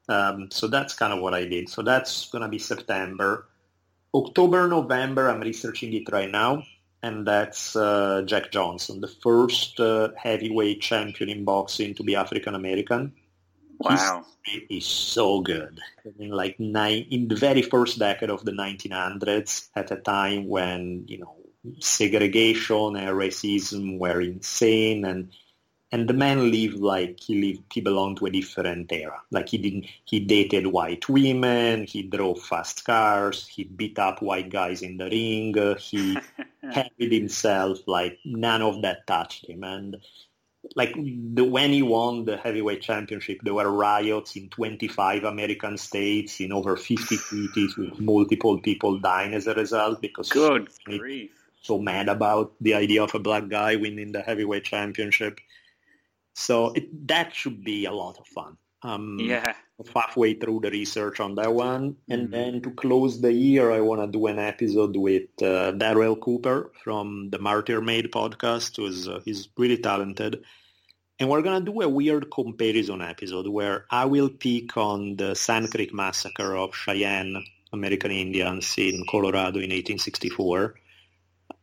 um, 0.07 0.49
so 0.49 0.67
that's 0.67 0.95
kind 0.95 1.13
of 1.13 1.19
what 1.21 1.35
I 1.35 1.45
did. 1.45 1.69
So 1.69 1.83
that's 1.83 2.29
going 2.31 2.41
to 2.41 2.47
be 2.47 2.57
September. 2.57 3.47
October, 4.15 4.67
November, 4.67 5.29
I'm 5.29 5.41
researching 5.41 5.93
it 5.93 6.11
right 6.11 6.31
now. 6.31 6.63
And 7.03 7.25
that's 7.27 7.75
uh, 7.75 8.23
Jack 8.25 8.51
Johnson, 8.51 8.99
the 9.01 9.07
first 9.07 9.79
uh, 9.79 10.09
heavyweight 10.17 10.81
champion 10.81 11.29
in 11.29 11.45
boxing 11.45 11.93
to 11.93 12.03
be 12.03 12.15
African 12.15 12.55
American. 12.55 13.13
Wow. 13.79 14.25
It 14.45 14.65
is 14.69 14.85
so 14.85 15.41
good. 15.41 15.79
I 16.05 16.09
mean, 16.17 16.31
like 16.31 16.59
nine, 16.59 17.07
in 17.09 17.27
the 17.27 17.35
very 17.35 17.61
first 17.61 17.97
decade 17.97 18.29
of 18.29 18.43
the 18.43 18.51
1900s, 18.51 19.69
at 19.75 19.91
a 19.91 19.95
time 19.95 20.47
when, 20.47 21.05
you 21.07 21.19
know, 21.19 21.35
segregation 21.79 22.95
and 22.95 23.17
racism 23.17 23.99
were 23.99 24.21
insane 24.21 25.05
and 25.05 25.29
and 25.91 26.07
the 26.07 26.13
man 26.13 26.51
lived 26.51 26.77
like 26.77 27.19
he 27.19 27.41
lived 27.41 27.63
he 27.73 27.81
belonged 27.81 28.17
to 28.17 28.25
a 28.27 28.29
different 28.29 28.91
era 28.91 29.21
like 29.31 29.49
he 29.49 29.57
didn't 29.57 29.85
he 30.05 30.19
dated 30.19 30.67
white 30.67 31.09
women 31.09 31.85
he 31.85 32.03
drove 32.03 32.39
fast 32.41 32.85
cars 32.85 33.47
he 33.47 33.63
beat 33.63 33.99
up 33.99 34.21
white 34.21 34.49
guys 34.49 34.81
in 34.81 34.97
the 34.97 35.09
ring 35.09 35.53
he 35.79 36.17
carried 36.73 37.11
himself 37.11 37.79
like 37.87 38.19
none 38.23 38.61
of 38.61 38.81
that 38.81 39.05
touched 39.07 39.47
him 39.49 39.63
and 39.63 39.97
like 40.75 40.93
the, 40.95 41.43
when 41.43 41.71
he 41.71 41.81
won 41.81 42.25
the 42.25 42.37
heavyweight 42.37 42.81
championship, 42.81 43.39
there 43.43 43.53
were 43.53 43.71
riots 43.71 44.35
in 44.35 44.49
25 44.49 45.23
American 45.23 45.77
states 45.77 46.39
in 46.39 46.51
over 46.51 46.75
50 46.75 47.15
cities 47.17 47.77
with 47.77 47.99
multiple 47.99 48.59
people 48.59 48.99
dying 48.99 49.33
as 49.33 49.47
a 49.47 49.53
result 49.53 50.01
because 50.01 50.29
good 50.29 50.69
grief. 50.83 51.31
so 51.61 51.79
mad 51.79 52.09
about 52.09 52.53
the 52.61 52.73
idea 52.73 53.03
of 53.03 53.15
a 53.15 53.19
black 53.19 53.47
guy 53.47 53.75
winning 53.75 54.11
the 54.11 54.21
heavyweight 54.21 54.65
championship. 54.65 55.39
So 56.33 56.71
it, 56.73 57.07
that 57.07 57.33
should 57.33 57.63
be 57.63 57.85
a 57.85 57.91
lot 57.91 58.17
of 58.19 58.27
fun. 58.27 58.57
Um, 58.81 59.17
yeah. 59.19 59.53
Halfway 59.95 60.33
through 60.33 60.59
the 60.61 60.71
research 60.71 61.19
on 61.19 61.35
that 61.35 61.53
one, 61.53 61.95
and 62.09 62.27
mm 62.27 62.31
then 62.31 62.61
to 62.61 62.71
close 62.71 63.21
the 63.21 63.31
year, 63.31 63.71
I 63.71 63.79
want 63.79 64.01
to 64.01 64.07
do 64.07 64.27
an 64.27 64.39
episode 64.39 64.95
with 64.97 65.29
uh, 65.41 65.71
Darryl 65.71 66.19
Cooper 66.19 66.71
from 66.83 67.29
the 67.29 67.39
Martyr 67.39 67.79
Made 67.81 68.11
podcast. 68.11 68.75
Who's 68.75 69.07
uh, 69.07 69.21
he's 69.23 69.47
really 69.57 69.77
talented, 69.77 70.43
and 71.17 71.29
we're 71.29 71.41
gonna 71.41 71.65
do 71.65 71.81
a 71.81 71.87
weird 71.87 72.29
comparison 72.29 73.01
episode 73.01 73.47
where 73.47 73.85
I 73.89 74.05
will 74.05 74.29
pick 74.29 74.75
on 74.75 75.15
the 75.15 75.33
Sand 75.35 75.71
Creek 75.71 75.93
massacre 75.93 76.55
of 76.55 76.75
Cheyenne 76.75 77.43
American 77.71 78.11
Indians 78.11 78.75
in 78.77 79.05
Colorado 79.09 79.59
in 79.59 79.71
1864 79.71 80.75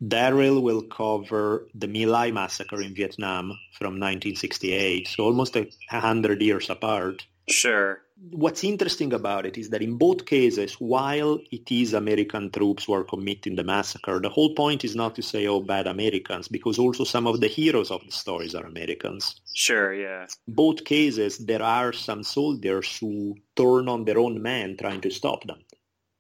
Darryl 0.03 0.61
will 0.61 0.83
cover 0.83 1.69
the 1.75 1.89
My 1.89 2.05
Lai 2.05 2.31
massacre 2.31 2.83
in 2.83 2.95
Vietnam 2.95 3.59
from 3.73 3.95
1968, 3.95 5.09
so 5.09 5.25
almost 5.25 5.57
a 5.57 5.71
hundred 5.89 6.43
years 6.43 6.69
apart. 6.69 7.25
Sure. 7.49 8.03
What's 8.19 8.64
interesting 8.64 9.12
about 9.12 9.45
it 9.45 9.59
is 9.59 9.69
that 9.71 9.83
in 9.83 9.99
both 9.99 10.25
cases, 10.25 10.75
while 10.75 11.39
it 11.51 11.71
is 11.71 11.93
American 11.93 12.51
troops 12.51 12.85
who 12.85 12.95
are 12.95 13.05
committing 13.05 13.57
the 13.57 13.64
massacre, 13.64 14.21
the 14.21 14.31
whole 14.31 14.55
point 14.55 14.85
is 14.85 14.97
not 14.97 15.14
to 15.17 15.23
say, 15.23 15.47
oh, 15.47 15.61
bad 15.61 15.87
Americans, 15.87 16.49
because 16.49 16.79
also 16.79 17.05
some 17.05 17.27
of 17.27 17.41
the 17.41 17.47
heroes 17.47 17.91
of 17.91 18.03
the 18.07 18.12
stories 18.12 18.55
are 18.55 18.64
Americans. 18.64 19.39
Sure, 19.55 19.93
yeah. 19.93 20.27
Both 20.49 20.85
cases, 20.85 21.37
there 21.39 21.62
are 21.62 21.93
some 21.93 22.23
soldiers 22.23 22.97
who 22.99 23.37
turn 23.55 23.87
on 23.89 24.07
their 24.07 24.19
own 24.19 24.41
men 24.41 24.79
trying 24.79 25.03
to 25.03 25.11
stop 25.11 25.45
them. 25.45 25.61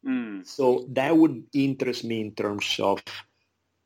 Mm. 0.06 0.46
So 0.46 0.86
that 0.90 1.16
would 1.16 1.44
interest 1.54 2.04
me 2.04 2.20
in 2.20 2.32
terms 2.34 2.78
of 2.78 3.02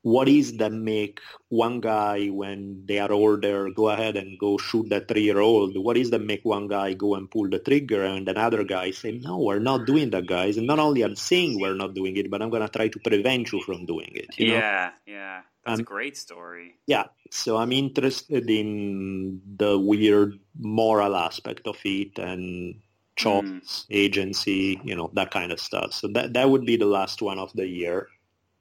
what 0.03 0.29
is 0.29 0.57
that 0.57 0.73
make 0.73 1.21
one 1.49 1.81
guy 1.81 2.29
when 2.29 2.85
they 2.87 2.99
are 2.99 3.13
older 3.13 3.71
go 3.71 3.91
ahead 3.91 4.17
and 4.17 4.39
go 4.39 4.57
shoot 4.57 4.89
that 4.89 5.09
three-year-old? 5.09 5.77
What 5.77 5.97
is 5.97 6.11
that 6.11 6.23
make 6.23 6.45
one 6.45 6.69
guy 6.69 6.95
go 6.95 7.15
and 7.15 7.31
pull 7.31 7.49
the 7.51 7.59
trigger 7.59 8.05
and 8.05 8.29
another 8.29 8.65
guy 8.65 8.93
say, 8.93 9.13
no, 9.13 9.39
we're 9.39 9.59
not 9.59 9.87
doing 9.87 10.11
that, 10.11 10.27
guys. 10.27 10.57
And 10.57 10.67
not 10.67 10.79
only 10.79 11.03
I'm 11.03 11.17
saying 11.17 11.61
we're 11.61 11.75
not 11.75 11.95
doing 11.95 12.17
it, 12.17 12.31
but 12.31 12.41
I'm 12.41 12.51
going 12.51 12.63
to 12.63 12.69
try 12.69 12.89
to 12.89 12.99
prevent 12.99 13.53
you 13.53 13.61
from 13.63 13.85
doing 13.85 14.11
it. 14.15 14.39
yeah, 14.39 14.93
know? 15.07 15.13
yeah. 15.13 15.43
That's 15.67 15.79
um, 15.79 15.81
a 15.81 15.85
great 15.85 16.17
story. 16.17 16.77
Yeah. 16.87 17.05
So 17.31 17.59
I'm 17.59 17.73
interested 17.73 18.49
in 18.49 19.43
the 19.57 19.79
weird 19.79 20.39
moral 20.59 21.15
aspect 21.15 21.67
of 21.67 21.77
it 21.85 22.19
and 22.19 22.81
choice, 23.17 23.43
mm. 23.45 23.85
agency, 23.91 24.81
you 24.83 24.97
know, 24.97 25.11
that 25.13 25.31
kind 25.31 25.53
of 25.53 25.61
stuff. 25.61 25.93
So 25.93 26.09
that, 26.09 26.33
that 26.33 26.49
would 26.49 26.65
be 26.65 26.77
the 26.77 26.87
last 26.87 27.21
one 27.21 27.39
of 27.39 27.53
the 27.53 27.67
year. 27.67 28.09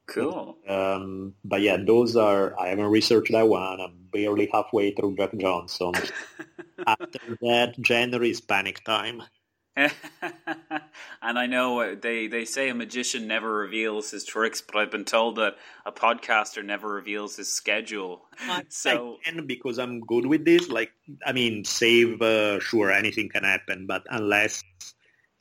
Cool. 0.10 0.58
Um, 0.68 1.36
but 1.44 1.62
yeah, 1.62 1.78
those 1.78 2.16
are, 2.16 2.60
I 2.60 2.70
haven't 2.70 2.86
researched 2.86 3.32
that 3.32 3.48
one. 3.48 3.80
I'm 3.80 4.08
barely 4.12 4.50
halfway 4.52 4.92
through 4.92 5.16
Jack 5.16 5.38
Johnson. 5.38 5.94
After 6.88 7.38
that, 7.42 7.76
January 7.80 8.32
is 8.32 8.42
panic 8.42 8.84
time. 8.84 9.24
and 9.78 11.40
I 11.40 11.46
know 11.46 11.96
they, 11.96 12.28
they 12.28 12.44
say 12.44 12.70
a 12.70 12.76
magician 12.76 13.28
never 13.28 13.54
reveals 13.54 14.12
his 14.12 14.26
tricks, 14.26 14.62
but 14.62 14.76
I've 14.76 14.92
been 14.92 15.06
told 15.06 15.38
that 15.38 15.56
a 15.86 15.92
podcaster 15.92 16.66
never 16.66 16.90
reveals 16.90 17.38
his 17.38 17.52
schedule. 17.52 18.26
so 18.70 19.18
I 19.26 19.32
can 19.32 19.46
because 19.46 19.80
I'm 19.80 20.02
good 20.02 20.26
with 20.26 20.44
this. 20.44 20.70
Like, 20.70 20.92
I 21.26 21.32
mean, 21.32 21.64
save, 21.64 22.22
uh, 22.22 22.60
sure, 22.60 22.92
anything 22.92 23.30
can 23.30 23.44
happen, 23.44 23.86
but 23.86 24.04
unless 24.10 24.64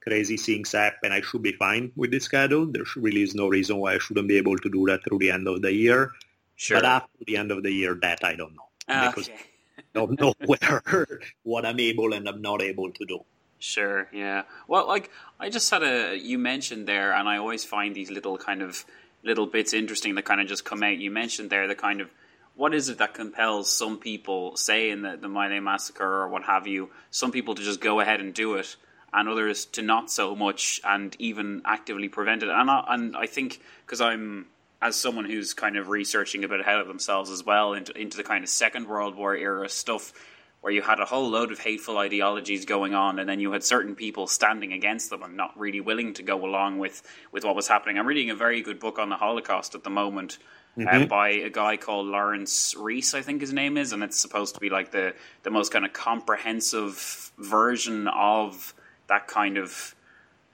crazy 0.01 0.37
things 0.37 0.73
happen, 0.73 1.13
I 1.13 1.21
should 1.21 1.43
be 1.43 1.53
fine 1.53 1.93
with 1.97 2.11
the 2.11 2.21
schedule. 2.21 2.67
There 2.67 2.85
really 2.97 3.23
is 3.23 3.35
no 3.35 3.49
reason 3.49 3.79
why 3.79 3.95
I 3.95 3.99
shouldn't 3.99 4.29
be 4.29 4.37
able 4.37 4.57
to 4.59 4.69
do 4.69 4.87
that 4.87 5.05
through 5.05 5.19
the 5.19 5.31
end 5.31 5.49
of 5.49 5.63
the 5.63 5.73
year. 5.73 6.13
Sure. 6.57 6.79
But 6.79 6.85
after 6.87 7.25
the 7.27 7.37
end 7.37 7.53
of 7.53 7.63
the 7.63 7.71
year, 7.71 7.95
that 8.03 8.25
I 8.25 8.35
don't 8.35 8.55
know. 8.55 8.69
Uh, 8.89 9.11
because 9.11 9.29
okay. 9.29 9.39
I 9.79 9.83
don't 9.95 10.21
know 10.21 10.35
where, 10.47 11.21
what 11.43 11.65
I'm 11.65 11.79
able 11.81 12.13
and 12.13 12.29
I'm 12.29 12.43
not 12.43 12.63
able 12.63 12.91
to 12.93 13.05
do. 13.05 13.21
Sure, 13.59 14.09
yeah. 14.13 14.43
Well, 14.67 14.87
like, 14.87 15.11
I 15.39 15.51
just 15.51 15.71
had 15.71 15.83
a, 15.83 16.17
you 16.17 16.39
mentioned 16.39 16.87
there, 16.87 17.13
and 17.13 17.29
I 17.29 17.39
always 17.39 17.65
find 17.65 17.95
these 17.95 18.11
little 18.11 18.39
kind 18.39 18.63
of, 18.63 18.85
little 19.25 19.47
bits 19.47 19.73
interesting 19.73 20.15
that 20.15 20.25
kind 20.25 20.41
of 20.41 20.47
just 20.47 20.65
come 20.65 20.83
out. 20.83 20.97
You 20.97 21.11
mentioned 21.11 21.51
there 21.51 21.67
the 21.67 21.75
kind 21.75 22.01
of, 22.01 22.09
what 22.55 22.75
is 22.75 22.89
it 22.89 22.99
that 22.99 23.15
compels 23.15 23.71
some 23.71 23.99
people, 23.99 24.57
say 24.57 24.91
in 24.91 25.03
the, 25.03 25.17
the 25.17 25.29
My 25.29 25.61
Massacre 25.61 26.05
or 26.05 26.29
what 26.29 26.45
have 26.45 26.67
you, 26.67 26.91
some 27.11 27.33
people 27.33 27.55
to 27.55 27.63
just 27.63 27.81
go 27.81 28.01
ahead 28.01 28.21
and 28.21 28.33
do 28.33 28.55
it, 28.55 28.77
and 29.13 29.29
others 29.29 29.67
to 29.67 29.83
not 29.83 30.11
so 30.11 30.37
much 30.37 30.81
and 30.85 31.17
even 31.19 31.63
actively 31.65 32.09
prevent 32.09 32.43
it. 32.43 32.49
And 32.49 32.71
I, 32.71 32.85
and 32.89 33.17
I 33.17 33.27
think 33.27 33.61
because 33.87 34.01
I'm 34.01 34.47
as 34.81 34.97
someone 34.97 35.25
who's 35.25 35.55
kind 35.55 35.77
of 35.77 35.89
researching 35.89 36.45
a 36.45 36.49
bit 36.49 36.61
ahead 36.61 36.79
of 36.79 36.87
themselves 36.87 37.31
as 37.31 37.45
well 37.45 37.73
into 37.73 37.93
into 37.99 38.17
the 38.17 38.25
kind 38.25 38.45
of 38.45 38.51
Second 38.51 38.87
World 38.87 39.17
War 39.17 39.35
era 39.35 39.69
stuff 39.69 40.13
where 40.61 40.73
you 40.73 40.83
had 40.83 40.99
a 40.99 41.05
whole 41.05 41.31
load 41.31 41.53
of 41.53 41.61
hateful 41.61 41.99
ideologies 41.99 42.65
going 42.65 42.93
on, 42.93 43.19
and 43.19 43.29
then 43.29 43.39
you 43.39 43.53
had 43.53 43.63
certain 43.63 43.95
people 43.95 44.27
standing 44.27 44.73
against 44.73 45.11
them 45.11 45.23
and 45.23 45.37
not 45.37 45.57
really 45.59 45.81
willing 45.81 46.15
to 46.15 46.23
go 46.23 46.45
along 46.45 46.79
with, 46.79 47.03
with 47.31 47.45
what 47.45 47.55
was 47.55 47.69
happening. 47.69 47.97
I'm 47.97 48.07
reading 48.07 48.31
a 48.31 48.35
very 48.35 48.61
good 48.63 48.81
book 48.81 48.99
on 48.99 49.09
the 49.09 49.17
Holocaust 49.17 49.77
at 49.77 49.85
the 49.85 49.91
moment 49.91 50.39
uh, 50.77 50.81
mm-hmm. 50.81 51.03
uh, 51.03 51.07
by 51.07 51.29
a 51.31 51.51
guy 51.51 51.77
called 51.77 52.07
Laurence 52.07 52.75
Rees, 52.77 53.15
I 53.15 53.23
think 53.23 53.41
his 53.41 53.53
name 53.53 53.77
is, 53.77 53.93
and 53.93 54.03
it's 54.03 54.19
supposed 54.19 54.55
to 54.55 54.61
be 54.61 54.69
like 54.69 54.91
the, 54.91 55.15
the 55.45 55.51
most 55.51 55.73
kind 55.73 55.85
of 55.85 55.93
comprehensive 55.93 57.33
version 57.39 58.09
of 58.09 58.75
that 59.09 59.27
kind 59.27 59.59
of 59.59 59.95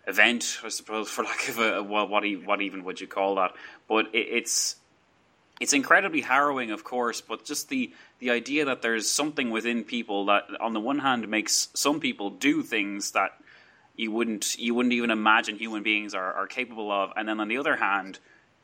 event, 0.07 0.59
I 0.65 0.69
suppose, 0.69 1.11
for 1.11 1.25
lack 1.25 1.49
of 1.49 1.59
a 1.59 1.83
well, 1.83 2.09
what 2.09 2.25
what 2.45 2.61
even 2.61 2.85
would 2.85 3.01
you 3.01 3.07
call 3.07 3.37
that? 3.37 3.53
But 3.89 4.07
it, 4.15 4.27
it's 4.31 4.77
it's 5.61 5.73
incredibly 5.73 6.21
harrowing, 6.21 6.71
of 6.73 6.83
course, 6.85 7.21
but 7.21 7.45
just 7.45 7.69
the 7.69 7.93
the 8.19 8.31
idea 8.31 8.65
that 8.65 8.83
there's 8.83 9.09
something 9.09 9.51
within 9.51 9.85
people 9.85 10.27
that, 10.27 10.45
on 10.61 10.73
the 10.73 10.81
one 10.81 10.99
hand, 10.99 11.29
makes 11.29 11.69
some 11.75 12.01
people 12.01 12.31
do 12.31 12.63
things 12.63 13.13
that 13.13 13.33
you 13.97 14.11
wouldn't 14.11 14.59
you 14.59 14.75
wouldn't 14.75 14.93
even 14.93 15.11
imagine 15.11 15.57
human 15.57 15.83
beings 15.83 16.15
are, 16.15 16.33
are 16.33 16.47
capable 16.47 16.91
of, 16.91 17.13
and 17.17 17.29
then 17.29 17.41
on 17.41 17.49
the 17.49 17.59
other 17.59 17.77
hand, 17.77 18.19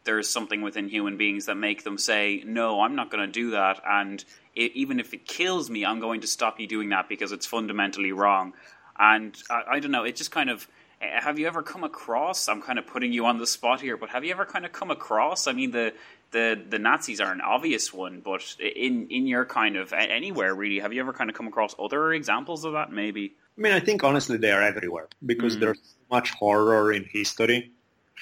there's 0.05 0.28
something 0.28 0.62
within 0.62 0.88
human 0.88 1.16
beings 1.16 1.47
that 1.47 1.55
make 1.55 1.84
them 1.84 1.99
say, 1.99 2.43
"No, 2.45 2.80
I'm 2.80 2.97
not 2.97 3.11
going 3.11 3.24
to 3.24 3.32
do 3.32 3.53
that," 3.53 3.80
and 3.86 4.24
it, 4.57 4.72
even 4.74 4.99
if 4.99 5.14
it 5.14 5.26
kills 5.26 5.70
me, 5.70 5.84
I'm 5.84 6.01
going 6.01 6.22
to 6.22 6.26
stop 6.26 6.59
you 6.59 6.66
doing 6.66 6.88
that 6.88 7.09
because 7.09 7.30
it's 7.30 7.47
fundamentally 7.47 8.12
wrong. 8.12 8.55
And 9.01 9.36
I, 9.51 9.62
I 9.72 9.80
don't 9.80 9.90
know, 9.90 10.05
it 10.05 10.14
just 10.14 10.30
kind 10.30 10.51
of 10.51 10.68
have 11.01 11.38
you 11.38 11.46
ever 11.46 11.62
come 11.62 11.84
across 11.84 12.48
i'm 12.48 12.61
kind 12.61 12.78
of 12.78 12.86
putting 12.86 13.12
you 13.12 13.24
on 13.26 13.38
the 13.38 13.46
spot 13.46 13.80
here 13.80 13.96
but 13.96 14.11
have 14.11 14.24
you 14.24 14.30
ever 14.30 14.44
kind 14.44 14.64
of 14.64 14.72
come 14.72 14.90
across 14.90 15.46
i 15.46 15.53
mean 15.53 15.70
the 15.70 15.92
the 16.30 16.61
the 16.68 16.78
nazis 16.78 17.20
are 17.20 17.32
an 17.32 17.40
obvious 17.40 17.92
one 17.92 18.20
but 18.20 18.57
in 18.61 19.09
in 19.09 19.26
your 19.26 19.44
kind 19.44 19.76
of 19.76 19.92
anywhere 19.92 20.55
really 20.55 20.78
have 20.78 20.92
you 20.92 21.01
ever 21.01 21.12
kind 21.12 21.30
of 21.30 21.36
come 21.36 21.46
across 21.46 21.74
other 21.78 22.12
examples 22.12 22.64
of 22.64 22.74
that 22.74 22.92
maybe 22.92 23.34
i 23.57 23.61
mean 23.61 23.72
i 23.72 23.80
think 23.80 24.05
honestly 24.05 24.36
they 24.36 24.53
are 24.53 24.62
everywhere 24.62 25.09
because 25.24 25.57
mm. 25.57 25.61
there's 25.61 25.78
so 25.78 26.14
much 26.14 26.30
horror 26.32 26.92
in 26.92 27.05
history 27.05 27.72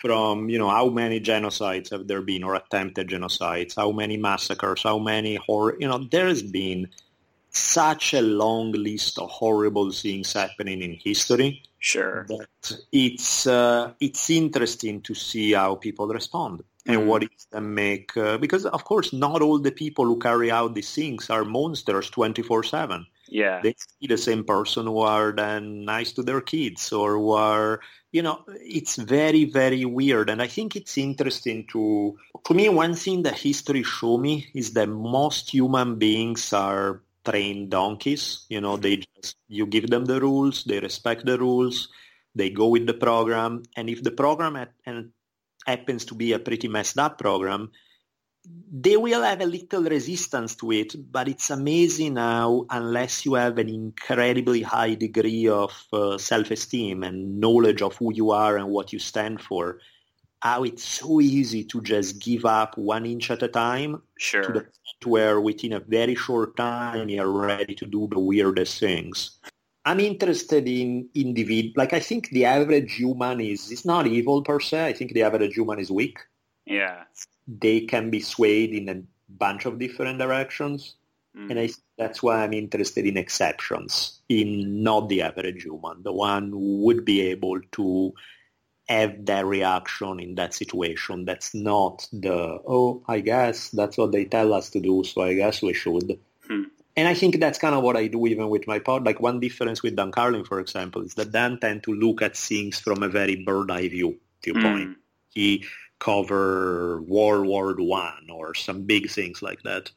from 0.00 0.48
you 0.48 0.58
know 0.58 0.70
how 0.70 0.88
many 0.88 1.20
genocides 1.20 1.90
have 1.90 2.06
there 2.06 2.22
been 2.22 2.44
or 2.44 2.54
attempted 2.54 3.08
genocides 3.08 3.74
how 3.74 3.90
many 3.90 4.16
massacres 4.16 4.82
how 4.84 4.98
many 4.98 5.34
horror 5.34 5.76
you 5.80 5.88
know 5.88 6.06
there's 6.12 6.42
been 6.42 6.88
such 7.58 8.14
a 8.14 8.22
long 8.22 8.72
list 8.72 9.18
of 9.18 9.30
horrible 9.30 9.90
things 9.90 10.32
happening 10.32 10.82
in 10.82 10.94
history. 10.94 11.62
Sure. 11.78 12.26
That 12.28 12.78
it's 12.92 13.46
uh, 13.46 13.92
it's 14.00 14.30
interesting 14.30 15.00
to 15.02 15.14
see 15.14 15.52
how 15.52 15.76
people 15.76 16.08
respond 16.08 16.62
and 16.86 17.02
mm. 17.02 17.06
what 17.06 17.22
is 17.22 17.46
that 17.52 17.60
make 17.60 18.16
uh, 18.16 18.38
because 18.38 18.66
of 18.66 18.84
course 18.84 19.12
not 19.12 19.42
all 19.42 19.58
the 19.58 19.70
people 19.70 20.04
who 20.06 20.18
carry 20.18 20.50
out 20.50 20.74
these 20.74 20.92
things 20.92 21.30
are 21.30 21.44
monsters 21.44 22.10
24/7. 22.10 23.06
Yeah. 23.30 23.60
They 23.62 23.74
see 23.78 24.06
the 24.06 24.16
same 24.16 24.42
person 24.44 24.86
who 24.86 25.00
are 25.00 25.32
then 25.32 25.84
nice 25.84 26.12
to 26.12 26.22
their 26.22 26.40
kids 26.40 26.92
or 26.92 27.14
who 27.14 27.32
are 27.32 27.80
you 28.10 28.22
know, 28.22 28.42
it's 28.48 28.96
very, 28.96 29.44
very 29.44 29.84
weird. 29.84 30.30
And 30.30 30.40
I 30.40 30.46
think 30.46 30.76
it's 30.76 30.96
interesting 30.96 31.66
to, 31.72 32.16
to 32.46 32.54
me, 32.54 32.68
one 32.68 32.94
thing 32.94 33.22
that 33.24 33.38
history 33.38 33.82
show 33.82 34.16
me 34.16 34.48
is 34.54 34.72
that 34.72 34.88
most 34.88 35.52
human 35.52 35.96
beings 35.96 36.52
are 36.52 37.02
trained 37.28 37.70
donkeys. 37.70 38.46
You 38.48 38.60
know, 38.60 38.76
they 38.76 38.96
just 38.96 39.36
you 39.48 39.66
give 39.66 39.90
them 39.90 40.04
the 40.04 40.20
rules, 40.20 40.64
they 40.64 40.80
respect 40.80 41.26
the 41.26 41.38
rules, 41.38 41.88
they 42.34 42.50
go 42.50 42.68
with 42.68 42.86
the 42.86 42.94
program, 42.94 43.62
and 43.76 43.90
if 43.90 44.02
the 44.02 44.10
program 44.10 44.56
at, 44.56 44.72
and 44.86 45.10
happens 45.66 46.04
to 46.06 46.14
be 46.14 46.32
a 46.32 46.38
pretty 46.38 46.68
messed 46.68 46.98
up 46.98 47.18
program, 47.18 47.70
they 48.72 48.96
will 48.96 49.22
have 49.22 49.40
a 49.40 49.46
little 49.46 49.82
resistance 49.82 50.56
to 50.56 50.72
it, 50.72 50.94
but 51.12 51.28
it's 51.28 51.50
amazing 51.50 52.16
how, 52.16 52.64
unless 52.70 53.26
you 53.26 53.34
have 53.34 53.58
an 53.58 53.68
incredibly 53.68 54.62
high 54.62 54.94
degree 54.94 55.48
of 55.48 55.72
uh, 55.92 56.16
self-esteem 56.16 57.02
and 57.02 57.40
knowledge 57.40 57.82
of 57.82 57.96
who 57.96 58.14
you 58.14 58.30
are 58.30 58.56
and 58.56 58.68
what 58.68 58.92
you 58.92 58.98
stand 58.98 59.40
for, 59.40 59.80
how 60.40 60.62
it's 60.64 60.84
so 60.84 61.20
easy 61.20 61.64
to 61.64 61.80
just 61.82 62.20
give 62.20 62.44
up 62.44 62.76
one 62.78 63.06
inch 63.06 63.30
at 63.30 63.42
a 63.42 63.48
time 63.48 64.02
sure. 64.18 64.42
to 64.42 64.52
the 64.52 64.60
point 64.60 65.06
where 65.06 65.40
within 65.40 65.72
a 65.72 65.80
very 65.80 66.14
short 66.14 66.56
time 66.56 67.08
you're 67.08 67.30
ready 67.30 67.74
to 67.74 67.86
do 67.86 68.08
the 68.10 68.18
weirdest 68.18 68.78
things. 68.78 69.38
I'm 69.84 70.00
interested 70.00 70.68
in 70.68 71.08
individual. 71.14 71.72
Like 71.76 71.92
I 71.92 72.00
think 72.00 72.28
the 72.30 72.44
average 72.44 72.96
human 72.96 73.40
is 73.40 73.70
is 73.70 73.84
not 73.84 74.06
evil 74.06 74.42
per 74.42 74.60
se. 74.60 74.86
I 74.86 74.92
think 74.92 75.12
the 75.12 75.22
average 75.22 75.54
human 75.54 75.78
is 75.78 75.90
weak. 75.90 76.18
Yeah, 76.66 77.04
they 77.46 77.80
can 77.80 78.10
be 78.10 78.20
swayed 78.20 78.74
in 78.74 78.88
a 78.90 79.02
bunch 79.30 79.64
of 79.64 79.78
different 79.78 80.18
directions, 80.18 80.94
mm. 81.34 81.50
and 81.50 81.58
I 81.58 81.70
that's 81.96 82.22
why 82.22 82.44
I'm 82.44 82.52
interested 82.52 83.06
in 83.06 83.16
exceptions, 83.16 84.20
in 84.28 84.82
not 84.82 85.08
the 85.08 85.22
average 85.22 85.62
human, 85.62 86.02
the 86.02 86.12
one 86.12 86.50
who 86.50 86.82
would 86.84 87.06
be 87.06 87.22
able 87.22 87.58
to 87.72 88.12
have 88.88 89.26
that 89.26 89.44
reaction 89.44 90.20
in 90.20 90.34
that 90.36 90.54
situation. 90.54 91.24
That's 91.24 91.54
not 91.54 92.08
the 92.12 92.60
oh, 92.66 93.02
I 93.06 93.20
guess 93.20 93.70
that's 93.70 93.98
what 93.98 94.12
they 94.12 94.24
tell 94.24 94.52
us 94.54 94.70
to 94.70 94.80
do, 94.80 95.04
so 95.04 95.22
I 95.22 95.34
guess 95.34 95.62
we 95.62 95.74
should. 95.74 96.18
Hmm. 96.46 96.64
And 96.96 97.06
I 97.06 97.14
think 97.14 97.38
that's 97.38 97.58
kind 97.58 97.74
of 97.74 97.84
what 97.84 97.96
I 97.96 98.08
do 98.08 98.26
even 98.26 98.48
with 98.48 98.66
my 98.66 98.80
pod. 98.80 99.04
Like 99.04 99.20
one 99.20 99.40
difference 99.40 99.82
with 99.82 99.94
Dan 99.94 100.10
Carlin, 100.10 100.44
for 100.44 100.58
example, 100.58 101.02
is 101.02 101.14
that 101.14 101.30
Dan 101.32 101.58
tend 101.60 101.84
to 101.84 101.94
look 101.94 102.22
at 102.22 102.36
things 102.36 102.80
from 102.80 103.02
a 103.02 103.08
very 103.08 103.36
bird 103.36 103.70
eye 103.70 103.88
view 103.88 104.18
viewpoint. 104.42 104.90
Mm. 104.90 104.96
He 105.30 105.64
cover 105.98 107.02
World 107.02 107.46
War 107.46 107.74
One 107.74 108.30
or 108.30 108.54
some 108.54 108.82
big 108.82 109.10
things 109.10 109.42
like 109.42 109.62
that. 109.62 109.90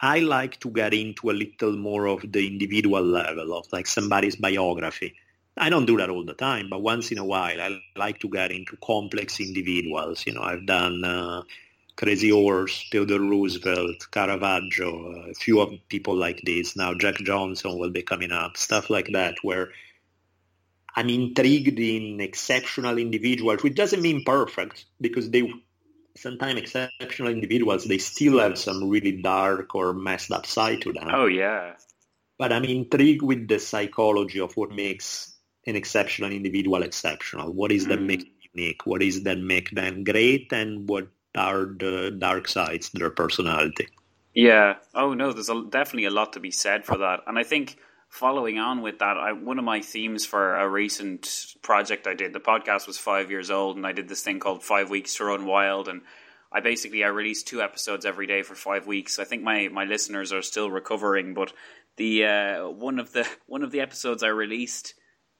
I 0.00 0.18
like 0.20 0.60
to 0.60 0.70
get 0.70 0.92
into 0.92 1.30
a 1.30 1.32
little 1.32 1.76
more 1.76 2.06
of 2.06 2.30
the 2.30 2.46
individual 2.46 3.02
level 3.02 3.56
of 3.56 3.66
like 3.72 3.86
somebody's 3.86 4.36
biography. 4.36 5.14
I 5.56 5.70
don't 5.70 5.86
do 5.86 5.98
that 5.98 6.10
all 6.10 6.24
the 6.24 6.34
time, 6.34 6.68
but 6.68 6.82
once 6.82 7.12
in 7.12 7.18
a 7.18 7.24
while 7.24 7.60
I 7.60 7.80
like 7.96 8.18
to 8.20 8.28
get 8.28 8.50
into 8.50 8.76
complex 8.76 9.38
individuals. 9.40 10.24
You 10.26 10.34
know, 10.34 10.42
I've 10.42 10.66
done 10.66 11.04
uh, 11.04 11.42
Crazy 11.96 12.30
Horse, 12.30 12.88
Theodore 12.90 13.20
Roosevelt, 13.20 14.10
Caravaggio, 14.10 15.30
a 15.30 15.34
few 15.34 15.60
of 15.60 15.70
people 15.88 16.16
like 16.16 16.40
this. 16.44 16.76
Now 16.76 16.94
Jack 16.94 17.16
Johnson 17.16 17.78
will 17.78 17.90
be 17.90 18.02
coming 18.02 18.32
up, 18.32 18.56
stuff 18.56 18.90
like 18.90 19.10
that, 19.12 19.36
where 19.42 19.70
I'm 20.96 21.08
intrigued 21.08 21.78
in 21.78 22.20
exceptional 22.20 22.98
individuals, 22.98 23.62
which 23.62 23.76
doesn't 23.76 24.02
mean 24.02 24.24
perfect, 24.24 24.86
because 25.00 25.30
they 25.30 25.52
sometimes 26.16 26.60
exceptional 26.60 27.30
individuals 27.32 27.84
they 27.84 27.98
still 27.98 28.38
have 28.38 28.56
some 28.56 28.88
really 28.88 29.20
dark 29.20 29.74
or 29.74 29.92
messed 29.92 30.30
up 30.32 30.46
side 30.46 30.80
to 30.82 30.92
them. 30.92 31.08
Oh 31.12 31.26
yeah. 31.26 31.74
But 32.38 32.52
I'm 32.52 32.64
intrigued 32.64 33.22
with 33.22 33.46
the 33.46 33.60
psychology 33.60 34.40
of 34.40 34.56
what 34.56 34.72
makes 34.72 35.33
an 35.66 35.76
exceptional 35.76 36.30
individual 36.30 36.82
exceptional. 36.82 37.52
What 37.52 37.72
is 37.72 37.86
mm. 37.86 37.88
that 37.90 38.02
make 38.02 38.32
unique? 38.52 38.86
What 38.86 39.02
is 39.02 39.22
that 39.22 39.38
make 39.38 39.70
them 39.70 40.04
great? 40.04 40.52
And 40.52 40.88
what 40.88 41.08
are 41.34 41.64
the 41.64 42.14
dark 42.16 42.48
sides 42.48 42.90
their 42.90 43.10
personality. 43.10 43.88
Yeah. 44.34 44.76
Oh 44.94 45.14
no, 45.14 45.32
there's 45.32 45.48
a, 45.48 45.64
definitely 45.68 46.06
a 46.06 46.10
lot 46.10 46.34
to 46.34 46.40
be 46.40 46.50
said 46.50 46.84
for 46.84 46.98
that, 46.98 47.20
and 47.26 47.38
I 47.38 47.42
think 47.42 47.76
following 48.08 48.58
on 48.58 48.82
with 48.82 49.00
that, 49.00 49.16
I, 49.16 49.32
one 49.32 49.58
of 49.58 49.64
my 49.64 49.80
themes 49.80 50.24
for 50.24 50.54
a 50.56 50.68
recent 50.68 51.54
project 51.62 52.06
I 52.06 52.14
did, 52.14 52.32
the 52.32 52.40
podcast 52.40 52.86
was 52.86 52.98
five 52.98 53.30
years 53.30 53.50
old, 53.50 53.76
and 53.76 53.86
I 53.86 53.92
did 53.92 54.08
this 54.08 54.22
thing 54.22 54.38
called 54.38 54.62
Five 54.62 54.90
Weeks 54.90 55.16
to 55.16 55.24
Run 55.24 55.46
Wild, 55.46 55.88
and 55.88 56.02
I 56.52 56.60
basically 56.60 57.02
I 57.02 57.08
released 57.08 57.48
two 57.48 57.62
episodes 57.62 58.04
every 58.04 58.26
day 58.26 58.42
for 58.42 58.54
five 58.54 58.86
weeks. 58.86 59.18
I 59.18 59.24
think 59.24 59.42
my, 59.42 59.68
my 59.68 59.84
listeners 59.84 60.32
are 60.32 60.42
still 60.42 60.70
recovering, 60.70 61.34
but 61.34 61.52
the 61.96 62.24
uh, 62.24 62.68
one 62.68 62.98
of 62.98 63.12
the 63.12 63.28
one 63.46 63.62
of 63.62 63.70
the 63.70 63.80
episodes 63.80 64.22
I 64.22 64.28
released 64.28 64.94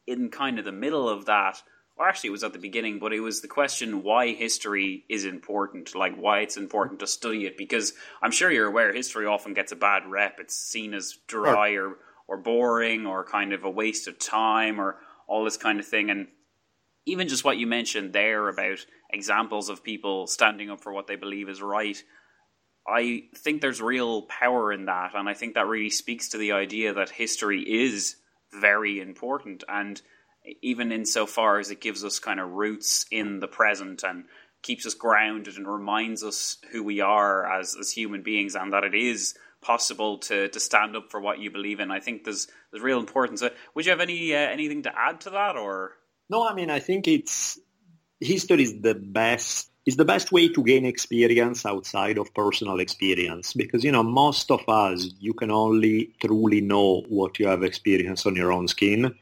in 0.07 0.31
kind 0.31 0.59
of 0.59 0.65
the 0.65 0.73
middle 0.73 1.09
of 1.09 1.27
that 1.27 1.63
or 1.97 2.09
actually 2.09 2.29
it 2.29 2.33
was 2.33 2.45
at 2.45 2.53
the 2.53 2.59
beginning, 2.59 2.99
but 2.99 3.13
it 3.13 3.21
was 3.21 3.41
the 3.41 3.49
question 3.49 4.03
why 4.03 4.33
history 4.33 5.05
is 5.09 5.25
important, 5.25 5.95
like 5.95 6.17
why 6.17 6.41
it's 6.41 6.57
important 6.57 7.01
to 7.01 7.07
study 7.07 7.47
it, 7.47 7.57
because 7.57 7.93
I'm 8.21 8.33
sure 8.33 8.51
you're 8.51 8.67
aware 8.67 8.93
history 8.93 9.27
often 9.27 9.55
gets 9.55 9.73
a 9.73 9.77
bad 9.77 10.03
rep. 10.09 10.41
It's 10.41 10.57
seen 10.57 10.93
as 10.93 11.17
dry 11.29 11.75
or, 11.75 11.97
or 12.27 12.39
boring 12.39 13.07
or 13.07 13.25
kind 13.25 13.53
of 13.53 13.65
a 13.65 13.71
waste 13.71 14.09
of 14.09 14.19
time 14.19 14.81
or 14.81 14.97
all 15.29 15.45
this 15.45 15.57
kind 15.57 15.79
of 15.79 15.87
thing. 15.87 16.11
And 16.11 16.27
even 17.07 17.29
just 17.29 17.45
what 17.45 17.59
you 17.59 17.67
mentioned 17.69 18.13
there 18.13 18.49
about 18.49 18.85
examples 19.13 19.69
of 19.69 19.85
people 19.85 20.27
standing 20.27 20.71
up 20.71 20.81
for 20.81 20.93
what 20.93 21.07
they 21.07 21.17
believe 21.17 21.49
is 21.49 21.63
right, 21.63 22.03
I 22.89 23.25
think 23.37 23.61
there's 23.61 23.81
real 23.81 24.23
power 24.23 24.73
in 24.73 24.87
that. 24.87 25.15
And 25.15 25.29
I 25.29 25.35
think 25.35 25.55
that 25.55 25.69
really 25.69 25.91
speaks 25.91 26.31
to 26.31 26.39
the 26.39 26.53
idea 26.53 26.93
that 26.95 27.11
history 27.11 27.63
is 27.63 28.17
very 28.55 29.01
important. 29.01 29.65
And 29.69 30.01
even 30.63 30.93
insofar 30.93 31.59
as 31.59 31.71
it 31.71 31.81
gives 31.81 32.05
us 32.05 32.19
kind 32.19 32.41
of 32.41 32.51
roots 32.51 33.07
in 33.11 33.41
the 33.41 33.49
present 33.49 34.03
and 34.03 34.25
keeps 34.63 34.87
us 34.87 34.95
grounded 34.95 35.57
and 35.57 35.69
reminds 35.69 36.23
us 36.25 36.59
who 36.73 36.83
we 36.83 37.01
are 37.01 37.51
as 37.51 37.77
as 37.79 37.91
human 37.91 38.23
beings 38.23 38.55
and 38.55 38.73
that 38.73 38.85
it 38.85 38.95
is 38.95 39.35
possible 39.61 40.19
to 40.19 40.49
to 40.49 40.61
stand 40.61 40.97
up 40.97 41.11
for 41.11 41.21
what 41.21 41.39
you 41.39 41.51
believe 41.51 41.81
in. 41.81 41.91
I 41.91 42.01
think 42.01 42.25
there's 42.25 42.49
there's 42.71 42.83
real 42.83 43.01
importance. 43.01 43.43
Uh, 43.43 43.51
would 43.75 43.87
you 43.87 43.91
have 43.91 44.01
any 44.01 44.35
uh, 44.35 44.39
anything 44.39 44.83
to 44.83 44.93
add 44.97 45.21
to 45.23 45.31
that 45.31 45.57
or? 45.57 45.93
No, 46.29 46.47
I 46.47 46.55
mean 46.55 46.71
I 46.71 46.81
think 46.81 47.09
it's 47.09 47.59
history 48.21 48.63
is 48.63 48.81
the 48.81 48.95
best 48.95 49.71
is 49.87 49.97
the 49.97 50.05
best 50.05 50.33
way 50.33 50.49
to 50.49 50.63
gain 50.63 50.85
experience 50.87 51.67
outside 51.67 52.19
of 52.19 52.33
personal 52.35 52.81
experience 52.81 53.53
because 53.53 53.85
you 53.85 53.93
know 53.93 54.03
most 54.03 54.51
of 54.51 54.67
us 54.69 55.11
you 55.21 55.35
can 55.35 55.51
only 55.51 56.11
truly 56.21 56.61
know 56.61 57.03
what 57.09 57.39
you 57.39 57.47
have 57.47 57.63
experienced 57.63 58.27
on 58.27 58.35
your 58.35 58.53
own 58.53 58.67
skin 58.69 59.15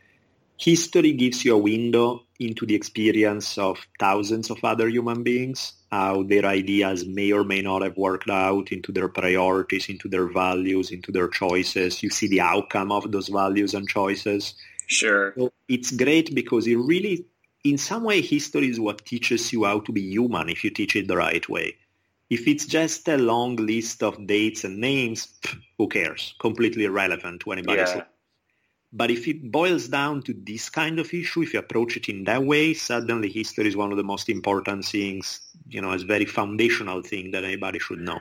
history 0.63 1.13
gives 1.13 1.45
you 1.45 1.55
a 1.55 1.59
window 1.59 2.25
into 2.39 2.65
the 2.67 2.75
experience 2.75 3.59
of 3.59 3.85
thousands 3.99 4.49
of 4.51 4.59
other 4.65 4.89
human 4.89 5.23
beings, 5.23 5.73
how 5.91 6.23
their 6.23 6.45
ideas 6.45 7.05
may 7.05 7.33
or 7.33 7.43
may 7.43 7.63
not 7.63 7.83
have 7.83 7.97
worked 7.97 8.31
out 8.31 8.71
into 8.71 8.93
their 8.93 9.09
priorities, 9.09 9.89
into 9.89 10.09
their 10.09 10.29
values, 10.29 10.91
into 10.91 11.11
their 11.11 11.29
choices. 11.29 12.03
You 12.03 12.11
see 12.11 12.29
the 12.29 12.41
outcome 12.41 12.93
of 12.93 13.11
those 13.11 13.29
values 13.29 13.75
and 13.75 13.89
choices. 13.89 14.55
Sure. 14.87 15.35
So 15.37 15.53
it's 15.69 15.91
great 15.91 16.35
because 16.35 16.67
it 16.67 16.77
really, 16.77 17.27
in 17.65 17.79
some 17.79 18.05
way, 18.05 18.21
history 18.21 18.69
is 18.69 18.81
what 18.81 19.05
teaches 19.05 19.53
you 19.53 19.65
how 19.65 19.81
to 19.81 19.93
be 19.93 20.03
human 20.03 20.49
if 20.49 20.65
you 20.65 20.71
teach 20.71 20.97
it 20.97 21.09
the 21.09 21.17
right 21.17 21.49
way. 21.49 21.77
If 22.29 22.49
it's 22.49 22.67
just 22.67 23.09
a 23.09 23.19
long 23.19 23.57
list 23.57 24.03
of 24.03 24.27
dates 24.27 24.65
and 24.65 24.79
names, 24.79 25.29
who 25.79 25.89
cares? 25.89 26.35
Completely 26.41 26.85
irrelevant 26.85 27.43
to 27.43 27.53
anybody's 27.53 27.95
yeah. 27.95 28.05
But 28.95 29.11
if 29.11 29.27
it 29.27 29.51
boils 29.51 29.89
down 29.89 30.23
to 30.25 30.35
this 30.35 30.69
kind 30.69 30.99
of 30.99 31.13
issue, 31.15 31.43
if 31.43 31.55
you 31.55 31.61
approach 31.61 31.97
it 31.97 32.09
in 32.11 32.25
that 32.25 32.45
way, 32.45 32.75
suddenly 32.75 33.31
history 33.31 33.69
is 33.69 33.77
one 33.77 33.91
of 33.91 33.97
the 33.97 34.05
most 34.05 34.29
important 34.29 34.85
things, 34.85 35.41
you 35.69 35.81
know, 35.81 35.93
as 35.93 36.03
very 36.03 36.27
foundational 36.27 37.01
thing 37.01 37.31
that 37.31 37.45
anybody 37.45 37.79
should 37.79 38.01
know. 38.01 38.21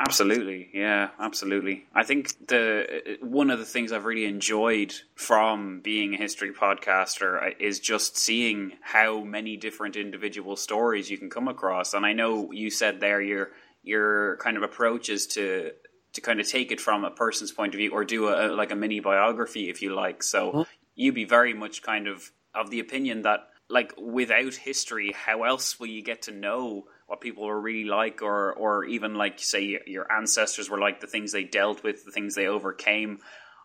Absolutely, 0.00 0.70
yeah, 0.72 1.10
absolutely. 1.18 1.84
I 1.94 2.04
think 2.04 2.46
the 2.48 3.18
one 3.20 3.50
of 3.50 3.58
the 3.58 3.66
things 3.66 3.92
I've 3.92 4.06
really 4.06 4.24
enjoyed 4.24 4.94
from 5.14 5.80
being 5.82 6.14
a 6.14 6.16
history 6.16 6.52
podcaster 6.52 7.48
uh, 7.48 7.54
is 7.60 7.80
just 7.80 8.16
seeing 8.16 8.72
how 8.80 9.22
many 9.22 9.58
different 9.58 9.96
individual 9.96 10.56
stories 10.56 11.10
you 11.10 11.18
can 11.18 11.28
come 11.28 11.48
across. 11.48 11.92
And 11.92 12.06
I 12.06 12.14
know 12.14 12.50
you 12.50 12.70
said 12.70 13.00
there 13.00 13.20
your 13.20 13.50
your 13.82 14.38
kind 14.38 14.56
of 14.56 14.62
approach 14.62 15.10
is 15.10 15.26
to 15.28 15.72
to 16.14 16.20
kind 16.22 16.40
of 16.40 16.48
take 16.48 16.72
it 16.72 16.80
from 16.80 17.04
a 17.04 17.10
person's 17.10 17.52
point 17.52 17.74
of 17.74 17.78
view 17.78 17.90
or 17.92 18.04
do 18.04 18.28
a, 18.28 18.48
like 18.54 18.72
a 18.72 18.76
mini 18.76 19.00
biography 19.00 19.68
if 19.68 19.80
you 19.82 19.94
like 19.94 20.22
so 20.22 20.66
you'd 20.94 21.14
be 21.14 21.24
very 21.24 21.54
much 21.54 21.82
kind 21.82 22.08
of 22.08 22.30
of 22.54 22.70
the 22.70 22.80
opinion 22.80 23.22
that 23.22 23.48
like 23.68 23.94
without 23.96 24.54
history 24.54 25.12
how 25.12 25.44
else 25.44 25.78
will 25.78 25.86
you 25.86 26.02
get 26.02 26.22
to 26.22 26.32
know 26.32 26.84
what 27.10 27.20
people 27.20 27.44
were 27.44 27.60
really 27.60 27.88
like 27.88 28.22
or 28.22 28.52
or 28.52 28.84
even 28.84 29.16
like 29.16 29.40
say 29.40 29.80
your 29.86 30.10
ancestors 30.12 30.70
were 30.70 30.78
like 30.78 31.00
the 31.00 31.08
things 31.08 31.32
they 31.32 31.42
dealt 31.42 31.82
with 31.82 32.04
the 32.04 32.12
things 32.12 32.36
they 32.36 32.46
overcame 32.46 33.18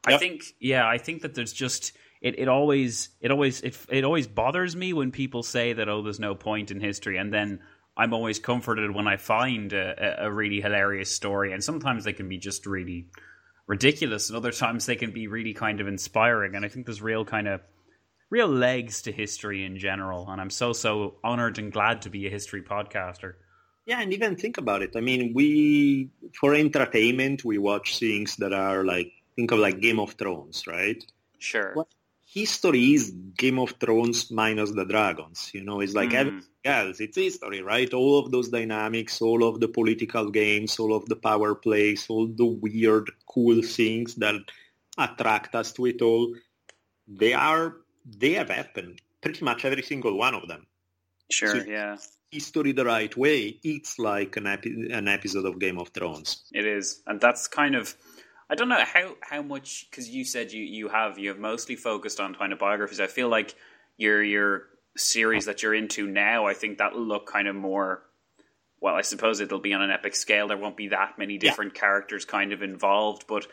yep. 0.08 0.16
i 0.16 0.18
think 0.18 0.42
yeah 0.60 0.88
i 0.88 0.98
think 0.98 1.22
that 1.22 1.36
there's 1.36 1.54
just 1.54 1.94
it, 2.22 2.40
it 2.40 2.48
always 2.48 3.10
it 3.22 3.30
always 3.30 3.62
it, 3.62 3.78
it 3.90 4.04
always 4.04 4.26
bothers 4.26 4.76
me 4.76 4.94
when 4.94 5.12
people 5.12 5.44
say 5.44 5.74
that 5.74 5.88
oh 5.88 6.02
there's 6.02 6.20
no 6.20 6.34
point 6.34 6.72
in 6.72 6.80
history 6.80 7.18
and 7.18 7.32
then 7.32 7.60
I'm 7.98 8.14
always 8.14 8.40
comforted 8.40 8.94
when 8.94 9.08
I 9.08 9.18
find 9.18 9.72
a, 9.72 10.26
a, 10.26 10.32
really 10.32 10.60
hilarious 10.60 11.10
story, 11.10 11.54
and 11.54 11.64
sometimes 11.64 12.04
they 12.04 12.12
can 12.12 12.28
be 12.28 12.38
just 12.38 12.66
really 12.66 13.06
ridiculous, 13.68 14.30
and 14.30 14.36
other 14.36 14.52
times 14.52 14.86
they 14.86 14.98
can 14.98 15.12
be 15.12 15.28
really 15.28 15.54
kind 15.54 15.80
of 15.80 15.88
inspiring. 15.88 16.56
And 16.56 16.66
I 16.66 16.68
think 16.68 16.86
there's 16.86 17.02
real 17.02 17.24
kind 17.24 17.48
of 17.48 17.62
real 18.30 18.48
legs 18.48 19.02
to 19.04 19.12
history 19.12 19.64
in 19.66 19.78
general, 19.78 20.30
and 20.30 20.42
I'm 20.42 20.50
so 20.50 20.74
so 20.74 21.16
honored 21.24 21.58
and 21.58 21.72
glad 21.72 22.02
to 22.04 22.10
be 22.10 22.28
a 22.28 22.30
history 22.30 22.62
podcaster. 22.62 23.34
Yeah, 23.86 24.02
and 24.02 24.12
even 24.14 24.36
think 24.36 24.58
about 24.58 24.82
it. 24.82 24.92
I 24.96 25.02
mean, 25.02 25.34
we 25.34 26.10
for 26.40 26.54
entertainment 26.56 27.46
we 27.46 27.58
watch 27.58 28.00
things 28.00 28.36
that 28.38 28.54
are 28.54 28.84
like 28.84 29.12
think 29.36 29.52
of 29.52 29.60
like 29.60 29.80
Game 29.80 30.00
of 30.00 30.14
Thrones, 30.14 30.66
right? 30.68 31.04
Sure. 31.40 31.74
Well, 31.76 31.88
history 32.26 32.94
is 32.94 33.12
Game 33.38 33.60
of 33.60 33.72
Thrones 33.80 34.32
minus 34.32 34.72
the 34.72 34.86
dragons. 34.86 35.52
You 35.54 35.64
know, 35.64 35.82
it's 35.82 35.94
like 35.94 36.10
Mm. 36.10 36.16
everything 36.16 36.50
else. 36.66 37.00
It's 37.00 37.18
history, 37.18 37.62
right? 37.62 37.94
All 37.94 38.18
of 38.18 38.32
those 38.32 38.50
dynamics, 38.50 39.22
all 39.22 39.44
of 39.44 39.60
the 39.60 39.68
political 39.68 40.32
games, 40.32 40.80
all 40.80 40.94
of 40.96 41.06
the 41.06 41.16
power 41.16 41.54
plays, 41.54 42.08
all 42.10 42.26
the 42.28 42.46
weird, 42.46 43.12
cool 43.28 43.62
things 43.62 44.16
that 44.16 44.36
attract 44.98 45.54
us 45.54 45.72
to 45.74 45.86
it 45.86 46.02
all. 46.02 46.34
They 47.08 47.34
are, 47.34 47.78
they 48.06 48.34
have 48.34 48.50
happened. 48.50 49.02
Pretty 49.22 49.44
much 49.44 49.66
every 49.66 49.82
single 49.84 50.18
one 50.18 50.36
of 50.36 50.48
them. 50.48 50.66
Sure. 51.30 51.50
So- 51.62 51.66
yeah. 51.68 51.98
History 52.32 52.74
the 52.74 52.84
right 52.84 53.16
way, 53.16 53.58
it's 53.64 53.98
like 53.98 54.36
an, 54.36 54.46
epi- 54.48 54.92
an 54.92 55.08
episode 55.08 55.46
of 55.46 55.58
Game 55.58 55.78
of 55.80 55.90
Thrones. 55.90 56.44
It 56.52 56.66
is, 56.66 57.02
and 57.08 57.22
that's 57.22 57.48
kind 57.48 57.76
of. 57.76 57.96
I 58.50 58.56
don't 58.56 58.68
know 58.68 58.84
how 58.84 59.16
how 59.22 59.42
much 59.42 59.88
because 59.90 60.10
you 60.10 60.26
said 60.26 60.52
you 60.52 60.62
you 60.64 60.90
have 60.90 61.18
you 61.18 61.30
have 61.30 61.40
mostly 61.40 61.76
focused 61.78 62.20
on 62.20 62.36
kind 62.36 62.52
of 62.52 62.60
biographies. 62.60 63.00
I 63.00 63.08
feel 63.08 63.30
like 63.30 63.56
your 63.96 64.22
your 64.22 64.64
series 64.98 65.46
that 65.46 65.64
you're 65.64 65.74
into 65.74 66.08
now, 66.08 66.46
I 66.46 66.54
think 66.56 66.80
that'll 66.80 67.00
look 67.00 67.26
kind 67.26 67.48
of 67.48 67.56
more. 67.56 68.04
Well, 68.82 68.96
I 68.96 69.02
suppose 69.02 69.40
it'll 69.40 69.60
be 69.60 69.74
on 69.74 69.82
an 69.82 69.92
epic 69.92 70.16
scale. 70.16 70.50
There 70.50 70.58
won't 70.58 70.76
be 70.78 70.90
that 70.90 71.18
many 71.18 71.38
different 71.38 71.74
characters 71.74 72.26
kind 72.26 72.52
of 72.52 72.62
involved, 72.64 73.26
but 73.28 73.48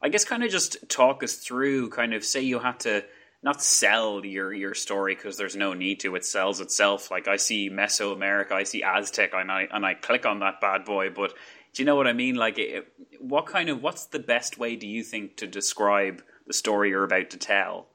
I 0.00 0.10
guess 0.10 0.24
kind 0.24 0.44
of 0.44 0.50
just 0.50 0.88
talk 0.88 1.24
us 1.24 1.34
through. 1.34 1.90
Kind 1.90 2.14
of 2.14 2.24
say 2.24 2.42
you 2.42 2.60
had 2.60 2.78
to 2.80 3.04
not 3.42 3.62
sell 3.62 4.24
your 4.24 4.52
your 4.52 4.74
story 4.74 5.14
because 5.14 5.36
there's 5.36 5.56
no 5.56 5.72
need 5.74 6.00
to. 6.00 6.16
It 6.16 6.24
sells 6.24 6.60
itself. 6.60 7.10
Like 7.10 7.28
I 7.28 7.36
see 7.36 7.70
Mesoamerica, 7.70 8.52
I 8.52 8.64
see 8.64 8.82
Aztec, 8.82 9.30
and 9.34 9.50
I 9.50 9.68
and 9.70 9.86
I 9.86 9.94
click 9.94 10.26
on 10.26 10.40
that 10.40 10.60
bad 10.60 10.84
boy. 10.84 11.10
But 11.10 11.34
do 11.74 11.82
you 11.82 11.86
know 11.86 11.96
what 11.96 12.06
I 12.06 12.12
mean? 12.12 12.34
Like, 12.34 12.58
it, 12.58 12.92
what 13.20 13.46
kind 13.46 13.68
of 13.68 13.82
what's 13.82 14.06
the 14.06 14.18
best 14.18 14.58
way 14.58 14.76
do 14.76 14.86
you 14.86 15.02
think 15.02 15.36
to 15.36 15.46
describe 15.46 16.22
the 16.46 16.52
story 16.52 16.90
you're 16.90 17.04
about 17.04 17.30
to 17.30 17.36
tell? 17.36 17.86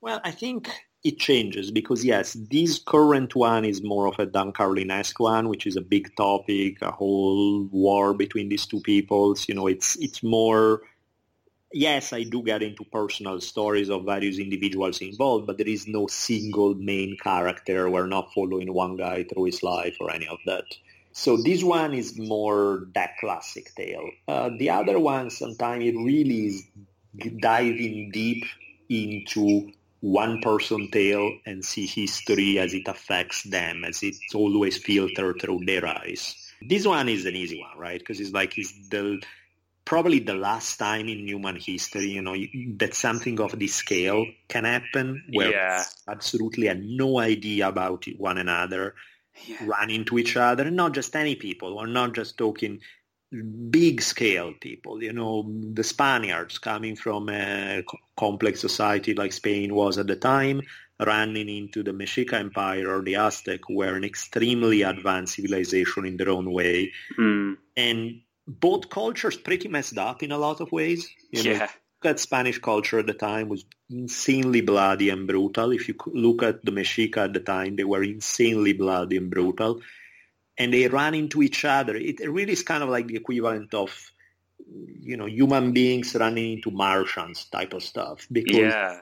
Well, 0.00 0.20
I 0.24 0.30
think 0.30 0.70
it 1.04 1.18
changes 1.18 1.70
because 1.70 2.04
yes, 2.04 2.36
this 2.50 2.78
current 2.78 3.34
one 3.34 3.64
is 3.64 3.82
more 3.82 4.06
of 4.06 4.18
a 4.18 4.26
Dan 4.26 4.52
Carlin-esque 4.52 5.18
one, 5.18 5.48
which 5.48 5.66
is 5.66 5.76
a 5.76 5.80
big 5.80 6.14
topic, 6.16 6.82
a 6.82 6.90
whole 6.90 7.64
war 7.70 8.14
between 8.14 8.48
these 8.48 8.66
two 8.66 8.80
peoples. 8.80 9.48
You 9.48 9.54
know, 9.54 9.66
it's 9.66 9.96
it's 9.96 10.22
more. 10.22 10.82
Yes, 11.72 12.12
I 12.12 12.22
do 12.22 12.42
get 12.42 12.62
into 12.62 12.84
personal 12.84 13.40
stories 13.40 13.90
of 13.90 14.04
various 14.04 14.38
individuals 14.38 15.00
involved, 15.00 15.46
but 15.46 15.58
there 15.58 15.68
is 15.68 15.86
no 15.86 16.06
single 16.06 16.74
main 16.74 17.16
character. 17.22 17.90
We're 17.90 18.06
not 18.06 18.32
following 18.32 18.72
one 18.72 18.96
guy 18.96 19.24
through 19.24 19.44
his 19.44 19.62
life 19.62 19.96
or 20.00 20.10
any 20.10 20.26
of 20.28 20.38
that. 20.46 20.64
So 21.12 21.36
this 21.36 21.62
one 21.62 21.94
is 21.94 22.18
more 22.18 22.86
that 22.94 23.18
classic 23.20 23.74
tale. 23.74 24.08
Uh, 24.26 24.50
the 24.56 24.70
other 24.70 24.98
one, 24.98 25.30
sometimes 25.30 25.84
it 25.84 25.96
really 25.96 26.46
is 26.46 26.64
diving 27.40 28.10
deep 28.12 28.44
into 28.88 29.72
one 30.00 30.40
person 30.40 30.88
tale 30.90 31.38
and 31.44 31.64
see 31.64 31.86
history 31.86 32.58
as 32.58 32.72
it 32.72 32.86
affects 32.86 33.42
them, 33.42 33.84
as 33.84 34.02
it's 34.02 34.34
always 34.34 34.78
filtered 34.78 35.40
through 35.40 35.60
their 35.66 35.86
eyes. 35.86 36.34
This 36.62 36.86
one 36.86 37.08
is 37.08 37.26
an 37.26 37.34
easy 37.34 37.60
one, 37.60 37.78
right? 37.78 37.98
Because 37.98 38.20
it's 38.20 38.32
like 38.32 38.56
it's 38.56 38.72
the 38.88 39.20
probably 39.88 40.18
the 40.18 40.34
last 40.34 40.76
time 40.76 41.08
in 41.08 41.26
human 41.26 41.56
history, 41.56 42.10
you 42.16 42.20
know, 42.20 42.36
that 42.76 42.92
something 42.92 43.40
of 43.40 43.58
this 43.58 43.74
scale 43.74 44.26
can 44.52 44.64
happen 44.64 45.24
where 45.32 45.50
Yeah. 45.52 45.82
absolutely 46.06 46.66
had 46.66 46.82
no 46.84 47.18
idea 47.18 47.68
about 47.68 48.04
one 48.18 48.36
another, 48.36 48.94
Yeah. 49.46 49.64
run 49.74 49.88
into 49.90 50.18
each 50.18 50.36
other, 50.36 50.64
and 50.68 50.76
not 50.76 50.92
just 50.92 51.16
any 51.16 51.36
people. 51.36 51.74
We're 51.76 51.86
not 52.02 52.14
just 52.14 52.36
talking 52.36 52.80
big 53.70 54.00
scale 54.02 54.52
people, 54.60 55.02
you 55.02 55.12
know, 55.12 55.34
the 55.78 55.84
Spaniards 55.84 56.58
coming 56.58 56.96
from 56.96 57.28
a 57.30 57.82
complex 58.16 58.60
society 58.60 59.12
like 59.14 59.32
Spain 59.32 59.74
was 59.74 59.96
at 59.98 60.06
the 60.06 60.16
time, 60.16 60.60
running 61.12 61.48
into 61.48 61.82
the 61.82 61.92
Mexica 61.92 62.34
Empire 62.34 62.86
or 62.94 63.00
the 63.02 63.16
Aztec, 63.16 63.60
who 63.68 63.76
were 63.76 63.94
an 63.96 64.04
extremely 64.04 64.82
advanced 64.82 65.34
civilization 65.36 66.04
in 66.06 66.16
their 66.18 66.30
own 66.30 66.50
way. 66.50 66.92
Hmm. 67.16 67.54
And 67.76 68.20
both 68.48 68.88
cultures 68.88 69.36
pretty 69.36 69.68
messed 69.68 69.98
up 69.98 70.22
in 70.22 70.32
a 70.32 70.38
lot 70.38 70.60
of 70.60 70.72
ways. 70.72 71.06
You 71.30 71.44
know, 71.44 71.50
Yeah. 71.52 71.68
look 72.02 72.10
at 72.12 72.18
Spanish 72.20 72.58
culture 72.58 72.98
at 72.98 73.06
the 73.06 73.12
time 73.12 73.48
was 73.48 73.66
insanely 73.90 74.62
bloody 74.62 75.10
and 75.10 75.26
brutal. 75.26 75.72
If 75.72 75.86
you 75.86 75.94
look 76.06 76.42
at 76.42 76.64
the 76.64 76.72
Mexica 76.72 77.18
at 77.18 77.34
the 77.34 77.40
time, 77.40 77.76
they 77.76 77.84
were 77.84 78.02
insanely 78.02 78.72
bloody 78.72 79.18
and 79.18 79.30
brutal. 79.30 79.82
And 80.56 80.72
they 80.72 80.88
ran 80.88 81.14
into 81.14 81.42
each 81.42 81.64
other. 81.64 81.94
It 81.94 82.20
really 82.20 82.52
is 82.52 82.62
kind 82.62 82.82
of 82.82 82.88
like 82.88 83.06
the 83.06 83.16
equivalent 83.16 83.74
of, 83.74 84.10
you 84.66 85.16
know, 85.16 85.26
human 85.26 85.72
beings 85.72 86.14
running 86.14 86.54
into 86.54 86.70
Martians 86.70 87.44
type 87.44 87.74
of 87.74 87.82
stuff. 87.82 88.26
Because 88.32 88.72
Yeah. 88.72 89.00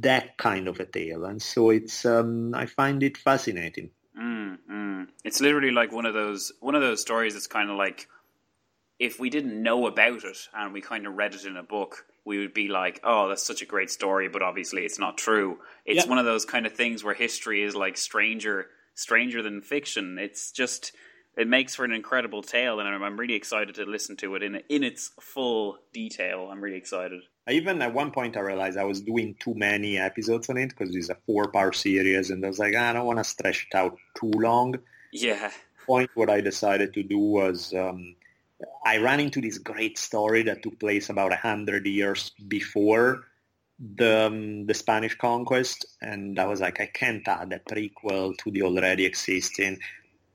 that 0.00 0.36
kind 0.36 0.66
of 0.68 0.80
a 0.80 0.84
tale. 0.84 1.24
And 1.24 1.40
so 1.40 1.70
it's, 1.70 2.04
um, 2.04 2.54
I 2.54 2.66
find 2.66 3.02
it 3.02 3.16
fascinating. 3.16 3.90
Mm, 4.18 4.58
mm. 4.70 5.08
It's 5.24 5.40
literally 5.40 5.70
like 5.70 5.92
one 5.92 6.04
of 6.06 6.12
those 6.12 6.52
one 6.60 6.74
of 6.74 6.82
those 6.82 7.00
stories 7.00 7.32
that's 7.32 7.46
kind 7.46 7.70
of 7.70 7.76
like 7.76 8.08
if 9.02 9.18
we 9.18 9.28
didn't 9.30 9.60
know 9.60 9.88
about 9.88 10.22
it 10.22 10.48
and 10.54 10.72
we 10.72 10.80
kind 10.80 11.08
of 11.08 11.14
read 11.14 11.34
it 11.34 11.44
in 11.44 11.56
a 11.56 11.62
book, 11.62 12.06
we 12.24 12.38
would 12.38 12.54
be 12.54 12.68
like, 12.68 13.00
"Oh, 13.02 13.28
that's 13.28 13.42
such 13.42 13.60
a 13.60 13.66
great 13.66 13.90
story," 13.90 14.28
but 14.28 14.42
obviously 14.42 14.84
it's 14.84 14.98
not 14.98 15.18
true. 15.18 15.58
It's 15.84 16.04
Yeah. 16.04 16.10
one 16.10 16.18
of 16.18 16.24
those 16.24 16.44
kind 16.44 16.66
of 16.66 16.72
things 16.72 17.02
where 17.02 17.12
history 17.12 17.62
is 17.64 17.74
like 17.74 17.96
stranger 17.96 18.70
stranger 18.94 19.42
than 19.42 19.60
fiction. 19.60 20.18
It's 20.20 20.52
just 20.52 20.92
it 21.36 21.48
makes 21.48 21.74
for 21.74 21.84
an 21.84 21.92
incredible 21.92 22.42
tale, 22.42 22.78
and 22.78 22.88
I'm, 22.88 23.02
I'm 23.02 23.18
really 23.18 23.34
excited 23.34 23.74
to 23.74 23.84
listen 23.86 24.16
to 24.18 24.36
it 24.36 24.42
in 24.44 24.62
in 24.68 24.84
its 24.84 25.10
full 25.20 25.78
detail. 25.92 26.48
I'm 26.52 26.60
really 26.60 26.76
excited. 26.76 27.22
I 27.48 27.52
even 27.54 27.82
at 27.82 27.92
one 27.92 28.12
point 28.12 28.36
I 28.36 28.40
realized 28.40 28.78
I 28.78 28.84
was 28.84 29.00
doing 29.00 29.34
too 29.40 29.54
many 29.56 29.98
episodes 29.98 30.48
on 30.48 30.58
it 30.58 30.68
because 30.68 30.94
it's 30.94 31.08
a 31.08 31.16
four-part 31.26 31.74
series, 31.74 32.30
and 32.30 32.44
I 32.44 32.48
was 32.48 32.60
like, 32.60 32.74
"Ah, 32.78 32.90
I 32.90 32.92
don't 32.92 33.06
want 33.06 33.18
to 33.18 33.24
stretch 33.24 33.66
it 33.68 33.76
out 33.76 33.96
too 34.14 34.30
long. 34.30 34.78
Yeah, 35.12 35.50
Point 35.86 36.10
what 36.14 36.30
I 36.30 36.40
decided 36.40 36.94
to 36.94 37.02
do 37.02 37.18
was 37.18 37.74
um, 37.74 38.14
I 38.84 38.98
ran 38.98 39.20
into 39.20 39.40
this 39.40 39.58
great 39.58 39.98
story 39.98 40.42
that 40.44 40.62
took 40.62 40.78
place 40.78 41.10
about 41.10 41.32
a 41.32 41.36
hundred 41.36 41.86
years 41.86 42.30
before 42.48 43.24
the 43.78 44.26
um, 44.26 44.66
the 44.66 44.74
Spanish 44.74 45.16
conquest, 45.16 45.84
and 46.00 46.38
I 46.38 46.46
was 46.46 46.60
like, 46.60 46.80
I 46.80 46.86
can't 46.86 47.26
add 47.26 47.52
a 47.52 47.58
prequel 47.58 48.36
to 48.38 48.50
the 48.50 48.62
already 48.62 49.04
existing. 49.06 49.78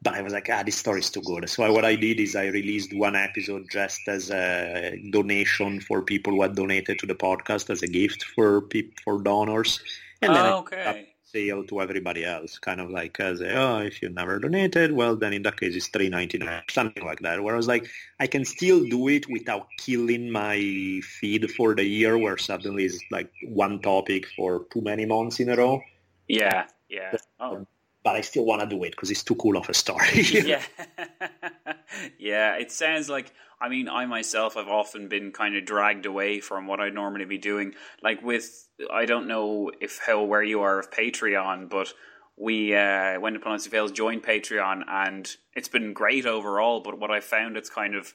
But 0.01 0.13
I 0.13 0.21
was 0.21 0.33
like, 0.33 0.47
ah, 0.51 0.61
this 0.63 0.75
story 0.77 0.99
is 0.99 1.09
too 1.09 1.21
good. 1.21 1.49
So 1.49 1.71
what 1.73 1.83
I 1.85 1.95
did 1.95 2.19
is 2.19 2.35
I 2.35 2.47
released 2.47 2.95
one 2.95 3.15
episode 3.15 3.65
just 3.71 4.01
as 4.07 4.29
a 4.29 4.95
donation 5.11 5.81
for 5.81 6.03
people 6.03 6.33
who 6.33 6.43
had 6.43 6.55
donated 6.55 6.99
to 6.99 7.07
the 7.07 7.15
podcast 7.15 7.69
as 7.71 7.81
a 7.81 7.87
gift 7.87 8.23
for 8.35 8.61
peop- 8.61 8.99
for 9.03 9.21
donors, 9.21 9.79
and 10.21 10.35
then 10.35 10.45
Oh, 10.45 10.59
up 10.59 10.59
okay. 10.59 11.13
Sale 11.31 11.63
to 11.65 11.81
everybody 11.81 12.23
else, 12.23 12.57
kind 12.57 12.79
of 12.79 12.89
like 12.89 13.19
uh, 13.19 13.23
as 13.23 13.41
a, 13.41 13.53
oh, 13.53 13.77
if 13.79 14.01
you 14.01 14.09
never 14.09 14.39
donated, 14.39 14.91
well, 14.91 15.15
then 15.15 15.33
in 15.33 15.43
that 15.43 15.59
case 15.59 15.75
it's 15.75 15.87
three 15.87 16.09
ninety 16.09 16.37
nine, 16.37 16.63
something 16.69 17.05
like 17.05 17.19
that. 17.19 17.43
Where 17.43 17.53
I 17.53 17.57
was 17.57 17.67
like, 17.67 17.87
I 18.19 18.27
can 18.27 18.45
still 18.45 18.83
do 18.85 19.07
it 19.09 19.29
without 19.29 19.67
killing 19.77 20.31
my 20.31 20.57
feed 21.03 21.51
for 21.51 21.75
the 21.75 21.83
year, 21.83 22.17
where 22.17 22.37
suddenly 22.37 22.85
it's 22.85 22.99
like 23.11 23.31
one 23.43 23.81
topic 23.81 24.27
for 24.35 24.65
too 24.71 24.81
many 24.81 25.05
months 25.05 25.39
in 25.39 25.49
a 25.49 25.55
row. 25.55 25.81
yeah, 26.27 26.65
yeah. 26.89 27.15
Oh, 27.39 27.65
But 28.07 28.15
I 28.15 28.21
still 28.21 28.45
want 28.45 28.61
to 28.61 28.67
do 28.67 28.81
it 28.85 28.91
because 28.91 29.11
it's 29.11 29.21
too 29.21 29.35
cool 29.35 29.57
of 29.57 29.67
a 29.67 29.73
story. 29.73 30.21
yeah. 30.31 30.63
Yeah 32.17 32.55
it 32.55 32.71
sounds 32.71 33.09
like 33.09 33.33
i 33.59 33.67
mean 33.67 33.89
i 33.89 34.05
myself 34.05 34.53
have 34.53 34.67
often 34.67 35.09
been 35.09 35.31
kind 35.31 35.57
of 35.57 35.65
dragged 35.65 36.05
away 36.05 36.39
from 36.39 36.67
what 36.67 36.79
i'd 36.79 36.93
normally 36.93 37.25
be 37.25 37.37
doing. 37.37 37.73
Like 38.01 38.21
with 38.23 38.69
i 38.93 39.05
don't 39.05 39.27
know 39.27 39.71
if 39.81 39.99
how 40.05 40.23
where 40.23 40.43
you 40.43 40.61
are 40.61 40.79
of 40.79 40.89
patreon 40.89 41.69
but 41.69 41.93
we 42.37 42.73
uh 42.73 43.19
when 43.19 43.33
diplomacy 43.33 43.69
fails 43.69 43.91
joined 43.91 44.23
patreon 44.23 44.83
and 44.87 45.35
it's 45.53 45.67
been 45.67 45.91
great 45.91 46.25
overall 46.25 46.79
but 46.79 46.97
what 46.99 47.11
i 47.11 47.19
found 47.19 47.57
it's 47.57 47.69
kind 47.69 47.93
of 47.95 48.13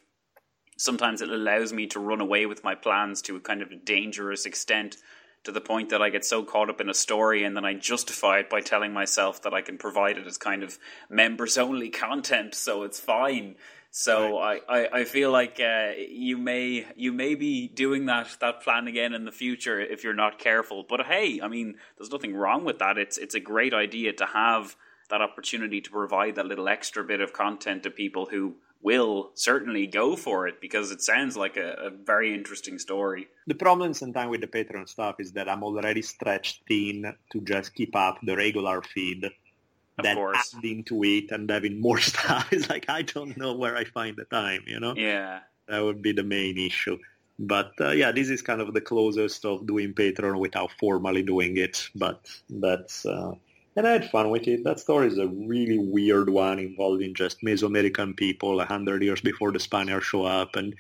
sometimes 0.78 1.20
it 1.20 1.28
allows 1.28 1.72
me 1.72 1.86
to 1.88 2.01
run 2.01 2.20
away 2.20 2.47
with 2.47 2.64
my 2.64 2.74
plans 2.74 3.20
to 3.22 3.36
a 3.36 3.40
kind 3.40 3.61
of 3.61 3.84
dangerous 3.84 4.47
extent 4.47 4.97
to 5.45 5.53
the 5.53 5.61
point 5.61 5.90
that 5.90 6.03
I 6.03 6.11
get 6.11 6.24
so 6.24 6.45
caught 6.45 6.70
up 6.70 6.80
in 6.80 6.88
a 6.88 6.95
story 6.95 7.45
and 7.45 7.57
then 7.57 7.64
I 7.64 7.74
justify 7.74 8.38
it 8.38 8.51
by 8.51 8.61
telling 8.61 8.93
myself 8.93 9.43
that 9.43 9.55
I 9.55 9.61
can 9.61 9.78
provide 9.78 10.18
it 10.18 10.26
as 10.26 10.38
kind 10.38 10.62
of 10.62 10.78
members 11.11 11.59
only 11.59 11.88
content, 11.88 12.55
so 12.55 12.84
it's 12.84 13.01
fine. 13.01 13.57
So 13.95 14.38
I, 14.38 14.61
I, 14.66 14.88
I 15.01 15.05
feel 15.05 15.30
like 15.30 15.61
uh, 15.61 15.90
you 16.09 16.38
may 16.38 16.86
you 16.97 17.12
may 17.12 17.34
be 17.34 17.68
doing 17.68 18.07
that 18.07 18.38
that 18.40 18.62
plan 18.62 18.88
again 18.88 19.12
in 19.12 19.26
the 19.26 19.32
future 19.32 19.78
if 19.78 20.03
you're 20.03 20.14
not 20.14 20.38
careful. 20.38 20.82
But 20.88 21.05
hey, 21.05 21.40
I 21.43 21.49
mean, 21.49 21.74
there's 21.99 22.11
nothing 22.11 22.34
wrong 22.34 22.64
with 22.64 22.78
that. 22.78 22.97
It's 22.97 23.18
it's 23.18 23.34
a 23.34 23.40
great 23.40 23.74
idea 23.74 24.14
to 24.14 24.24
have 24.24 24.76
that 25.11 25.20
opportunity 25.20 25.82
to 25.82 25.90
provide 25.90 26.36
that 26.36 26.47
little 26.47 26.68
extra 26.68 27.05
bit 27.05 27.20
of 27.20 27.34
content 27.34 27.82
to 27.82 27.90
people 27.90 28.24
who 28.24 28.55
will 28.82 29.30
certainly 29.34 29.86
go 29.86 30.16
for 30.16 30.48
it 30.48 30.60
because 30.60 30.90
it 30.90 31.02
sounds 31.02 31.36
like 31.36 31.56
a, 31.56 31.74
a 31.74 31.90
very 31.90 32.34
interesting 32.34 32.78
story. 32.78 33.28
The 33.46 33.54
problem 33.54 33.94
sometimes 33.94 34.30
with 34.30 34.40
the 34.40 34.48
Patreon 34.48 34.88
stuff 34.88 35.16
is 35.20 35.32
that 35.32 35.48
I'm 35.48 35.62
already 35.62 36.02
stretched 36.02 36.62
thin 36.66 37.14
to 37.32 37.40
just 37.40 37.74
keep 37.74 37.94
up 37.94 38.18
the 38.22 38.36
regular 38.36 38.82
feed. 38.82 39.24
Of 39.24 40.04
then 40.04 40.16
course. 40.16 40.54
adding 40.56 40.84
to 40.84 41.04
it 41.04 41.30
and 41.30 41.48
having 41.48 41.80
more 41.80 42.00
stuff 42.12 42.52
is 42.52 42.68
like 42.68 42.86
I 42.88 43.02
don't 43.02 43.36
know 43.36 43.54
where 43.54 43.76
I 43.76 43.84
find 43.84 44.16
the 44.16 44.24
time, 44.24 44.64
you 44.66 44.80
know? 44.80 44.94
Yeah. 44.96 45.40
That 45.68 45.80
would 45.80 46.02
be 46.02 46.12
the 46.12 46.24
main 46.24 46.58
issue. 46.58 46.98
But 47.38 47.72
uh, 47.80 47.90
yeah, 47.90 48.12
this 48.12 48.30
is 48.30 48.42
kind 48.42 48.60
of 48.60 48.74
the 48.74 48.80
closest 48.80 49.44
of 49.44 49.66
doing 49.66 49.94
Patreon 49.94 50.38
without 50.38 50.70
formally 50.78 51.22
doing 51.22 51.56
it. 51.56 51.88
But 51.94 52.26
that's 52.48 53.06
uh, 53.06 53.34
and 53.76 53.86
I 53.86 53.92
had 53.92 54.10
fun 54.10 54.30
with 54.30 54.46
it. 54.48 54.64
That 54.64 54.80
story 54.80 55.08
is 55.08 55.18
a 55.18 55.28
really 55.28 55.78
weird 55.78 56.28
one 56.28 56.58
involving 56.58 57.14
just 57.14 57.42
Mesoamerican 57.42 58.16
people 58.16 58.60
a 58.60 58.64
hundred 58.64 59.02
years 59.02 59.20
before 59.20 59.52
the 59.52 59.60
Spaniards 59.60 60.06
show 60.06 60.24
up, 60.24 60.56
and 60.56 60.74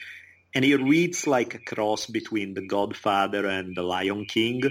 and 0.54 0.64
it 0.64 0.76
reads 0.76 1.26
like 1.26 1.54
a 1.54 1.58
cross 1.58 2.06
between 2.06 2.54
The 2.54 2.66
Godfather 2.66 3.46
and 3.46 3.74
The 3.74 3.82
Lion 3.82 4.26
King. 4.26 4.62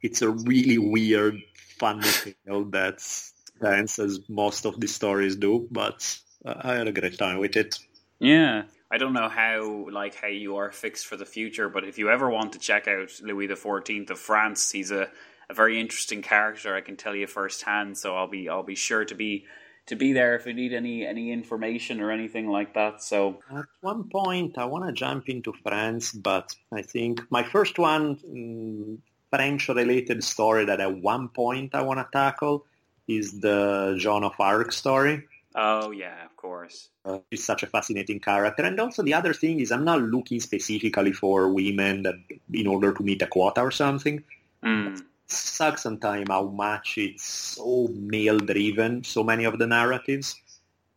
It's 0.00 0.22
a 0.22 0.30
really 0.30 0.78
weird, 0.78 1.40
funny 1.78 2.08
tale 2.46 2.64
that's 2.64 3.34
dense 3.60 3.98
as 3.98 4.20
most 4.28 4.64
of 4.64 4.80
the 4.80 4.86
stories 4.86 5.36
do, 5.36 5.68
but 5.70 6.18
I 6.44 6.74
had 6.74 6.88
a 6.88 6.92
great 6.92 7.18
time 7.18 7.38
with 7.38 7.56
it. 7.56 7.78
Yeah. 8.18 8.64
I 8.90 8.96
don't 8.96 9.12
know 9.12 9.28
how 9.28 9.88
like 9.92 10.14
how 10.14 10.28
you 10.28 10.56
are 10.56 10.72
fixed 10.72 11.06
for 11.06 11.16
the 11.16 11.26
future, 11.26 11.68
but 11.68 11.84
if 11.84 11.98
you 11.98 12.08
ever 12.08 12.30
want 12.30 12.54
to 12.54 12.58
check 12.58 12.88
out 12.88 13.10
Louis 13.22 13.46
the 13.46 13.56
Fourteenth 13.56 14.10
of 14.10 14.18
France, 14.18 14.70
he's 14.70 14.90
a, 14.90 15.10
a 15.50 15.54
very 15.54 15.80
interesting 15.80 16.22
character. 16.22 16.74
I 16.74 16.80
can 16.80 16.96
tell 16.96 17.14
you 17.14 17.26
firsthand. 17.26 17.96
So 17.96 18.16
I'll 18.16 18.28
be 18.28 18.48
I'll 18.48 18.62
be 18.62 18.74
sure 18.74 19.04
to 19.04 19.14
be 19.14 19.46
to 19.86 19.96
be 19.96 20.12
there 20.12 20.36
if 20.36 20.46
you 20.46 20.52
need 20.52 20.72
any 20.72 21.06
any 21.06 21.32
information 21.32 22.00
or 22.00 22.10
anything 22.10 22.48
like 22.48 22.74
that. 22.74 23.02
So 23.02 23.40
at 23.50 23.66
one 23.80 24.08
point, 24.08 24.58
I 24.58 24.66
want 24.66 24.86
to 24.86 24.92
jump 24.92 25.28
into 25.28 25.52
France, 25.62 26.12
but 26.12 26.54
I 26.72 26.82
think 26.82 27.20
my 27.30 27.42
first 27.42 27.78
one 27.78 28.16
mm, 28.16 28.98
French 29.30 29.68
related 29.68 30.22
story 30.22 30.64
that 30.66 30.80
at 30.80 31.00
one 31.00 31.28
point 31.28 31.74
I 31.74 31.82
want 31.82 31.98
to 32.00 32.06
tackle 32.12 32.66
is 33.06 33.40
the 33.40 33.96
Joan 33.98 34.24
of 34.24 34.34
Arc 34.38 34.72
story. 34.72 35.24
Oh 35.54 35.90
yeah, 35.90 36.24
of 36.26 36.36
course. 36.36 36.90
Uh, 37.06 37.20
he's 37.30 37.42
such 37.42 37.62
a 37.62 37.66
fascinating 37.66 38.20
character, 38.20 38.62
and 38.64 38.78
also 38.78 39.02
the 39.02 39.14
other 39.14 39.32
thing 39.32 39.60
is 39.60 39.72
I'm 39.72 39.84
not 39.84 40.02
looking 40.02 40.40
specifically 40.40 41.12
for 41.12 41.50
women 41.50 42.02
that 42.02 42.16
in 42.52 42.66
order 42.66 42.92
to 42.92 43.02
meet 43.02 43.22
a 43.22 43.26
quota 43.26 43.62
or 43.62 43.70
something. 43.70 44.22
Mm. 44.62 45.02
Sucks 45.28 45.82
sometimes 45.82 46.28
how 46.28 46.44
much 46.44 46.96
it's 46.96 47.24
so 47.24 47.88
male 47.94 48.38
driven, 48.38 49.04
so 49.04 49.22
many 49.22 49.44
of 49.44 49.58
the 49.58 49.66
narratives. 49.66 50.34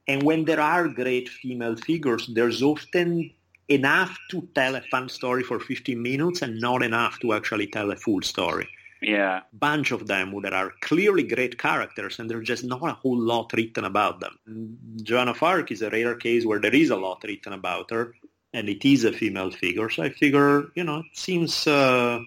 And 0.08 0.24
when 0.24 0.46
there 0.46 0.62
are 0.62 0.88
great 0.88 1.30
female 1.30 1.76
figures, 1.76 2.30
there's 2.34 2.64
often 2.64 3.32
enough 3.68 4.18
to 4.30 4.48
tell 4.54 4.76
a 4.76 4.82
fun 4.92 5.10
story 5.10 5.44
for 5.44 5.60
15 5.60 6.02
minutes 6.02 6.42
and 6.42 6.60
not 6.60 6.84
enough 6.84 7.20
to 7.20 7.34
actually 7.34 7.68
tell 7.68 7.92
a 7.92 7.96
full 7.96 8.22
story. 8.22 8.68
Yeah. 9.02 9.42
Bunch 9.54 9.92
of 9.92 10.08
them 10.08 10.40
that 10.44 10.54
are 10.54 10.74
clearly 10.82 11.24
great 11.24 11.58
characters 11.58 12.20
and 12.20 12.30
there's 12.30 12.48
just 12.48 12.64
not 12.64 12.88
a 12.88 12.94
whole 12.94 13.20
lot 13.20 13.52
written 13.54 13.86
about 13.86 14.20
them. 14.20 14.78
Joan 15.02 15.30
of 15.30 15.42
Arc 15.42 15.72
is 15.72 15.82
a 15.82 15.90
rare 15.90 16.16
case 16.16 16.46
where 16.46 16.60
there 16.60 16.76
is 16.76 16.90
a 16.92 16.96
lot 16.96 17.24
written 17.24 17.54
about 17.54 17.90
her 17.90 18.14
and 18.54 18.70
it 18.70 18.86
is 18.86 19.04
a 19.04 19.12
female 19.12 19.50
figure. 19.50 19.90
So 19.90 20.04
I 20.04 20.10
figure, 20.10 20.66
you 20.76 20.84
know, 20.84 21.00
it 21.00 21.18
seems 21.18 21.66
uh, 21.66 22.20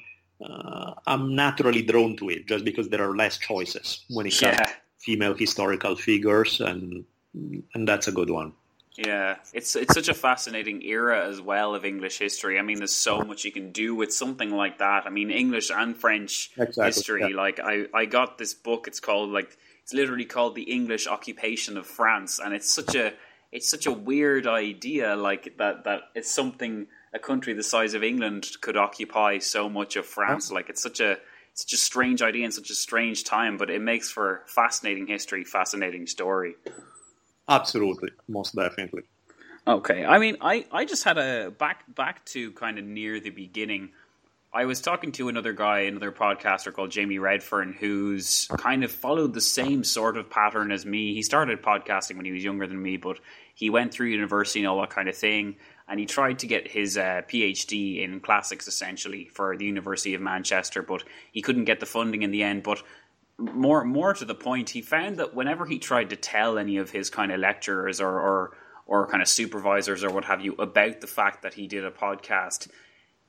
uh, 0.44 0.94
I'm 1.06 1.34
naturally 1.34 1.82
drawn 1.82 2.16
to 2.18 2.28
it 2.30 2.46
just 2.46 2.64
because 2.64 2.88
there 2.88 3.02
are 3.08 3.16
less 3.16 3.38
choices 3.38 4.04
when 4.10 4.26
it 4.26 4.30
comes 4.30 4.42
Yeah. 4.42 4.64
to 4.64 4.72
female 4.98 5.34
historical 5.34 5.96
figures 5.96 6.60
and 6.60 7.04
and 7.74 7.88
that's 7.88 8.06
a 8.08 8.12
good 8.12 8.30
one. 8.30 8.52
Yeah, 8.96 9.36
it's 9.52 9.74
it's 9.74 9.92
such 9.92 10.08
a 10.08 10.14
fascinating 10.14 10.82
era 10.82 11.26
as 11.28 11.40
well 11.40 11.74
of 11.74 11.84
English 11.84 12.18
history. 12.18 12.58
I 12.60 12.62
mean, 12.62 12.78
there's 12.78 12.94
so 12.94 13.22
much 13.22 13.44
you 13.44 13.50
can 13.50 13.72
do 13.72 13.94
with 13.96 14.12
something 14.14 14.50
like 14.50 14.78
that. 14.78 15.04
I 15.04 15.10
mean, 15.10 15.30
English 15.32 15.70
and 15.70 15.96
French 15.96 16.52
Exactly, 16.56 16.84
history. 16.84 17.20
yeah. 17.30 17.36
Like, 17.36 17.58
I 17.58 17.86
I 17.92 18.04
got 18.04 18.38
this 18.38 18.54
book. 18.54 18.86
It's 18.86 19.00
called 19.00 19.30
like 19.30 19.58
it's 19.82 19.92
literally 19.92 20.24
called 20.26 20.54
the 20.54 20.62
English 20.62 21.08
occupation 21.08 21.76
of 21.76 21.86
France, 21.88 22.38
and 22.38 22.54
it's 22.54 22.70
such 22.72 22.94
a 22.94 23.12
it's 23.50 23.68
such 23.68 23.86
a 23.86 23.92
weird 23.92 24.46
idea. 24.46 25.16
Like 25.16 25.56
that 25.58 25.82
that 25.84 26.02
it's 26.14 26.30
something 26.30 26.86
a 27.14 27.18
country 27.18 27.54
the 27.54 27.62
size 27.62 27.94
of 27.94 28.02
England 28.02 28.48
could 28.60 28.76
occupy 28.76 29.38
so 29.38 29.68
much 29.68 29.96
of 29.96 30.04
France. 30.04 30.50
Like 30.50 30.68
it's 30.68 30.82
such 30.82 31.00
a 31.00 31.18
such 31.54 31.72
a 31.72 31.76
strange 31.76 32.20
idea 32.20 32.44
and 32.44 32.52
such 32.52 32.70
a 32.70 32.74
strange 32.74 33.22
time, 33.22 33.56
but 33.56 33.70
it 33.70 33.80
makes 33.80 34.10
for 34.10 34.42
fascinating 34.46 35.06
history, 35.06 35.44
fascinating 35.44 36.08
story. 36.08 36.56
Absolutely, 37.48 38.10
most 38.28 38.56
definitely. 38.56 39.02
Okay, 39.66 40.04
I 40.04 40.18
mean, 40.18 40.36
I, 40.40 40.66
I 40.72 40.84
just 40.84 41.04
had 41.04 41.16
a 41.16 41.50
back 41.50 41.84
back 41.94 42.24
to 42.26 42.50
kind 42.52 42.78
of 42.78 42.84
near 42.84 43.20
the 43.20 43.30
beginning. 43.30 43.90
I 44.52 44.66
was 44.66 44.80
talking 44.80 45.10
to 45.12 45.28
another 45.28 45.52
guy, 45.52 45.80
another 45.80 46.12
podcaster 46.12 46.72
called 46.72 46.90
Jamie 46.90 47.18
Redfern, 47.18 47.72
who's 47.72 48.46
kind 48.56 48.84
of 48.84 48.92
followed 48.92 49.34
the 49.34 49.40
same 49.40 49.82
sort 49.82 50.16
of 50.16 50.30
pattern 50.30 50.70
as 50.70 50.86
me. 50.86 51.14
He 51.14 51.22
started 51.22 51.60
podcasting 51.60 52.16
when 52.16 52.24
he 52.24 52.30
was 52.30 52.44
younger 52.44 52.66
than 52.66 52.80
me, 52.80 52.96
but 52.96 53.18
he 53.54 53.70
went 53.70 53.92
through 53.92 54.08
university 54.08 54.60
and 54.60 54.68
all 54.68 54.80
that 54.80 54.90
kind 54.90 55.08
of 55.08 55.16
thing, 55.16 55.56
and 55.88 56.00
he 56.00 56.06
tried 56.06 56.38
to 56.38 56.46
get 56.46 56.68
his 56.68 56.96
uh, 56.96 57.22
PhD 57.28 58.02
in 58.02 58.20
classics 58.20 58.66
essentially 58.66 59.26
for 59.26 59.56
the 59.56 59.66
University 59.66 60.14
of 60.14 60.20
Manchester, 60.20 60.82
but 60.82 61.04
he 61.30 61.42
couldn't 61.42 61.66
get 61.66 61.80
the 61.80 61.86
funding 61.86 62.22
in 62.22 62.30
the 62.30 62.42
end. 62.42 62.62
But 62.62 62.82
more 63.38 63.84
more 63.84 64.14
to 64.14 64.24
the 64.24 64.34
point, 64.34 64.70
he 64.70 64.80
found 64.80 65.18
that 65.18 65.34
whenever 65.34 65.66
he 65.66 65.78
tried 65.78 66.10
to 66.10 66.16
tell 66.16 66.58
any 66.58 66.76
of 66.78 66.90
his 66.90 67.10
kind 67.10 67.32
of 67.32 67.40
lecturers 67.40 68.00
or 68.00 68.20
or, 68.20 68.56
or 68.86 69.06
kind 69.08 69.22
of 69.22 69.28
supervisors 69.28 70.02
or 70.02 70.10
what 70.10 70.24
have 70.24 70.44
you 70.44 70.54
about 70.54 71.00
the 71.00 71.06
fact 71.06 71.42
that 71.42 71.54
he 71.54 71.66
did 71.66 71.84
a 71.84 71.90
podcast, 71.90 72.68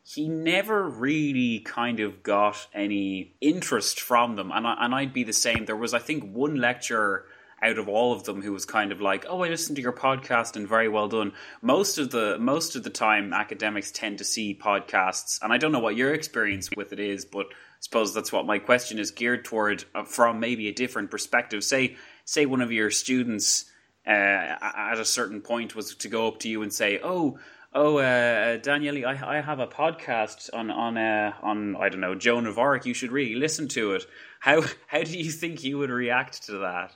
he 0.03 0.29
never 0.29 0.87
really 0.87 1.59
kind 1.59 1.99
of 1.99 2.23
got 2.23 2.67
any 2.73 3.33
interest 3.41 3.99
from 3.99 4.35
them. 4.35 4.51
And 4.53 4.65
I, 4.65 4.77
and 4.79 4.95
I'd 4.95 5.13
be 5.13 5.23
the 5.23 5.33
same. 5.33 5.65
There 5.65 5.75
was 5.75 5.93
I 5.93 5.99
think 5.99 6.23
one 6.23 6.55
lecturer 6.55 7.25
out 7.65 7.79
of 7.79 7.89
all 7.89 8.13
of 8.13 8.23
them 8.23 8.41
who 8.41 8.53
was 8.53 8.65
kind 8.65 8.91
of 8.91 9.01
like, 9.01 9.25
"Oh, 9.27 9.43
I 9.43 9.49
listened 9.49 9.75
to 9.77 9.81
your 9.81 9.91
podcast 9.91 10.55
and 10.55 10.67
very 10.67 10.87
well 10.87 11.07
done." 11.07 11.33
Most 11.61 11.97
of 11.97 12.11
the 12.11 12.37
most 12.39 12.75
of 12.75 12.83
the 12.83 12.89
time, 12.89 13.33
academics 13.33 13.91
tend 13.91 14.19
to 14.19 14.23
see 14.23 14.57
podcasts, 14.57 15.41
and 15.41 15.51
I 15.51 15.57
don't 15.57 15.71
know 15.71 15.79
what 15.79 15.95
your 15.95 16.13
experience 16.13 16.69
with 16.75 16.93
it 16.93 16.99
is, 16.99 17.25
but 17.25 17.47
I 17.47 17.79
suppose 17.79 18.13
that's 18.13 18.31
what 18.31 18.45
my 18.45 18.59
question 18.59 18.99
is 18.99 19.11
geared 19.11 19.45
toward 19.45 19.83
uh, 19.95 20.03
from 20.03 20.39
maybe 20.39 20.67
a 20.67 20.73
different 20.73 21.09
perspective. 21.09 21.63
Say, 21.63 21.97
say 22.23 22.45
one 22.45 22.61
of 22.61 22.71
your 22.71 22.91
students 22.91 23.65
uh, 24.05 24.09
at 24.09 24.99
a 24.99 25.05
certain 25.05 25.41
point 25.41 25.75
was 25.75 25.95
to 25.95 26.07
go 26.07 26.27
up 26.27 26.39
to 26.39 26.49
you 26.49 26.61
and 26.61 26.73
say, 26.73 26.99
"Oh." 27.03 27.39
Oh, 27.77 27.97
uh, 27.97 28.55
Daniele, 28.55 29.05
I, 29.05 29.37
I 29.37 29.41
have 29.41 29.59
a 29.59 29.67
podcast 29.67 30.49
on 30.53 30.71
on 30.71 30.97
uh, 30.97 31.33
on 31.41 31.75
I 31.75 31.89
don't 31.89 31.99
know 31.99 32.15
Joan 32.15 32.47
of 32.47 32.57
Arc. 32.57 32.85
You 32.85 32.93
should 32.93 33.11
really 33.11 33.35
listen 33.35 33.67
to 33.69 33.95
it. 33.95 34.05
How 34.39 34.63
how 34.87 35.03
do 35.03 35.17
you 35.17 35.29
think 35.29 35.61
you 35.65 35.77
would 35.79 35.89
react 35.89 36.45
to 36.45 36.59
that? 36.59 36.95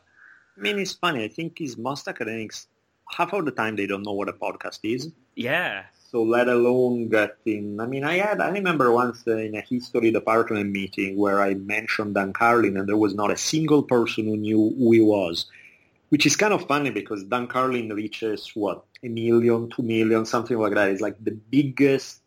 I 0.59 0.61
mean, 0.61 0.79
it's 0.79 0.93
funny. 0.93 1.23
I 1.23 1.29
think 1.29 1.61
is 1.61 1.77
most 1.77 2.07
academics 2.07 2.67
half 3.09 3.33
of 3.33 3.45
the 3.45 3.51
time 3.51 3.75
they 3.75 3.87
don't 3.87 4.03
know 4.03 4.13
what 4.13 4.29
a 4.29 4.33
podcast 4.33 4.79
is. 4.83 5.11
Yeah, 5.35 5.85
So 6.11 6.23
let 6.23 6.49
alone 6.49 7.07
getting. 7.09 7.79
I 7.79 7.85
mean, 7.85 8.03
I 8.03 8.17
had. 8.17 8.41
I 8.41 8.49
remember 8.49 8.91
once 8.91 9.23
uh, 9.27 9.37
in 9.37 9.55
a 9.55 9.61
history 9.61 10.11
department 10.11 10.71
meeting 10.71 11.17
where 11.17 11.41
I 11.41 11.53
mentioned 11.53 12.15
Dan 12.15 12.33
Carlin, 12.33 12.77
and 12.77 12.89
there 12.89 12.97
was 12.97 13.15
not 13.15 13.31
a 13.31 13.37
single 13.37 13.83
person 13.83 14.25
who 14.25 14.37
knew 14.37 14.75
who 14.77 14.91
he 14.91 15.01
was, 15.01 15.45
which 16.09 16.25
is 16.25 16.35
kind 16.35 16.53
of 16.53 16.67
funny 16.67 16.89
because 16.89 17.23
Dan 17.23 17.47
Carlin 17.47 17.89
reaches 17.93 18.51
what 18.53 18.83
a 19.03 19.07
million, 19.07 19.69
two 19.69 19.83
million, 19.83 20.25
something 20.25 20.57
like 20.57 20.73
that. 20.73 20.89
It's 20.89 21.01
like 21.01 21.23
the 21.23 21.31
biggest 21.31 22.19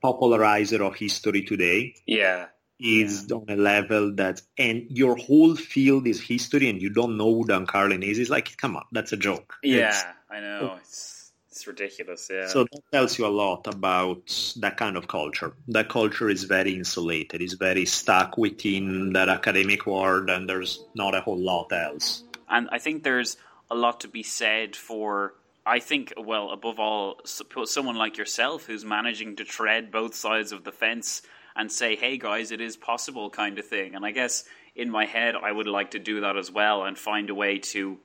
popularizer 0.00 0.84
of 0.84 0.94
history 0.94 1.42
today. 1.42 1.94
yeah, 2.06 2.46
is 2.78 3.30
on 3.32 3.46
a 3.48 3.56
level 3.56 4.14
that, 4.16 4.42
and 4.58 4.86
your 4.90 5.16
whole 5.16 5.54
field 5.56 6.06
is 6.06 6.20
history, 6.20 6.68
and 6.68 6.80
you 6.82 6.90
don't 6.90 7.16
know 7.16 7.32
who 7.34 7.44
Dan 7.46 7.66
Carlin 7.66 8.02
is. 8.02 8.18
It's 8.18 8.30
like, 8.30 8.56
come 8.56 8.76
on, 8.76 8.84
that's 8.92 9.12
a 9.12 9.16
joke. 9.16 9.54
yeah. 9.62 9.76
It's- 9.88 10.04
I 10.28 10.40
know 10.40 10.76
it's 10.80 11.32
it's 11.50 11.66
ridiculous. 11.66 12.28
Yeah. 12.30 12.48
so 12.48 12.64
that 12.64 12.80
tells 12.92 13.16
you 13.18 13.24
a 13.26 13.28
lot 13.28 13.66
about 13.66 14.52
that 14.56 14.76
kind 14.76 14.96
of 14.96 15.08
culture. 15.08 15.54
That 15.68 15.88
culture 15.88 16.28
is 16.28 16.44
very 16.44 16.74
insulated. 16.74 17.40
It's 17.40 17.54
very 17.54 17.86
stuck 17.86 18.36
within 18.36 19.12
that 19.14 19.28
academic 19.30 19.86
world, 19.86 20.28
and 20.28 20.46
there's 20.48 20.84
not 20.94 21.14
a 21.14 21.20
whole 21.22 21.38
lot 21.38 21.72
else. 21.72 22.24
and 22.50 22.68
I 22.70 22.78
think 22.78 23.04
there's 23.04 23.38
a 23.70 23.74
lot 23.74 24.00
to 24.00 24.08
be 24.08 24.22
said 24.22 24.76
for. 24.76 25.34
I 25.64 25.78
think, 25.80 26.12
well, 26.16 26.50
above 26.50 26.78
all, 26.78 27.20
someone 27.24 27.96
like 27.96 28.18
yourself 28.18 28.66
who's 28.66 28.84
managing 28.84 29.36
to 29.36 29.44
tread 29.44 29.90
both 29.90 30.14
sides 30.14 30.52
of 30.52 30.62
the 30.62 30.70
fence 30.72 31.22
and 31.56 31.70
say, 31.70 31.96
"Hey, 31.96 32.18
guys, 32.18 32.50
it 32.52 32.60
is 32.60 32.76
possible," 32.76 33.30
kind 33.30 33.58
of 33.58 33.66
thing. 33.66 33.94
And 33.94 34.04
I 34.04 34.10
guess 34.10 34.44
in 34.74 34.90
my 34.90 35.06
head, 35.06 35.34
I 35.34 35.50
would 35.50 35.66
like 35.66 35.92
to 35.92 35.98
do 35.98 36.20
that 36.20 36.36
as 36.36 36.50
well 36.50 36.84
and 36.84 36.98
find 36.98 37.30
a 37.30 37.34
way 37.34 37.58
to 37.58 37.98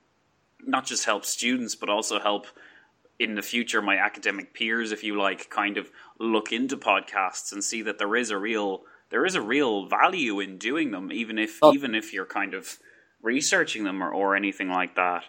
not 0.64 0.86
just 0.86 1.04
help 1.04 1.24
students, 1.24 1.74
but 1.74 1.88
also 1.88 2.18
help 2.18 2.46
in 3.18 3.34
the 3.34 3.42
future 3.42 3.82
my 3.82 3.96
academic 3.96 4.54
peers, 4.54 4.90
if 4.90 5.04
you 5.04 5.16
like, 5.16 5.50
kind 5.50 5.76
of 5.76 5.90
look 6.18 6.52
into 6.52 6.76
podcasts 6.76 7.52
and 7.52 7.62
see 7.62 7.82
that 7.82 7.98
there 7.98 8.16
is 8.16 8.30
a 8.30 8.38
real 8.38 8.82
there 9.10 9.26
is 9.26 9.34
a 9.34 9.42
real 9.42 9.86
value 9.86 10.40
in 10.40 10.56
doing 10.56 10.90
them, 10.90 11.12
even 11.12 11.38
if 11.38 11.58
oh. 11.62 11.74
even 11.74 11.94
if 11.94 12.12
you're 12.12 12.26
kind 12.26 12.54
of 12.54 12.78
researching 13.20 13.84
them 13.84 14.02
or, 14.02 14.10
or 14.10 14.34
anything 14.34 14.70
like 14.70 14.96
that. 14.96 15.24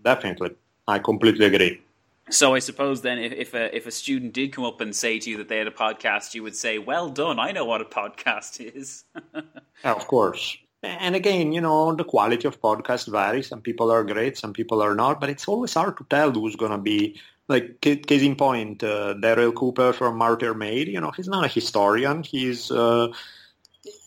Definitely, 0.00 0.52
I 0.86 0.98
completely 1.00 1.46
agree. 1.46 1.82
So 2.30 2.54
I 2.54 2.58
suppose 2.58 3.02
then, 3.02 3.18
if, 3.18 3.32
if 3.32 3.54
a 3.54 3.76
if 3.76 3.86
a 3.86 3.90
student 3.90 4.32
did 4.32 4.52
come 4.52 4.64
up 4.64 4.80
and 4.80 4.96
say 4.96 5.18
to 5.18 5.30
you 5.30 5.36
that 5.38 5.48
they 5.48 5.58
had 5.58 5.66
a 5.66 5.72
podcast, 5.72 6.34
you 6.34 6.42
would 6.42 6.56
say, 6.56 6.78
"Well 6.78 7.10
done, 7.10 7.38
I 7.38 7.52
know 7.52 7.64
what 7.64 7.82
a 7.82 7.84
podcast 7.84 8.60
is." 8.74 9.04
Of 9.84 10.06
course. 10.06 10.56
And 10.82 11.14
again, 11.16 11.52
you 11.52 11.60
know, 11.60 11.94
the 11.94 12.04
quality 12.04 12.46
of 12.46 12.60
podcast 12.60 13.08
varies. 13.08 13.48
Some 13.48 13.60
people 13.60 13.90
are 13.90 14.04
great, 14.04 14.38
some 14.38 14.52
people 14.52 14.82
are 14.82 14.94
not, 14.94 15.20
but 15.20 15.28
it's 15.28 15.48
always 15.48 15.74
hard 15.74 15.96
to 15.98 16.06
tell 16.08 16.30
who's 16.30 16.56
going 16.56 16.70
to 16.70 16.78
be 16.78 17.20
like 17.48 17.80
case 17.80 18.22
in 18.22 18.36
point, 18.36 18.82
uh, 18.82 19.14
Darryl 19.14 19.54
Cooper 19.54 19.92
from 19.92 20.16
Martyr 20.16 20.54
Made, 20.54 20.88
you 20.88 21.00
know, 21.00 21.10
he's 21.10 21.28
not 21.28 21.44
a 21.44 21.48
historian. 21.48 22.22
He's 22.22 22.70
uh, 22.70 23.08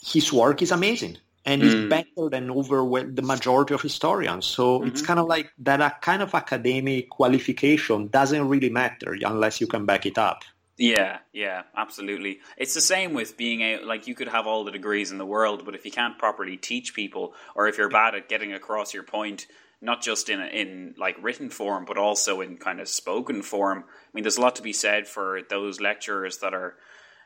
his 0.04 0.34
work 0.34 0.62
is 0.62 0.72
amazing 0.72 1.18
and 1.48 1.64
is 1.64 1.76
mm. 1.76 1.90
better 1.90 2.30
than 2.30 2.52
over 2.52 2.84
the 3.10 3.22
majority 3.22 3.74
of 3.74 3.82
historians. 3.82 4.46
So 4.46 4.80
mm-hmm. 4.80 4.90
it's 4.90 5.02
kind 5.02 5.18
of 5.18 5.28
like 5.28 5.50
that 5.60 5.80
a 5.80 5.96
kind 6.02 6.22
of 6.22 6.36
academic 6.36 7.10
qualification 7.10 8.10
doesn't 8.10 8.50
really 8.50 8.70
matter 8.70 9.16
unless 9.26 9.62
you 9.62 9.68
can 9.68 9.86
back 9.86 10.06
it 10.06 10.18
up. 10.18 10.44
Yeah, 10.78 11.20
yeah, 11.32 11.64
absolutely. 11.76 12.42
It's 12.58 12.76
the 12.76 12.82
same 12.82 13.14
with 13.14 13.38
being 13.38 13.62
a 13.62 13.80
like 13.80 14.08
you 14.08 14.14
could 14.14 14.28
have 14.28 14.46
all 14.46 14.66
the 14.66 14.72
degrees 14.72 15.12
in 15.12 15.18
the 15.18 15.26
world, 15.26 15.64
but 15.66 15.74
if 15.74 15.86
you 15.86 15.92
can't 15.92 16.20
properly 16.20 16.58
teach 16.58 16.94
people, 16.94 17.34
or 17.56 17.68
if 17.68 17.78
you're 17.78 17.90
bad 17.90 18.14
at 18.14 18.30
getting 18.30 18.54
across 18.54 18.94
your 18.94 19.04
point, 19.04 19.48
not 19.82 20.02
just 20.02 20.30
in 20.30 20.42
in 20.42 20.96
like 20.98 21.16
written 21.24 21.50
form, 21.50 21.86
but 21.86 21.98
also 21.98 22.42
in 22.42 22.58
kind 22.58 22.80
of 22.82 22.90
spoken 22.90 23.42
form. 23.42 23.86
I 23.88 24.10
mean, 24.14 24.24
there's 24.24 24.38
a 24.38 24.42
lot 24.42 24.58
to 24.58 24.62
be 24.62 24.74
said 24.74 25.08
for 25.08 25.42
those 25.50 25.80
lecturers 25.80 26.40
that 26.40 26.54
are 26.54 26.76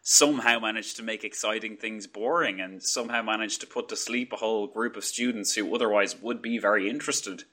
somehow 0.02 0.60
managed 0.60 0.98
to 0.98 1.04
make 1.04 1.24
exciting 1.24 1.78
things 1.78 2.08
boring 2.08 2.60
and 2.60 2.82
somehow 2.82 3.22
managed 3.22 3.62
to 3.62 3.68
put 3.68 3.90
to 3.90 3.96
sleep 3.96 4.34
a 4.34 4.38
whole 4.38 4.68
group 4.68 4.96
of 4.96 5.04
students 5.04 5.54
who 5.54 5.74
otherwise 5.76 6.20
would 6.22 6.42
be 6.42 6.58
very 6.58 6.90
interested. 6.90 7.44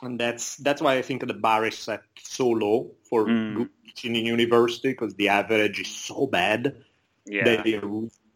And 0.00 0.18
that's 0.18 0.56
that's 0.56 0.80
why 0.80 0.96
I 0.96 1.02
think 1.02 1.26
the 1.26 1.34
bar 1.34 1.66
is 1.66 1.76
set 1.76 2.02
so 2.22 2.48
low 2.48 2.92
for 3.10 3.26
mm. 3.26 3.68
teaching 3.84 4.14
in 4.14 4.26
university 4.26 4.90
because 4.90 5.14
the 5.14 5.28
average 5.28 5.80
is 5.80 5.88
so 5.88 6.28
bad 6.28 6.76
yeah. 7.26 7.44
that 7.44 7.66
it 7.66 7.82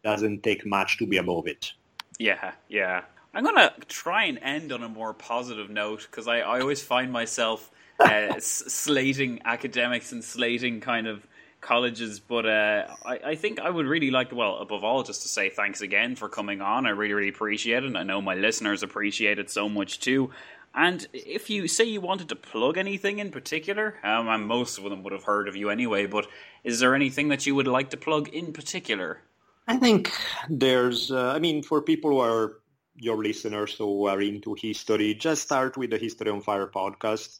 doesn't 0.03 0.43
take 0.43 0.65
much 0.65 0.97
to 0.97 1.07
be 1.07 1.17
above 1.17 1.47
it. 1.47 1.71
Yeah, 2.19 2.51
yeah. 2.67 3.03
I'm 3.33 3.43
going 3.43 3.55
to 3.55 3.73
try 3.87 4.25
and 4.25 4.37
end 4.41 4.71
on 4.71 4.83
a 4.83 4.89
more 4.89 5.13
positive 5.13 5.69
note 5.69 6.07
because 6.09 6.27
I, 6.27 6.39
I 6.39 6.59
always 6.59 6.83
find 6.83 7.11
myself 7.11 7.71
uh, 7.99 8.35
slating 8.39 9.41
academics 9.45 10.11
and 10.11 10.23
slating 10.23 10.81
kind 10.81 11.07
of 11.07 11.25
colleges. 11.63 12.19
But 12.19 12.45
uh, 12.45 12.87
I, 13.05 13.19
I, 13.25 13.35
think 13.35 13.59
I 13.59 13.69
would 13.69 13.87
really 13.87 14.11
like, 14.11 14.31
well, 14.31 14.57
above 14.57 14.83
all, 14.83 15.03
just 15.03 15.23
to 15.23 15.27
say 15.27 15.49
thanks 15.49 15.81
again 15.81 16.15
for 16.15 16.29
coming 16.29 16.61
on. 16.61 16.85
I 16.85 16.89
really, 16.89 17.13
really 17.13 17.29
appreciate 17.29 17.83
it. 17.83 17.87
And 17.87 17.97
I 17.97 18.03
know 18.03 18.21
my 18.21 18.35
listeners 18.35 18.83
appreciate 18.83 19.39
it 19.39 19.49
so 19.49 19.67
much 19.67 19.99
too. 19.99 20.31
And 20.75 21.07
if 21.13 21.49
you 21.49 21.67
say 21.67 21.83
you 21.83 22.01
wanted 22.01 22.29
to 22.29 22.35
plug 22.35 22.77
anything 22.77 23.19
in 23.19 23.29
particular, 23.31 23.95
um, 24.03 24.27
and 24.27 24.47
most 24.47 24.77
of 24.77 24.83
them 24.85 25.03
would 25.03 25.13
have 25.13 25.23
heard 25.23 25.47
of 25.47 25.55
you 25.55 25.69
anyway, 25.69 26.07
but 26.07 26.27
is 26.63 26.79
there 26.79 26.95
anything 26.95 27.29
that 27.29 27.45
you 27.45 27.53
would 27.55 27.67
like 27.67 27.91
to 27.91 27.97
plug 27.97 28.29
in 28.29 28.53
particular? 28.53 29.21
I 29.67 29.77
think 29.77 30.11
there's, 30.49 31.11
uh, 31.11 31.31
I 31.31 31.39
mean, 31.39 31.63
for 31.63 31.81
people 31.81 32.11
who 32.11 32.19
are 32.19 32.57
your 32.95 33.17
listeners 33.17 33.75
who 33.75 34.07
are 34.07 34.21
into 34.21 34.55
history, 34.59 35.13
just 35.13 35.43
start 35.43 35.77
with 35.77 35.91
the 35.91 35.97
History 35.97 36.29
on 36.29 36.41
Fire 36.41 36.67
podcast. 36.67 37.39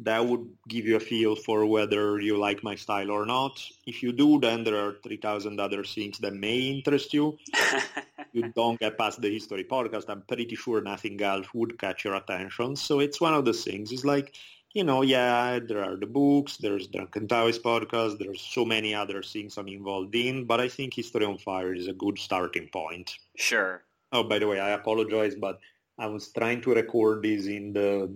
That 0.00 0.26
would 0.26 0.50
give 0.68 0.86
you 0.86 0.96
a 0.96 1.00
feel 1.00 1.36
for 1.36 1.66
whether 1.66 2.20
you 2.20 2.36
like 2.36 2.64
my 2.64 2.74
style 2.74 3.10
or 3.10 3.24
not. 3.24 3.62
If 3.86 4.02
you 4.02 4.12
do, 4.12 4.40
then 4.40 4.64
there 4.64 4.76
are 4.76 4.96
3,000 5.02 5.60
other 5.60 5.84
things 5.84 6.18
that 6.18 6.34
may 6.34 6.58
interest 6.58 7.14
you. 7.14 7.38
you 8.32 8.52
don't 8.56 8.80
get 8.80 8.98
past 8.98 9.20
the 9.20 9.32
history 9.32 9.64
podcast, 9.64 10.08
I'm 10.08 10.22
pretty 10.22 10.56
sure 10.56 10.80
nothing 10.80 11.22
else 11.22 11.46
would 11.54 11.78
catch 11.78 12.04
your 12.04 12.14
attention. 12.14 12.74
So 12.74 12.98
it's 12.98 13.20
one 13.20 13.34
of 13.34 13.44
those 13.44 13.62
things. 13.62 13.92
It's 13.92 14.04
like, 14.04 14.34
you 14.72 14.82
know, 14.82 15.02
yeah, 15.02 15.60
there 15.60 15.84
are 15.84 15.96
the 15.96 16.06
books, 16.06 16.56
there's 16.56 16.88
Drunken 16.88 17.28
Taoist 17.28 17.62
podcast, 17.62 18.18
there's 18.18 18.40
so 18.40 18.64
many 18.64 18.92
other 18.92 19.22
things 19.22 19.56
I'm 19.56 19.68
involved 19.68 20.16
in, 20.16 20.46
but 20.46 20.60
I 20.60 20.68
think 20.68 20.94
History 20.94 21.24
on 21.24 21.38
Fire 21.38 21.72
is 21.72 21.86
a 21.86 21.92
good 21.92 22.18
starting 22.18 22.68
point. 22.72 23.16
Sure. 23.36 23.84
Oh, 24.10 24.24
by 24.24 24.40
the 24.40 24.48
way, 24.48 24.58
I 24.58 24.70
apologize, 24.70 25.36
but 25.36 25.60
I 25.96 26.06
was 26.06 26.32
trying 26.32 26.60
to 26.62 26.74
record 26.74 27.22
this 27.22 27.46
in 27.46 27.72
the 27.72 28.10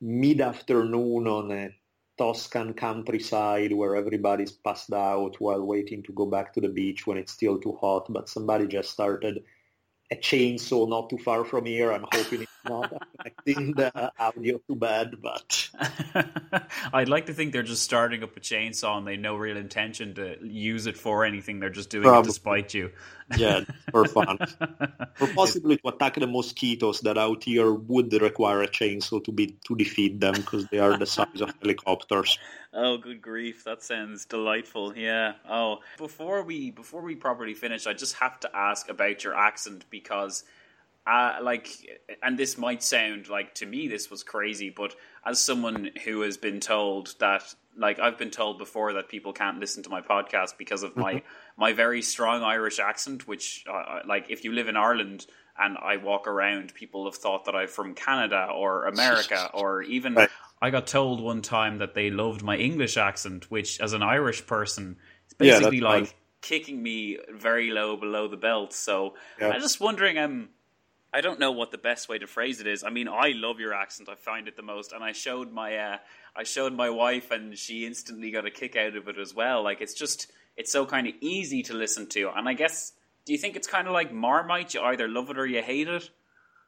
mid-afternoon 0.00 1.26
on 1.26 1.50
a 1.52 1.74
Toscan 2.18 2.74
countryside 2.74 3.72
where 3.72 3.96
everybody's 3.96 4.52
passed 4.52 4.92
out 4.92 5.40
while 5.40 5.62
waiting 5.62 6.02
to 6.02 6.12
go 6.12 6.26
back 6.26 6.52
to 6.52 6.60
the 6.60 6.68
beach 6.68 7.06
when 7.06 7.18
it's 7.18 7.32
still 7.32 7.58
too 7.58 7.76
hot, 7.80 8.06
but 8.10 8.28
somebody 8.28 8.66
just 8.66 8.90
started 8.90 9.42
a 10.10 10.16
chainsaw 10.16 10.88
not 10.88 11.08
too 11.08 11.18
far 11.18 11.44
from 11.44 11.64
here. 11.64 11.92
I'm 11.92 12.04
hoping 12.12 12.44
not 12.70 12.92
affecting 13.18 13.72
the 13.72 14.12
audio 14.18 14.58
too 14.66 14.76
bad, 14.76 15.16
but 15.20 15.68
I'd 16.92 17.08
like 17.08 17.26
to 17.26 17.34
think 17.34 17.52
they're 17.52 17.62
just 17.62 17.82
starting 17.82 18.22
up 18.22 18.36
a 18.36 18.40
chainsaw 18.40 18.98
and 18.98 19.06
they 19.06 19.16
no 19.16 19.36
real 19.36 19.56
intention 19.56 20.14
to 20.14 20.36
use 20.42 20.86
it 20.86 20.96
for 20.96 21.24
anything. 21.24 21.60
They're 21.60 21.70
just 21.70 21.90
doing 21.90 22.04
Probably. 22.04 22.28
it 22.28 22.32
to 22.32 22.32
spite 22.32 22.74
you. 22.74 22.90
yeah, 23.36 23.60
for 23.90 24.04
fun, 24.06 24.38
or 25.20 25.26
possibly 25.34 25.76
to 25.76 25.88
attack 25.88 26.14
the 26.16 26.26
mosquitoes 26.26 27.00
that 27.00 27.16
out 27.16 27.44
here 27.44 27.72
would 27.72 28.12
require 28.12 28.62
a 28.62 28.68
chainsaw 28.68 29.22
to 29.24 29.32
be 29.32 29.58
to 29.66 29.76
defeat 29.76 30.18
them 30.18 30.34
because 30.34 30.66
they 30.68 30.78
are 30.78 30.98
the 30.98 31.06
size 31.06 31.40
of 31.40 31.52
helicopters. 31.62 32.38
Oh, 32.72 32.98
good 32.98 33.20
grief! 33.22 33.64
That 33.64 33.82
sounds 33.82 34.24
delightful. 34.24 34.96
Yeah. 34.96 35.34
Oh, 35.48 35.78
before 35.98 36.42
we 36.42 36.70
before 36.70 37.02
we 37.02 37.14
properly 37.14 37.54
finish, 37.54 37.86
I 37.86 37.92
just 37.92 38.14
have 38.16 38.40
to 38.40 38.56
ask 38.56 38.88
about 38.88 39.24
your 39.24 39.34
accent 39.34 39.84
because, 39.90 40.44
uh, 41.06 41.38
like, 41.42 41.68
and 42.22 42.38
this 42.38 42.58
might 42.58 42.82
sound 42.82 43.28
like 43.28 43.54
to 43.56 43.66
me 43.66 43.88
this 43.88 44.10
was 44.10 44.22
crazy, 44.22 44.70
but 44.70 44.94
as 45.24 45.38
someone 45.38 45.90
who 46.04 46.20
has 46.22 46.36
been 46.36 46.60
told 46.60 47.14
that, 47.20 47.42
like, 47.76 47.98
I've 47.98 48.18
been 48.18 48.30
told 48.30 48.58
before 48.58 48.92
that 48.94 49.08
people 49.08 49.32
can't 49.32 49.58
listen 49.58 49.82
to 49.84 49.90
my 49.90 50.02
podcast 50.02 50.58
because 50.58 50.82
of 50.82 50.96
my 50.96 51.22
my 51.56 51.72
very 51.72 52.02
strong 52.02 52.42
Irish 52.42 52.78
accent, 52.78 53.26
which, 53.26 53.64
uh, 53.70 54.00
like, 54.06 54.30
if 54.30 54.44
you 54.44 54.52
live 54.52 54.68
in 54.68 54.76
Ireland 54.76 55.26
and 55.58 55.76
I 55.78 55.96
walk 55.96 56.26
around, 56.26 56.74
people 56.74 57.06
have 57.06 57.16
thought 57.16 57.46
that 57.46 57.54
I'm 57.54 57.68
from 57.68 57.94
Canada 57.94 58.48
or 58.54 58.86
America 58.86 59.50
or 59.54 59.82
even 59.82 60.14
right. 60.14 60.30
I 60.62 60.70
got 60.70 60.86
told 60.86 61.20
one 61.20 61.42
time 61.42 61.78
that 61.78 61.94
they 61.94 62.10
loved 62.10 62.42
my 62.42 62.56
English 62.56 62.96
accent, 62.96 63.50
which 63.50 63.80
as 63.80 63.94
an 63.94 64.02
Irish 64.02 64.46
person, 64.46 64.96
is 65.28 65.34
basically 65.34 65.78
yeah, 65.78 65.84
like 65.84 66.06
fine. 66.06 66.14
kicking 66.42 66.82
me 66.82 67.18
very 67.32 67.70
low 67.70 67.96
below 67.96 68.28
the 68.28 68.36
belt. 68.36 68.74
So 68.74 69.14
yeah. 69.40 69.48
I'm 69.48 69.60
just 69.60 69.80
wondering, 69.80 70.18
um, 70.18 70.50
I 71.12 71.20
don't 71.20 71.40
know 71.40 71.50
what 71.50 71.70
the 71.70 71.78
best 71.78 72.08
way 72.08 72.18
to 72.18 72.26
phrase 72.26 72.60
it 72.60 72.66
is. 72.66 72.84
I 72.84 72.90
mean, 72.90 73.08
I 73.08 73.32
love 73.34 73.58
your 73.58 73.74
accent. 73.74 74.08
I 74.08 74.14
find 74.14 74.46
it 74.46 74.56
the 74.56 74.62
most, 74.62 74.92
and 74.92 75.02
I 75.02 75.12
showed 75.12 75.52
my, 75.52 75.76
uh, 75.76 75.98
I 76.36 76.44
showed 76.44 76.72
my 76.72 76.90
wife, 76.90 77.30
and 77.30 77.58
she 77.58 77.84
instantly 77.84 78.30
got 78.30 78.46
a 78.46 78.50
kick 78.50 78.76
out 78.76 78.96
of 78.96 79.08
it 79.08 79.18
as 79.18 79.34
well. 79.34 79.62
Like 79.64 79.80
it's 79.80 79.94
just, 79.94 80.30
it's 80.56 80.70
so 80.70 80.86
kind 80.86 81.08
of 81.08 81.14
easy 81.20 81.62
to 81.64 81.74
listen 81.74 82.06
to, 82.10 82.30
and 82.30 82.48
I 82.48 82.54
guess, 82.54 82.92
do 83.24 83.32
you 83.32 83.38
think 83.38 83.56
it's 83.56 83.66
kind 83.66 83.86
of 83.86 83.92
like 83.92 84.12
Marmite? 84.12 84.74
You 84.74 84.82
either 84.82 85.08
love 85.08 85.30
it 85.30 85.38
or 85.38 85.46
you 85.46 85.62
hate 85.62 85.88
it. 85.88 86.10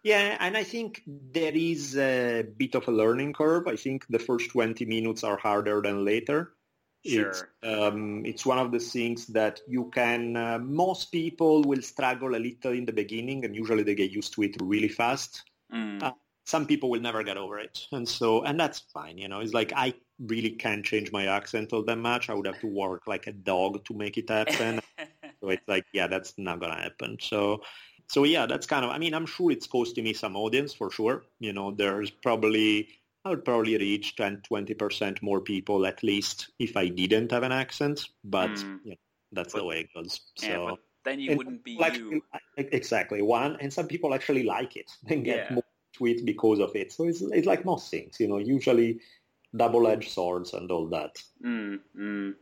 Yeah, 0.02 0.36
and 0.40 0.56
I 0.56 0.64
think 0.64 1.02
there 1.06 1.54
is 1.54 1.96
a 1.96 2.42
bit 2.42 2.74
of 2.74 2.88
a 2.88 2.92
learning 2.92 3.34
curve. 3.34 3.68
I 3.68 3.76
think 3.76 4.06
the 4.08 4.18
first 4.18 4.50
20 4.50 4.84
minutes 4.84 5.22
are 5.22 5.36
harder 5.36 5.80
than 5.80 6.04
later. 6.04 6.52
Sure. 7.04 7.30
It's, 7.30 7.44
um, 7.64 8.24
it's 8.24 8.46
one 8.46 8.58
of 8.58 8.70
the 8.70 8.78
things 8.78 9.26
that 9.28 9.60
you 9.66 9.90
can, 9.92 10.36
uh, 10.36 10.58
most 10.58 11.10
people 11.10 11.62
will 11.62 11.82
struggle 11.82 12.36
a 12.36 12.38
little 12.38 12.72
in 12.72 12.84
the 12.84 12.92
beginning 12.92 13.44
and 13.44 13.56
usually 13.56 13.82
they 13.82 13.94
get 13.94 14.10
used 14.10 14.32
to 14.34 14.42
it 14.42 14.56
really 14.60 14.88
fast. 14.88 15.42
Mm. 15.72 16.02
Uh, 16.02 16.12
some 16.44 16.66
people 16.66 16.90
will 16.90 17.00
never 17.00 17.22
get 17.22 17.36
over 17.36 17.58
it. 17.58 17.86
And 17.92 18.08
so, 18.08 18.42
and 18.42 18.58
that's 18.58 18.80
fine, 18.94 19.18
you 19.18 19.28
know, 19.28 19.40
it's 19.40 19.54
like 19.54 19.72
I 19.74 19.94
really 20.20 20.50
can't 20.50 20.84
change 20.84 21.10
my 21.10 21.26
accent 21.26 21.72
all 21.72 21.82
that 21.84 21.98
much. 21.98 22.30
I 22.30 22.34
would 22.34 22.46
have 22.46 22.60
to 22.60 22.68
work 22.68 23.06
like 23.06 23.26
a 23.26 23.32
dog 23.32 23.84
to 23.86 23.94
make 23.94 24.16
it 24.16 24.30
happen. 24.30 24.80
so 25.40 25.48
it's 25.48 25.66
like, 25.66 25.86
yeah, 25.92 26.06
that's 26.06 26.34
not 26.38 26.60
going 26.60 26.72
to 26.72 26.82
happen. 26.82 27.18
So 27.20 27.62
so 28.12 28.24
yeah, 28.24 28.44
that's 28.44 28.66
kind 28.66 28.84
of, 28.84 28.90
I 28.90 28.98
mean, 28.98 29.14
I'm 29.14 29.24
sure 29.24 29.50
it's 29.50 29.66
costing 29.66 30.04
me 30.04 30.12
some 30.12 30.36
audience 30.36 30.74
for 30.74 30.90
sure. 30.90 31.24
You 31.40 31.54
know, 31.54 31.70
there's 31.70 32.10
probably, 32.10 32.88
I 33.24 33.30
would 33.30 33.44
probably 33.44 33.76
reach 33.78 34.16
10, 34.16 34.42
20% 34.50 35.22
more 35.22 35.40
people 35.40 35.86
at 35.86 36.02
least 36.02 36.50
if 36.58 36.76
I 36.76 36.88
didn't 36.88 37.30
have 37.30 37.44
an 37.44 37.52
accent, 37.52 38.08
but 38.24 38.50
mm. 38.50 38.78
you 38.84 38.90
know, 38.90 38.96
that's 39.30 39.52
but, 39.52 39.60
the 39.60 39.64
way 39.64 39.80
it 39.80 39.88
goes. 39.94 40.20
So 40.36 40.46
yeah, 40.46 40.74
then 41.04 41.20
you 41.20 41.36
wouldn't 41.36 41.62
be 41.62 41.76
like, 41.78 41.96
you. 41.96 42.22
Exactly. 42.56 43.22
One, 43.22 43.56
and 43.60 43.72
some 43.72 43.86
people 43.86 44.12
actually 44.14 44.42
like 44.42 44.76
it 44.76 44.90
and 45.08 45.24
get 45.24 45.46
yeah. 45.48 45.54
more 45.54 45.64
tweets 45.98 46.24
because 46.24 46.58
of 46.58 46.74
it. 46.74 46.92
So 46.92 47.04
it's, 47.04 47.22
it's 47.22 47.46
like 47.46 47.64
most 47.64 47.90
things, 47.90 48.18
you 48.18 48.28
know, 48.28 48.38
usually 48.38 49.00
double-edged 49.54 50.10
swords 50.10 50.52
and 50.54 50.70
all 50.70 50.86
that. 50.88 51.22
Mm, 51.44 51.80
mm. 51.96 52.34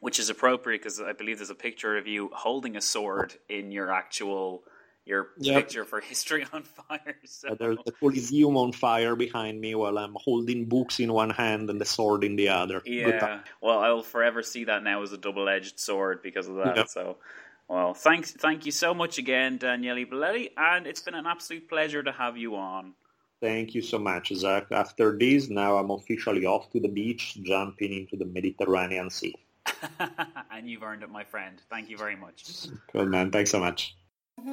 Which 0.00 0.18
is 0.18 0.28
appropriate 0.28 0.80
because 0.80 1.00
I 1.00 1.12
believe 1.12 1.38
there's 1.38 1.50
a 1.50 1.54
picture 1.54 1.96
of 1.96 2.06
you 2.06 2.30
holding 2.32 2.76
a 2.76 2.80
sword 2.80 3.34
in 3.48 3.70
your 3.70 3.92
actual 3.92 4.64
your 5.06 5.28
yep. 5.38 5.62
picture 5.62 5.84
for 5.84 6.00
History 6.00 6.44
on 6.52 6.64
Fire. 6.64 7.16
So. 7.24 7.56
there's 7.58 7.78
the 7.86 7.92
Coliseum 7.92 8.56
on 8.56 8.72
fire 8.72 9.16
behind 9.16 9.60
me 9.60 9.74
while 9.74 9.96
I'm 9.98 10.16
holding 10.16 10.66
books 10.66 11.00
in 11.00 11.12
one 11.12 11.30
hand 11.30 11.70
and 11.70 11.80
the 11.80 11.84
sword 11.84 12.24
in 12.24 12.36
the 12.36 12.48
other. 12.48 12.82
Yeah. 12.84 13.40
Well, 13.62 13.78
I'll 13.78 14.02
forever 14.02 14.42
see 14.42 14.64
that 14.64 14.82
now 14.82 15.02
as 15.02 15.12
a 15.12 15.18
double-edged 15.18 15.78
sword 15.78 16.22
because 16.22 16.48
of 16.48 16.56
that. 16.56 16.76
Yep. 16.76 16.88
So, 16.88 17.16
well, 17.68 17.94
thanks, 17.94 18.32
thank 18.32 18.66
you 18.66 18.72
so 18.72 18.92
much 18.92 19.18
again, 19.18 19.58
Daniele 19.58 20.06
Bolelli, 20.06 20.50
and 20.56 20.86
it's 20.86 21.02
been 21.02 21.14
an 21.14 21.26
absolute 21.26 21.68
pleasure 21.68 22.02
to 22.02 22.12
have 22.12 22.36
you 22.36 22.56
on. 22.56 22.94
Thank 23.40 23.74
you 23.74 23.82
so 23.82 23.98
much, 23.98 24.32
Zack. 24.34 24.72
After 24.72 25.16
this, 25.16 25.48
now 25.48 25.76
I'm 25.76 25.90
officially 25.90 26.46
off 26.46 26.70
to 26.72 26.80
the 26.80 26.88
beach, 26.88 27.38
jumping 27.42 27.92
into 27.92 28.16
the 28.16 28.24
Mediterranean 28.24 29.10
Sea. 29.10 29.34
and 30.50 30.68
you've 30.68 30.82
earned 30.82 31.02
it, 31.02 31.10
my 31.10 31.24
friend. 31.24 31.60
Thank 31.70 31.90
you 31.90 31.98
very 31.98 32.16
much. 32.16 32.66
Good 32.92 33.08
man. 33.08 33.30
Thanks 33.30 33.50
so 33.50 33.60
much. 33.60 33.94
And 34.38 34.52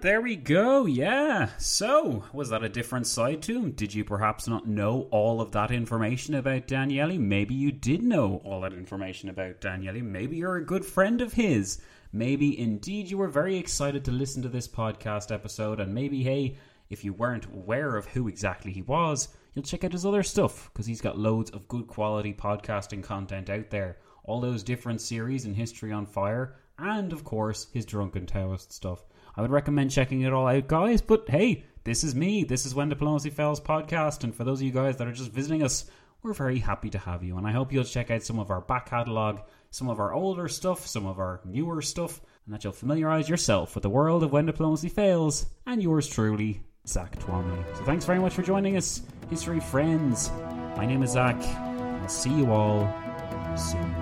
there 0.00 0.20
we 0.20 0.34
go, 0.34 0.86
yeah. 0.86 1.50
So, 1.58 2.24
was 2.32 2.50
that 2.50 2.64
a 2.64 2.68
different 2.68 3.06
side 3.06 3.40
to 3.42 3.56
him? 3.56 3.70
Did 3.70 3.94
you 3.94 4.04
perhaps 4.04 4.48
not 4.48 4.66
know 4.66 5.06
all 5.12 5.40
of 5.40 5.52
that 5.52 5.70
information 5.70 6.34
about 6.34 6.66
Daniele? 6.66 7.20
Maybe 7.20 7.54
you 7.54 7.70
did 7.70 8.02
know 8.02 8.42
all 8.44 8.62
that 8.62 8.72
information 8.72 9.28
about 9.28 9.60
Daniele. 9.60 10.02
Maybe 10.02 10.38
you're 10.38 10.56
a 10.56 10.66
good 10.66 10.84
friend 10.84 11.20
of 11.20 11.34
his. 11.34 11.80
Maybe 12.12 12.58
indeed 12.58 13.08
you 13.08 13.18
were 13.18 13.28
very 13.28 13.56
excited 13.56 14.04
to 14.06 14.10
listen 14.10 14.42
to 14.42 14.48
this 14.48 14.66
podcast 14.66 15.32
episode, 15.32 15.78
and 15.78 15.94
maybe, 15.94 16.24
hey, 16.24 16.56
if 16.90 17.04
you 17.04 17.12
weren't 17.12 17.46
aware 17.46 17.96
of 17.96 18.06
who 18.06 18.26
exactly 18.26 18.72
he 18.72 18.82
was, 18.82 19.28
you'll 19.54 19.64
check 19.64 19.84
out 19.84 19.92
his 19.92 20.04
other 20.04 20.24
stuff 20.24 20.68
because 20.72 20.86
he's 20.86 21.00
got 21.00 21.16
loads 21.16 21.52
of 21.52 21.68
good 21.68 21.86
quality 21.86 22.34
podcasting 22.34 23.04
content 23.04 23.48
out 23.48 23.70
there. 23.70 23.98
All 24.24 24.40
those 24.40 24.62
different 24.62 25.00
series 25.00 25.44
in 25.44 25.54
History 25.54 25.92
on 25.92 26.06
Fire, 26.06 26.56
and 26.78 27.12
of 27.12 27.24
course, 27.24 27.66
his 27.72 27.84
Drunken 27.84 28.26
Taoist 28.26 28.72
stuff. 28.72 29.04
I 29.36 29.40
would 29.40 29.50
recommend 29.50 29.90
checking 29.90 30.22
it 30.22 30.32
all 30.32 30.46
out, 30.46 30.68
guys. 30.68 31.00
But 31.00 31.28
hey, 31.28 31.64
this 31.84 32.04
is 32.04 32.14
me. 32.14 32.44
This 32.44 32.66
is 32.66 32.74
When 32.74 32.88
Diplomacy 32.88 33.30
Fails 33.30 33.60
podcast. 33.60 34.24
And 34.24 34.34
for 34.34 34.44
those 34.44 34.60
of 34.60 34.66
you 34.66 34.72
guys 34.72 34.96
that 34.96 35.08
are 35.08 35.12
just 35.12 35.32
visiting 35.32 35.62
us, 35.62 35.86
we're 36.22 36.34
very 36.34 36.58
happy 36.58 36.90
to 36.90 36.98
have 36.98 37.24
you. 37.24 37.36
And 37.36 37.46
I 37.46 37.52
hope 37.52 37.72
you'll 37.72 37.84
check 37.84 38.10
out 38.10 38.22
some 38.22 38.38
of 38.38 38.50
our 38.50 38.60
back 38.60 38.90
catalogue, 38.90 39.40
some 39.70 39.88
of 39.88 39.98
our 39.98 40.12
older 40.12 40.48
stuff, 40.48 40.86
some 40.86 41.06
of 41.06 41.18
our 41.18 41.40
newer 41.44 41.82
stuff, 41.82 42.20
and 42.44 42.54
that 42.54 42.62
you'll 42.62 42.72
familiarise 42.72 43.28
yourself 43.28 43.74
with 43.74 43.82
the 43.82 43.90
world 43.90 44.22
of 44.22 44.32
When 44.32 44.46
Diplomacy 44.46 44.88
Fails 44.88 45.46
and 45.66 45.82
yours 45.82 46.08
truly, 46.08 46.62
Zack 46.86 47.18
Twamley. 47.18 47.76
So 47.76 47.84
thanks 47.84 48.04
very 48.04 48.18
much 48.18 48.34
for 48.34 48.42
joining 48.42 48.76
us, 48.76 49.02
history 49.30 49.60
friends. 49.60 50.30
My 50.76 50.86
name 50.86 51.02
is 51.02 51.12
Zack. 51.12 51.40
I'll 51.42 52.08
see 52.08 52.32
you 52.32 52.52
all 52.52 52.86
soon. 53.56 54.01